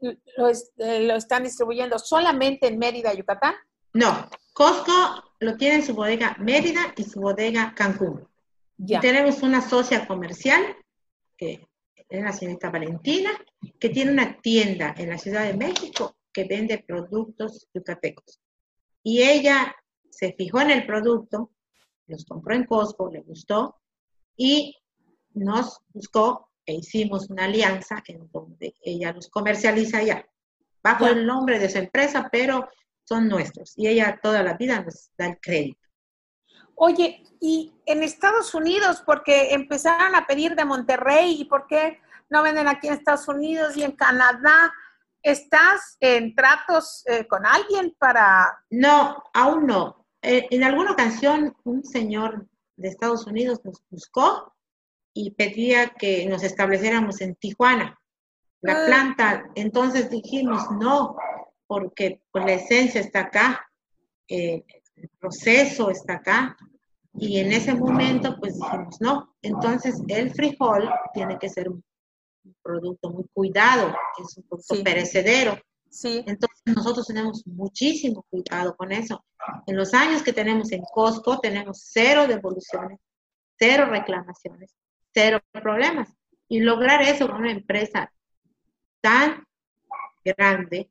eh, 0.03 0.17
lo, 0.37 1.15
están 1.15 1.43
distribuyendo 1.43 1.97
solamente 1.97 2.67
en 2.67 2.77
Mérida, 2.77 3.13
Yucatán? 3.13 3.55
No, 3.93 4.29
Costco 4.53 4.91
lo 5.39 5.55
tiene 5.55 5.75
en 5.75 5.85
su 5.85 5.93
bodega 5.93 6.35
Mérida 6.39 6.93
y 6.97 7.03
su 7.03 7.21
bodega 7.21 7.73
Cancún. 7.75 8.27
Ya. 8.77 8.99
tenemos 8.99 9.41
una 9.43 9.61
socia 9.61 10.05
comercial, 10.07 10.61
que 11.37 11.67
es 12.09 12.23
la 12.23 12.33
señorita 12.33 12.69
Valentina, 12.69 13.31
que 13.79 13.89
tiene 13.89 14.11
una 14.11 14.41
tienda 14.41 14.93
en 14.97 15.09
la 15.09 15.17
Ciudad 15.17 15.45
de 15.45 15.53
México 15.53 16.17
que 16.33 16.43
vende 16.43 16.83
productos 16.85 17.67
yucatecos. 17.73 18.41
Y 19.03 19.21
ella 19.21 19.73
se 20.09 20.33
fijó 20.33 20.59
en 20.61 20.71
el 20.71 20.85
producto, 20.85 21.51
los 22.07 22.25
compró 22.25 22.55
en 22.55 22.65
Costco, 22.65 23.09
le 23.09 23.21
gustó 23.21 23.77
y 24.35 24.75
nos 25.33 25.79
buscó 25.93 26.49
e 26.65 26.73
hicimos 26.73 27.29
una 27.29 27.45
alianza 27.45 28.01
en 28.07 28.29
donde 28.31 28.75
ella 28.81 29.11
los 29.11 29.29
comercializa 29.29 30.01
ya, 30.03 30.25
bajo 30.81 31.07
el 31.07 31.25
nombre 31.25 31.59
de 31.59 31.69
su 31.69 31.77
empresa, 31.77 32.29
pero 32.31 32.67
son 33.03 33.27
nuestros. 33.27 33.73
Y 33.77 33.87
ella 33.87 34.19
toda 34.21 34.43
la 34.43 34.53
vida 34.53 34.81
nos 34.81 35.11
da 35.17 35.27
el 35.27 35.39
crédito. 35.39 35.79
Oye, 36.75 37.23
y 37.39 37.73
en 37.85 38.03
Estados 38.03 38.53
Unidos, 38.55 39.03
porque 39.05 39.53
empezaron 39.53 40.15
a 40.15 40.25
pedir 40.25 40.55
de 40.55 40.65
Monterrey, 40.65 41.35
¿y 41.39 41.45
por 41.45 41.67
qué 41.67 41.99
no 42.29 42.41
venden 42.41 42.67
aquí 42.67 42.87
en 42.87 42.93
Estados 42.93 43.27
Unidos 43.27 43.77
y 43.77 43.83
en 43.83 43.91
Canadá? 43.91 44.73
¿Estás 45.21 45.97
en 45.99 46.33
tratos 46.35 47.03
eh, 47.07 47.27
con 47.27 47.45
alguien 47.45 47.95
para...? 47.99 48.57
No, 48.69 49.23
aún 49.33 49.67
no. 49.67 50.05
Eh, 50.21 50.47
en 50.49 50.63
alguna 50.63 50.91
ocasión 50.91 51.55
un 51.63 51.83
señor 51.83 52.47
de 52.77 52.87
Estados 52.87 53.27
Unidos 53.27 53.59
nos 53.63 53.83
buscó 53.89 54.52
y 55.13 55.31
pedía 55.31 55.89
que 55.89 56.25
nos 56.25 56.43
estableciéramos 56.43 57.21
en 57.21 57.35
Tijuana, 57.35 57.99
la 58.61 58.83
ah. 58.83 58.85
planta. 58.85 59.51
Entonces 59.55 60.09
dijimos 60.09 60.63
no, 60.79 61.15
porque 61.67 62.21
pues, 62.31 62.45
la 62.45 62.53
esencia 62.53 63.01
está 63.01 63.21
acá, 63.21 63.67
eh, 64.27 64.63
el 64.95 65.09
proceso 65.19 65.89
está 65.89 66.15
acá. 66.15 66.57
Y 67.15 67.37
en 67.37 67.51
ese 67.51 67.75
momento, 67.75 68.37
pues 68.39 68.55
dijimos 68.55 68.99
no. 68.99 69.35
Entonces, 69.43 70.01
el 70.07 70.33
frijol 70.33 70.89
tiene 71.13 71.37
que 71.37 71.47
ser 71.47 71.69
un, 71.69 71.83
producto 72.61 73.09
muy 73.09 73.25
cuidado, 73.33 73.93
es 74.19 74.35
un 74.37 74.43
producto 74.43 74.83
perecedero. 74.83 75.57
Sí. 75.89 76.23
Entonces, 76.25 76.61
nosotros 76.65 77.05
tenemos 77.05 77.45
muchísimo 77.45 78.25
cuidado 78.29 78.75
con 78.75 78.91
eso. 78.91 79.23
En 79.67 79.77
los 79.77 79.93
años 79.93 80.23
que 80.23 80.33
tenemos 80.33 80.71
en 80.71 80.81
Costco, 80.81 81.39
tenemos 81.39 81.83
cero 81.83 82.25
devoluciones, 82.27 82.99
cero 83.59 83.85
reclamaciones 83.85 84.73
cero 85.13 85.39
problemas. 85.51 86.09
Y 86.47 86.59
lograr 86.59 87.01
eso 87.01 87.27
con 87.27 87.37
una 87.37 87.51
empresa 87.51 88.11
tan 89.01 89.45
grande 90.23 90.89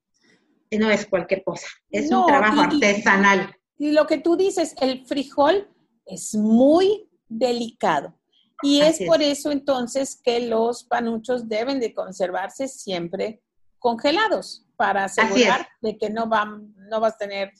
no 0.78 0.90
es 0.90 1.06
cualquier 1.06 1.44
cosa, 1.44 1.66
es 1.90 2.10
un 2.10 2.26
trabajo 2.26 2.60
artesanal. 2.60 3.54
Y 3.78 3.92
lo 3.92 4.06
que 4.06 4.18
tú 4.18 4.36
dices, 4.36 4.74
el 4.80 5.06
frijol 5.06 5.68
es 6.06 6.34
muy 6.34 7.08
delicado. 7.28 8.18
Y 8.62 8.80
es 8.80 9.00
por 9.06 9.20
eso 9.22 9.50
entonces 9.50 10.20
que 10.22 10.46
los 10.46 10.84
panuchos 10.84 11.48
deben 11.48 11.80
de 11.80 11.92
conservarse 11.92 12.68
siempre 12.68 13.42
congelados 13.80 14.64
para 14.76 15.04
asegurar 15.04 15.68
de 15.80 15.98
que 15.98 16.10
no, 16.10 16.28
van, 16.28 16.72
no 16.88 17.00
vas 17.00 17.14
a 17.14 17.18
tener 17.18 17.52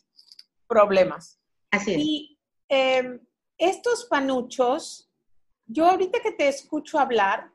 problemas. 0.68 1.40
Así 1.72 1.94
es. 1.94 1.98
Y 1.98 2.38
em, 2.68 3.20
estos 3.58 4.04
panuchos 4.04 5.11
yo 5.72 5.86
ahorita 5.86 6.20
que 6.20 6.32
te 6.32 6.48
escucho 6.48 6.98
hablar 6.98 7.50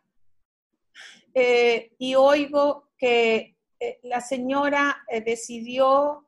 eh, 1.33 1.93
y 1.99 2.15
oigo 2.15 2.89
que 2.97 3.57
eh, 3.79 3.99
la 4.03 4.21
señora 4.21 5.03
eh, 5.07 5.21
decidió 5.21 6.27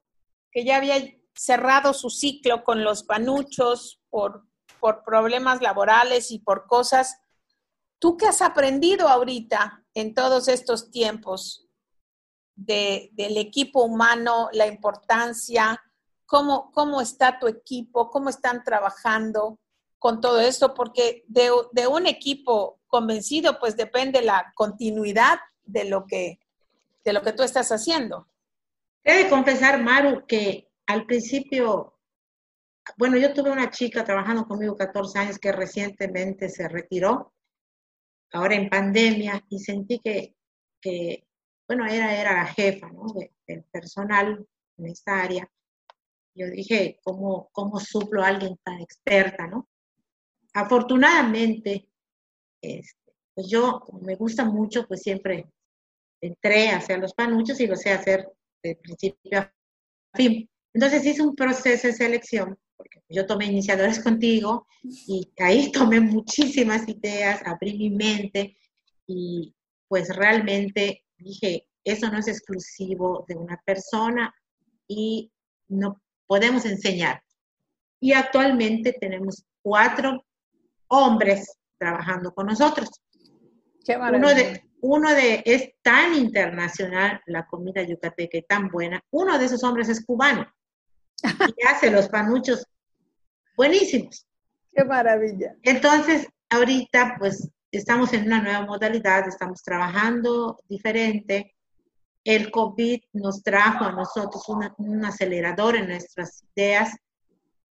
que 0.51 0.63
ya 0.63 0.77
había 0.77 0.97
cerrado 1.33 1.93
su 1.93 2.11
ciclo 2.11 2.63
con 2.63 2.83
los 2.83 3.03
panuchos 3.03 4.01
por, 4.09 4.45
por 4.79 5.03
problemas 5.03 5.61
laborales 5.61 6.29
y 6.31 6.39
por 6.39 6.67
cosas. 6.67 7.19
¿Tú 7.97 8.17
qué 8.17 8.27
has 8.27 8.41
aprendido 8.41 9.07
ahorita 9.07 9.83
en 9.95 10.13
todos 10.13 10.47
estos 10.47 10.91
tiempos 10.91 11.67
de, 12.55 13.09
del 13.13 13.37
equipo 13.37 13.83
humano, 13.83 14.49
la 14.51 14.67
importancia, 14.67 15.81
cómo, 16.27 16.71
cómo 16.71 17.01
está 17.01 17.39
tu 17.39 17.47
equipo, 17.47 18.11
cómo 18.11 18.29
están 18.29 18.63
trabajando? 18.63 19.59
Con 19.99 20.21
todo 20.21 20.39
esto, 20.39 20.73
porque 20.73 21.23
de, 21.27 21.51
un 21.87 22.07
equipo 22.07 22.79
convencido, 22.87 23.59
pues 23.59 23.75
depende 23.75 24.21
la 24.21 24.51
continuidad 24.55 25.39
de 25.63 25.85
lo 25.85 26.07
que, 26.07 26.39
de 27.03 27.13
lo 27.13 27.21
que 27.21 27.33
tú 27.33 27.43
estás 27.43 27.71
haciendo. 27.71 28.27
Debe 29.03 29.29
confesar, 29.29 29.81
Maru, 29.81 30.25
que 30.25 30.69
al 30.87 31.05
principio, 31.05 31.99
bueno, 32.97 33.17
yo 33.17 33.33
tuve 33.33 33.51
una 33.51 33.69
chica 33.69 34.03
trabajando 34.03 34.47
conmigo 34.47 34.75
14 34.75 35.19
años 35.19 35.37
que 35.37 35.51
recientemente 35.51 36.49
se 36.49 36.67
retiró, 36.67 37.33
ahora 38.31 38.55
en 38.55 38.69
pandemia, 38.69 39.45
y 39.49 39.59
sentí 39.59 39.99
que, 39.99 40.35
que 40.81 41.27
bueno, 41.67 41.85
era, 41.85 42.19
era 42.19 42.33
la 42.33 42.45
jefa 42.45 42.89
¿no? 42.89 43.05
del 43.45 43.63
personal 43.65 44.47
en 44.77 44.85
esta 44.87 45.21
área. 45.21 45.47
Yo 46.33 46.47
dije, 46.49 46.99
¿cómo, 47.03 47.49
¿cómo 47.51 47.79
suplo 47.79 48.23
a 48.23 48.27
alguien 48.27 48.57
tan 48.63 48.79
experta, 48.79 49.45
no? 49.45 49.68
Afortunadamente, 50.59 51.87
este, 52.61 53.13
pues 53.33 53.47
yo, 53.47 53.79
como 53.79 54.01
me 54.01 54.15
gusta 54.15 54.43
mucho, 54.43 54.85
pues 54.87 55.01
siempre 55.01 55.49
entré 56.21 56.69
a 56.69 56.77
hacer 56.77 56.99
los 56.99 57.13
panuchos 57.13 57.59
y 57.61 57.67
lo 57.67 57.75
sé 57.75 57.91
hacer 57.91 58.27
de 58.61 58.75
principio 58.75 59.39
a 59.39 59.53
fin. 60.13 60.49
Entonces 60.73 61.05
hice 61.05 61.21
un 61.21 61.35
proceso 61.35 61.87
de 61.87 61.93
selección, 61.93 62.57
porque 62.75 63.01
yo 63.09 63.25
tomé 63.25 63.45
iniciadores 63.45 63.99
contigo 64.03 64.67
y 64.83 65.31
ahí 65.39 65.71
tomé 65.71 65.99
muchísimas 65.99 66.87
ideas, 66.87 67.41
abrí 67.45 67.77
mi 67.77 67.89
mente 67.89 68.57
y 69.07 69.55
pues 69.87 70.15
realmente 70.15 71.03
dije, 71.17 71.67
eso 71.83 72.11
no 72.11 72.19
es 72.19 72.27
exclusivo 72.27 73.25
de 73.27 73.35
una 73.35 73.59
persona 73.65 74.33
y 74.87 75.31
no 75.69 76.01
podemos 76.27 76.65
enseñar. 76.65 77.23
Y 78.01 78.13
actualmente 78.13 78.93
tenemos 78.93 79.45
cuatro 79.61 80.25
hombres 80.89 81.57
trabajando 81.77 82.33
con 82.33 82.47
nosotros. 82.47 82.89
Qué 83.85 83.97
uno 83.97 84.29
de, 84.29 84.63
uno 84.81 85.13
de, 85.13 85.41
es 85.45 85.71
tan 85.81 86.13
internacional 86.13 87.21
la 87.25 87.47
comida 87.47 87.81
yucateca 87.81 88.37
y 88.37 88.43
tan 88.43 88.67
buena. 88.69 89.01
Uno 89.11 89.39
de 89.39 89.45
esos 89.45 89.63
hombres 89.63 89.89
es 89.89 90.05
cubano 90.05 90.47
y 91.57 91.63
hace 91.67 91.89
los 91.89 92.07
panuchos 92.09 92.65
buenísimos. 93.55 94.25
Qué 94.73 94.83
maravilla. 94.85 95.55
Entonces, 95.63 96.27
ahorita 96.49 97.15
pues 97.19 97.49
estamos 97.71 98.13
en 98.13 98.25
una 98.25 98.41
nueva 98.41 98.65
modalidad, 98.65 99.27
estamos 99.27 99.63
trabajando 99.63 100.59
diferente. 100.67 101.55
El 102.23 102.51
COVID 102.51 103.01
nos 103.13 103.41
trajo 103.41 103.85
a 103.85 103.91
nosotros 103.91 104.43
un 104.77 105.05
acelerador 105.05 105.75
en 105.77 105.87
nuestras 105.87 106.43
ideas. 106.55 106.95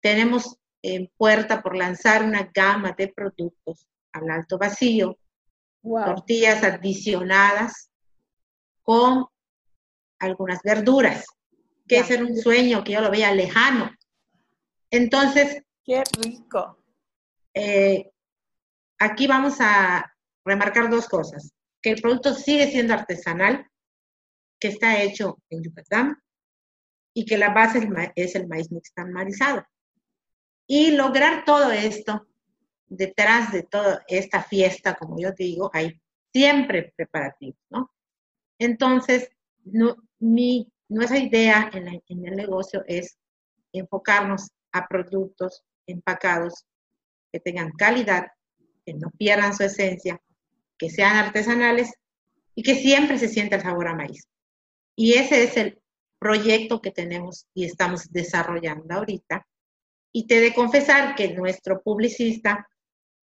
Tenemos 0.01 0.57
en 0.82 1.11
puerta 1.17 1.61
por 1.61 1.75
lanzar 1.75 2.23
una 2.23 2.49
gama 2.53 2.93
de 2.97 3.09
productos 3.09 3.88
al 4.13 4.30
alto 4.30 4.57
vacío, 4.57 5.17
tortillas 5.82 6.63
adicionadas 6.63 7.89
con 8.82 9.25
algunas 10.19 10.61
verduras, 10.63 11.25
que 11.88 11.99
es 11.99 12.09
un 12.11 12.36
sueño 12.36 12.84
que 12.84 12.93
yo 12.93 13.01
lo 13.01 13.11
veía 13.11 13.34
lejano. 13.34 13.91
Entonces, 14.91 15.63
qué 15.84 16.03
rico. 16.21 16.84
Eh, 17.53 18.11
aquí 18.99 19.27
vamos 19.27 19.57
a 19.59 20.13
remarcar 20.45 20.89
dos 20.89 21.07
cosas. 21.07 21.53
Que 21.82 21.91
el 21.91 22.01
producto 22.01 22.34
sigue 22.34 22.69
siendo 22.69 22.93
artesanal, 22.93 23.65
que 24.59 24.69
está 24.69 25.01
hecho 25.01 25.38
en 25.49 25.63
Yucatán 25.63 26.21
y 27.13 27.25
que 27.25 27.38
la 27.38 27.53
base 27.53 27.88
es 28.15 28.36
el 28.36 28.47
maíz 28.47 28.71
nixtamalizado. 28.71 29.65
Y 30.72 30.91
lograr 30.91 31.45
todo 31.45 31.72
esto, 31.72 32.28
detrás 32.88 33.51
de 33.51 33.63
toda 33.63 34.03
esta 34.07 34.43
fiesta, 34.43 34.93
como 34.93 35.20
yo 35.20 35.32
digo, 35.32 35.72
hay 35.74 35.99
siempre 36.32 36.93
preparativos, 36.95 37.59
¿no? 37.72 37.91
Entonces, 38.59 39.32
no, 39.63 39.95
mi, 40.20 40.72
nuestra 40.88 41.17
idea 41.17 41.72
en, 41.74 41.88
en 42.07 42.26
el 42.28 42.36
negocio 42.36 42.84
es 42.86 43.17
enfocarnos 43.74 44.51
a 44.72 44.88
productos 44.88 45.63
empacados 45.88 46.65
que 47.32 47.39
tengan 47.39 47.72
calidad, 47.72 48.28
que 48.86 48.93
no 48.93 49.09
pierdan 49.17 49.55
su 49.55 49.63
esencia, 49.63 50.22
que 50.78 50.91
sean 50.91 51.15
artesanales 51.15 51.91
y 52.53 52.61
que 52.61 52.76
siempre 52.76 53.17
se 53.17 53.28
sienta 53.28 53.55
el 53.55 53.63
sabor 53.63 53.88
a 53.88 53.95
maíz. 53.95 54.28
Y 54.95 55.13
ese 55.13 55.45
es 55.45 55.57
el 55.57 55.82
proyecto 56.20 56.80
que 56.80 56.91
tenemos 56.91 57.47
y 57.55 57.65
estamos 57.65 58.11
desarrollando 58.11 58.93
ahorita. 58.93 59.47
Y 60.12 60.28
te 60.28 60.39
de 60.39 60.53
confesar 60.53 61.16
que 61.16 61.34
nuestro 61.34 61.82
publicista, 61.82 62.68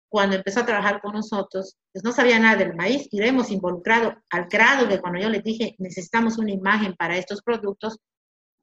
cuando 0.09 0.35
empezó 0.35 0.61
a 0.61 0.65
trabajar 0.65 1.01
con 1.01 1.13
nosotros, 1.13 1.77
pues 1.91 2.03
no 2.03 2.11
sabía 2.11 2.39
nada 2.39 2.57
del 2.57 2.75
maíz 2.75 3.07
y 3.11 3.19
lo 3.19 3.25
hemos 3.25 3.49
involucrado 3.51 4.15
al 4.29 4.47
grado 4.47 4.87
que 4.87 4.99
cuando 4.99 5.19
yo 5.19 5.29
le 5.29 5.41
dije, 5.41 5.75
necesitamos 5.79 6.37
una 6.37 6.51
imagen 6.51 6.95
para 6.95 7.17
estos 7.17 7.41
productos, 7.41 7.97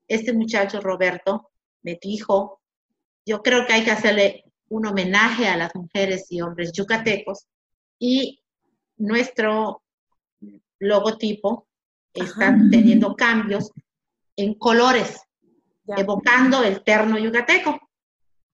este 0.09 0.33
muchacho 0.33 0.81
Roberto 0.81 1.51
me 1.83 1.99
dijo, 2.01 2.61
yo 3.27 3.43
creo 3.43 3.67
que 3.67 3.73
hay 3.73 3.85
que 3.85 3.91
hacerle 3.91 4.45
un 4.69 4.87
homenaje 4.87 5.49
a 5.49 5.57
las 5.57 5.75
mujeres 5.75 6.27
y 6.31 6.41
hombres 6.41 6.73
yucatecos 6.73 7.47
y 7.99 8.43
nuestro 8.97 9.83
logotipo 10.79 11.69
está 12.13 12.57
teniendo 12.71 13.15
cambios 13.15 13.71
en 14.37 14.55
colores, 14.55 15.21
evocando 15.87 16.63
el 16.65 16.83
terno 16.83 17.19
yucateco. 17.19 17.79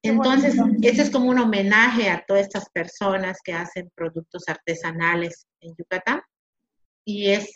Entonces, 0.03 0.57
ese 0.83 1.03
es 1.03 1.11
como 1.11 1.29
un 1.29 1.39
homenaje 1.39 2.09
a 2.09 2.25
todas 2.27 2.43
estas 2.43 2.71
personas 2.71 3.39
que 3.43 3.53
hacen 3.53 3.91
productos 3.95 4.45
artesanales 4.49 5.47
en 5.61 5.75
Yucatán 5.77 6.23
y 7.05 7.31
es 7.31 7.53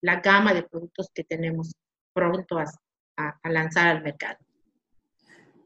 la 0.00 0.20
gama 0.20 0.52
de 0.54 0.64
productos 0.64 1.08
que 1.14 1.24
tenemos 1.24 1.72
pronto 2.12 2.58
a 2.58 3.48
lanzar 3.48 3.88
al 3.88 4.02
mercado. 4.02 4.38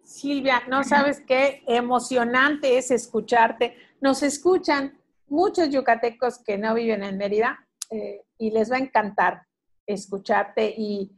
Silvia, 0.06 0.62
no 0.68 0.84
sabes 0.84 1.20
qué 1.26 1.64
emocionante 1.66 2.78
es 2.78 2.92
escucharte. 2.92 3.76
Nos 4.00 4.22
escuchan 4.22 4.96
muchos 5.26 5.68
yucatecos 5.68 6.38
que 6.38 6.56
no 6.56 6.74
viven 6.74 7.02
en 7.02 7.18
Mérida 7.18 7.66
eh, 7.90 8.22
y 8.38 8.50
les 8.52 8.70
va 8.70 8.76
a 8.76 8.80
encantar 8.80 9.42
escucharte 9.84 10.72
y, 10.76 11.10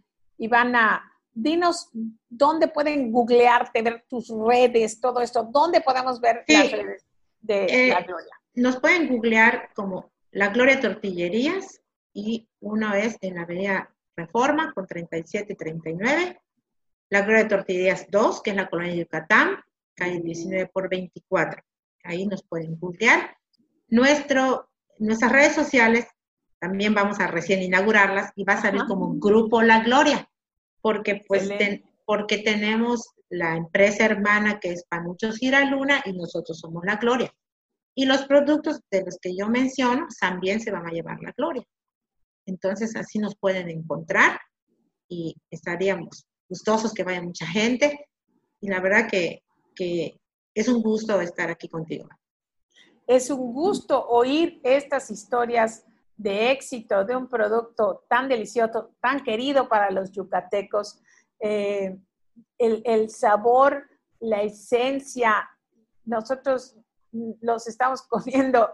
van 0.48 0.74
a, 0.74 1.02
dinos 1.42 1.90
dónde 2.28 2.68
pueden 2.68 3.12
googlearte, 3.12 3.82
ver 3.82 4.04
tus 4.08 4.28
redes, 4.28 5.00
todo 5.00 5.20
esto, 5.20 5.48
dónde 5.50 5.80
podemos 5.80 6.20
ver 6.20 6.44
las 6.46 6.72
redes 6.72 7.06
de 7.40 7.64
eh, 7.64 7.88
La 7.88 8.02
Gloria. 8.02 8.40
Nos 8.54 8.80
pueden 8.80 9.08
googlear 9.08 9.70
como 9.74 10.10
La 10.30 10.48
Gloria 10.48 10.80
Tortillerías 10.80 11.80
y 12.12 12.48
uno 12.60 12.94
es 12.94 13.16
en 13.20 13.36
la 13.36 13.42
Avenida 13.42 13.94
Reforma 14.16 14.72
con 14.74 14.86
37 14.86 15.52
y 15.52 15.56
39 15.56 16.40
la 17.10 17.22
Gloria 17.22 17.48
Tortillerías 17.48 18.06
2, 18.10 18.42
que 18.42 18.50
es 18.50 18.56
la 18.56 18.68
colonia 18.68 18.92
de 18.92 18.98
Yucatán, 18.98 19.56
calle 19.94 20.20
19 20.20 20.66
por 20.66 20.88
24. 20.90 21.62
Ahí 22.04 22.26
nos 22.26 22.42
pueden 22.42 22.78
googlear. 22.78 23.36
Nuestro, 23.88 24.68
nuestras 24.98 25.32
redes 25.32 25.54
sociales 25.54 26.06
también 26.58 26.94
vamos 26.94 27.18
a 27.20 27.28
recién 27.28 27.62
inaugurarlas 27.62 28.32
y 28.36 28.44
va 28.44 28.54
a 28.54 28.60
salir 28.60 28.82
como 28.86 29.14
Grupo 29.14 29.62
La 29.62 29.80
Gloria, 29.80 30.27
porque 30.80 31.22
pues 31.26 31.48
porque 32.04 32.38
tenemos 32.38 33.06
la 33.28 33.56
empresa 33.56 34.06
hermana 34.06 34.58
que 34.60 34.72
es 34.72 34.84
Panuchos 34.88 35.36
Giraluna 35.36 36.02
y 36.06 36.12
nosotros 36.14 36.58
somos 36.58 36.82
La 36.86 36.96
Gloria. 36.96 37.30
Y 37.94 38.06
los 38.06 38.24
productos 38.24 38.80
de 38.90 39.04
los 39.04 39.18
que 39.20 39.36
yo 39.36 39.48
menciono 39.48 40.06
también 40.20 40.60
se 40.60 40.70
van 40.70 40.86
a 40.86 40.90
llevar 40.90 41.18
La 41.20 41.34
Gloria. 41.36 41.64
Entonces 42.46 42.96
así 42.96 43.18
nos 43.18 43.36
pueden 43.36 43.68
encontrar 43.68 44.40
y 45.08 45.36
estaríamos 45.50 46.26
gustosos 46.48 46.94
que 46.94 47.04
vaya 47.04 47.20
mucha 47.22 47.46
gente. 47.46 48.06
Y 48.60 48.68
la 48.68 48.80
verdad 48.80 49.08
que, 49.10 49.42
es 50.54 50.68
un 50.68 50.82
gusto 50.82 51.20
estar 51.20 51.50
aquí 51.50 51.68
contigo. 51.68 52.08
Es 53.06 53.30
un 53.30 53.52
gusto 53.52 54.06
oír 54.08 54.60
estas 54.64 55.10
historias 55.10 55.84
de 56.18 56.50
éxito 56.50 57.04
de 57.04 57.16
un 57.16 57.28
producto 57.28 58.04
tan 58.08 58.28
delicioso, 58.28 58.90
tan 59.00 59.22
querido 59.22 59.68
para 59.68 59.90
los 59.90 60.10
yucatecos. 60.10 61.00
Eh, 61.40 61.96
el, 62.58 62.82
el, 62.84 63.08
sabor, 63.08 63.88
la 64.18 64.42
esencia, 64.42 65.48
nosotros 66.04 66.76
los 67.12 67.66
estamos 67.68 68.02
comiendo 68.08 68.68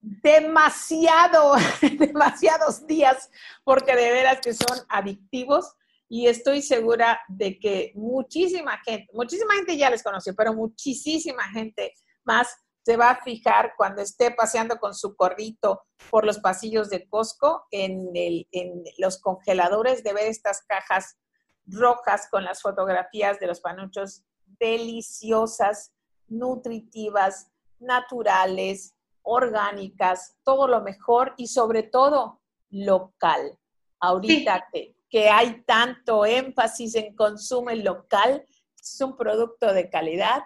demasiado, 0.00 1.54
demasiados 1.98 2.86
días, 2.86 3.30
porque 3.64 3.96
de 3.96 4.12
veras 4.12 4.40
que 4.40 4.54
son 4.54 4.78
adictivos 4.88 5.74
y 6.08 6.28
estoy 6.28 6.62
segura 6.62 7.20
de 7.28 7.58
que 7.58 7.92
muchísima 7.96 8.78
gente, 8.84 9.08
muchísima 9.12 9.54
gente 9.54 9.76
ya 9.76 9.90
les 9.90 10.04
conoció, 10.04 10.34
pero 10.36 10.54
muchísima 10.54 11.42
gente 11.50 11.92
más 12.24 12.48
se 12.88 12.96
va 12.96 13.10
a 13.10 13.22
fijar 13.22 13.74
cuando 13.76 14.00
esté 14.00 14.30
paseando 14.30 14.78
con 14.78 14.94
su 14.94 15.14
corrito 15.14 15.82
por 16.08 16.24
los 16.24 16.38
pasillos 16.38 16.88
de 16.88 17.06
Costco 17.06 17.66
en, 17.70 18.08
en 18.14 18.82
los 18.96 19.20
congeladores 19.20 20.02
de 20.02 20.14
ver 20.14 20.26
estas 20.26 20.62
cajas 20.62 21.18
rojas 21.66 22.28
con 22.30 22.44
las 22.44 22.62
fotografías 22.62 23.38
de 23.40 23.46
los 23.46 23.60
panuchos 23.60 24.22
deliciosas, 24.58 25.92
nutritivas, 26.28 27.50
naturales, 27.78 28.94
orgánicas, 29.20 30.38
todo 30.42 30.66
lo 30.66 30.80
mejor 30.80 31.34
y 31.36 31.48
sobre 31.48 31.82
todo 31.82 32.40
local. 32.70 33.58
Ahorita 34.00 34.66
que 34.72 34.94
que 35.10 35.28
hay 35.28 35.62
tanto 35.64 36.24
énfasis 36.24 36.94
en 36.94 37.14
consumo 37.14 37.70
local, 37.70 38.46
es 38.80 39.00
un 39.02 39.14
producto 39.14 39.74
de 39.74 39.90
calidad 39.90 40.44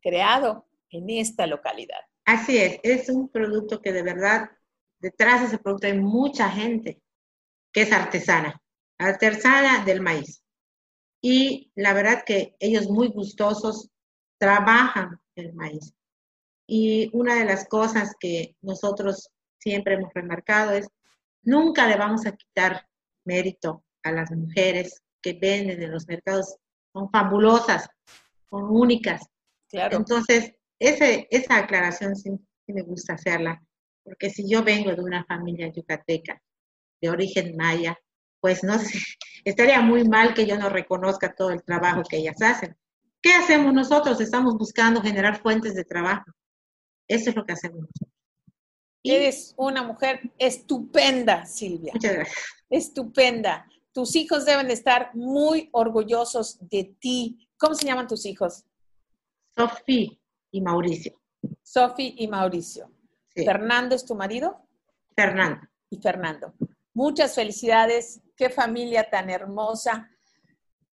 creado 0.00 0.66
en 0.94 1.10
esta 1.10 1.46
localidad. 1.46 1.98
Así 2.24 2.56
es, 2.56 2.78
es 2.82 3.08
un 3.08 3.28
producto 3.28 3.82
que 3.82 3.92
de 3.92 4.02
verdad, 4.02 4.50
detrás 4.98 5.40
de 5.40 5.46
ese 5.48 5.58
producto 5.58 5.86
hay 5.86 5.98
mucha 5.98 6.48
gente 6.48 7.00
que 7.72 7.82
es 7.82 7.92
artesana, 7.92 8.62
artesana 8.98 9.84
del 9.84 10.00
maíz. 10.00 10.42
Y 11.20 11.72
la 11.74 11.92
verdad 11.92 12.22
que 12.24 12.54
ellos 12.60 12.88
muy 12.88 13.08
gustosos 13.08 13.90
trabajan 14.38 15.20
el 15.36 15.52
maíz. 15.54 15.94
Y 16.66 17.10
una 17.12 17.34
de 17.34 17.44
las 17.44 17.66
cosas 17.68 18.14
que 18.18 18.56
nosotros 18.62 19.30
siempre 19.58 19.94
hemos 19.94 20.12
remarcado 20.14 20.72
es, 20.72 20.88
nunca 21.42 21.86
le 21.86 21.96
vamos 21.96 22.26
a 22.26 22.32
quitar 22.32 22.86
mérito 23.24 23.84
a 24.02 24.12
las 24.12 24.30
mujeres 24.30 25.02
que 25.20 25.32
venden 25.32 25.82
en 25.82 25.90
los 25.90 26.06
mercados 26.06 26.56
son 26.92 27.10
fabulosas, 27.10 27.88
son 28.48 28.64
únicas. 28.70 29.26
Claro. 29.68 29.96
Entonces, 29.96 30.54
ese, 30.86 31.26
esa 31.30 31.58
aclaración 31.58 32.16
sí, 32.16 32.30
me 32.66 32.82
gusta 32.82 33.14
hacerla, 33.14 33.62
porque 34.02 34.30
si 34.30 34.48
yo 34.48 34.62
vengo 34.62 34.94
de 34.94 35.02
una 35.02 35.24
familia 35.24 35.70
yucateca 35.72 36.40
de 37.00 37.10
origen 37.10 37.56
maya, 37.56 37.98
pues 38.40 38.62
no 38.64 38.78
sé, 38.78 38.98
estaría 39.44 39.80
muy 39.80 40.04
mal 40.04 40.34
que 40.34 40.46
yo 40.46 40.58
no 40.58 40.68
reconozca 40.68 41.34
todo 41.34 41.50
el 41.50 41.62
trabajo 41.62 42.02
que 42.08 42.18
ellas 42.18 42.40
hacen. 42.42 42.76
¿Qué 43.22 43.32
hacemos 43.32 43.72
nosotros? 43.72 44.20
Estamos 44.20 44.56
buscando 44.56 45.00
generar 45.00 45.40
fuentes 45.40 45.74
de 45.74 45.84
trabajo. 45.84 46.30
Eso 47.08 47.30
es 47.30 47.36
lo 47.36 47.44
que 47.44 47.54
hacemos 47.54 47.80
nosotros. 47.80 48.10
Eres 49.02 49.54
una 49.56 49.82
mujer 49.82 50.20
estupenda, 50.38 51.46
Silvia. 51.46 51.92
Muchas 51.94 52.12
gracias. 52.14 52.38
Estupenda 52.68 53.66
tus 53.94 54.16
hijos 54.16 54.44
deben 54.44 54.70
estar 54.70 55.14
muy 55.14 55.70
orgullosos 55.72 56.58
de 56.68 56.96
ti. 56.98 57.48
¿Cómo 57.56 57.74
se 57.74 57.86
llaman 57.86 58.08
tus 58.08 58.26
hijos? 58.26 58.64
Sofía 59.54 60.10
y 60.54 60.60
Mauricio. 60.60 61.20
Sofi 61.64 62.14
y 62.16 62.28
Mauricio. 62.28 62.88
¿Fernando 63.34 63.96
es 63.96 64.04
tu 64.04 64.14
marido? 64.14 64.56
Fernando. 65.16 65.66
Y 65.90 66.00
Fernando. 66.00 66.54
Muchas 66.92 67.34
felicidades. 67.34 68.20
Qué 68.36 68.50
familia 68.50 69.10
tan 69.10 69.30
hermosa. 69.30 70.08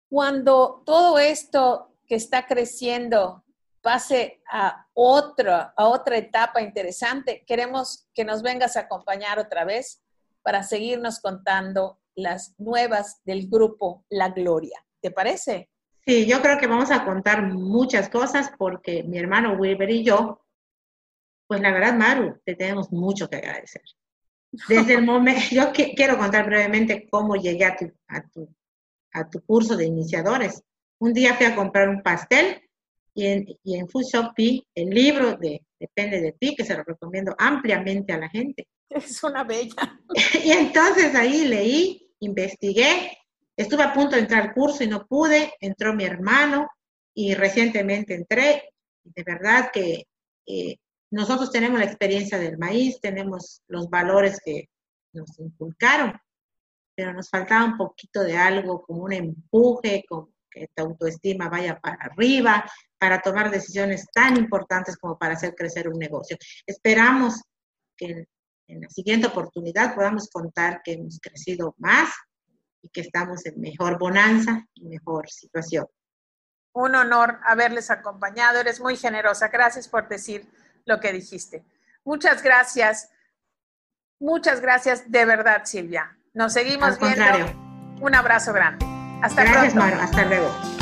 Cuando 0.08 0.82
todo 0.84 1.20
esto 1.20 1.94
que 2.08 2.16
está 2.16 2.46
creciendo 2.46 3.44
pase 3.80 4.42
a 4.50 4.88
otra, 4.92 5.72
a 5.76 5.86
otra 5.86 6.16
etapa 6.16 6.60
interesante, 6.60 7.44
queremos 7.46 8.08
que 8.12 8.24
nos 8.24 8.42
vengas 8.42 8.76
a 8.76 8.80
acompañar 8.80 9.38
otra 9.38 9.64
vez 9.64 10.02
para 10.42 10.64
seguirnos 10.64 11.20
contando 11.20 12.00
las 12.16 12.58
nuevas 12.58 13.20
del 13.24 13.48
grupo 13.48 14.04
La 14.08 14.30
Gloria. 14.30 14.84
¿Te 15.00 15.12
parece? 15.12 15.70
Sí, 16.06 16.26
yo 16.26 16.42
creo 16.42 16.58
que 16.58 16.66
vamos 16.66 16.90
a 16.90 17.04
contar 17.04 17.42
muchas 17.52 18.08
cosas 18.08 18.50
porque 18.58 19.02
mi 19.04 19.18
hermano 19.18 19.54
Wilber 19.54 19.90
y 19.90 20.04
yo, 20.04 20.44
pues 21.46 21.60
la 21.60 21.72
verdad, 21.72 21.94
Maru, 21.94 22.40
te 22.44 22.54
tenemos 22.54 22.92
mucho 22.92 23.28
que 23.28 23.36
agradecer. 23.36 23.82
Desde 24.68 24.94
el 24.94 25.02
momento, 25.06 25.40
yo 25.50 25.72
quiero 25.72 26.18
contar 26.18 26.46
brevemente 26.46 27.08
cómo 27.10 27.36
llegué 27.36 27.64
a 27.64 27.76
tu, 27.76 27.90
a, 28.08 28.22
tu, 28.28 28.48
a 29.12 29.28
tu 29.28 29.40
curso 29.42 29.76
de 29.76 29.86
iniciadores. 29.86 30.62
Un 30.98 31.14
día 31.14 31.34
fui 31.34 31.46
a 31.46 31.56
comprar 31.56 31.88
un 31.88 32.02
pastel 32.02 32.62
y 33.14 33.26
en, 33.26 33.46
y 33.62 33.76
en 33.76 33.88
Food 33.88 34.04
Shop 34.04 34.32
vi 34.36 34.66
el 34.74 34.90
libro 34.90 35.36
de 35.36 35.62
Depende 35.78 36.20
de 36.22 36.32
ti, 36.32 36.54
que 36.56 36.64
se 36.64 36.74
lo 36.74 36.82
recomiendo 36.82 37.34
ampliamente 37.38 38.14
a 38.14 38.18
la 38.18 38.30
gente. 38.30 38.68
Es 38.88 39.22
una 39.22 39.44
bella. 39.44 40.00
y 40.44 40.50
entonces 40.50 41.14
ahí 41.14 41.46
leí, 41.46 42.10
investigué, 42.20 43.18
estuve 43.56 43.82
a 43.82 43.92
punto 43.92 44.16
de 44.16 44.22
entrar 44.22 44.42
al 44.42 44.54
curso 44.54 44.84
y 44.84 44.88
no 44.88 45.06
pude, 45.06 45.54
entró 45.60 45.94
mi 45.94 46.04
hermano 46.04 46.68
y 47.14 47.34
recientemente 47.34 48.14
entré. 48.14 48.70
De 49.02 49.22
verdad 49.22 49.70
que 49.72 50.04
eh, 50.46 50.76
nosotros 51.10 51.50
tenemos 51.50 51.78
la 51.78 51.86
experiencia 51.86 52.38
del 52.38 52.58
maíz, 52.58 53.00
tenemos 53.00 53.62
los 53.68 53.88
valores 53.88 54.40
que 54.44 54.68
nos 55.12 55.38
inculcaron, 55.38 56.12
pero 56.94 57.12
nos 57.12 57.28
faltaba 57.28 57.64
un 57.64 57.76
poquito 57.76 58.22
de 58.22 58.36
algo, 58.36 58.82
como 58.82 59.04
un 59.04 59.12
empuje, 59.12 60.04
como 60.08 60.30
que 60.50 60.68
tu 60.74 60.82
autoestima 60.82 61.48
vaya 61.48 61.78
para 61.80 61.96
arriba, 61.96 62.64
para 62.98 63.20
tomar 63.20 63.50
decisiones 63.50 64.06
tan 64.12 64.36
importantes 64.36 64.96
como 64.96 65.18
para 65.18 65.34
hacer 65.34 65.54
crecer 65.54 65.88
un 65.88 65.98
negocio. 65.98 66.36
Esperamos 66.66 67.42
que 67.96 68.26
en, 68.68 68.80
la 68.80 68.88
siguiente 68.88 69.26
oportunidad 69.26 69.94
podamos 69.94 70.28
contar 70.30 70.80
que 70.82 70.92
hemos 70.92 71.18
crecido 71.20 71.74
más 71.78 72.10
y 72.84 72.90
que 72.90 73.00
estamos 73.00 73.46
en 73.46 73.58
mejor 73.60 73.98
bonanza 73.98 74.66
y 74.74 74.84
mejor 74.84 75.28
situación. 75.30 75.86
Un 76.74 76.94
honor 76.94 77.40
haberles 77.44 77.90
acompañado. 77.90 78.60
Eres 78.60 78.80
muy 78.80 78.96
generosa. 78.96 79.48
Gracias 79.48 79.88
por 79.88 80.06
decir 80.08 80.46
lo 80.84 81.00
que 81.00 81.12
dijiste. 81.12 81.64
Muchas 82.04 82.42
gracias. 82.42 83.10
Muchas 84.20 84.60
gracias 84.60 85.10
de 85.10 85.24
verdad, 85.24 85.62
Silvia. 85.64 86.18
Nos 86.34 86.52
seguimos 86.52 86.98
viendo. 86.98 87.24
Un 88.00 88.14
abrazo 88.14 88.52
grande. 88.52 88.84
Hasta 89.22 89.44
Gracias, 89.44 89.72
pronto. 89.72 89.96
Hasta 89.96 90.24
luego. 90.26 90.73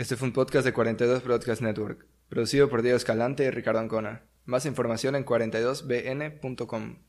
Este 0.00 0.16
fue 0.16 0.28
un 0.28 0.32
podcast 0.32 0.64
de 0.64 0.72
42 0.72 1.24
Broadcast 1.24 1.60
Network, 1.60 2.06
producido 2.30 2.70
por 2.70 2.80
Diego 2.80 2.96
Escalante 2.96 3.44
y 3.44 3.50
Ricardo 3.50 3.80
Ancona. 3.80 4.22
Más 4.46 4.64
información 4.64 5.14
en 5.14 5.26
42bn.com. 5.26 7.00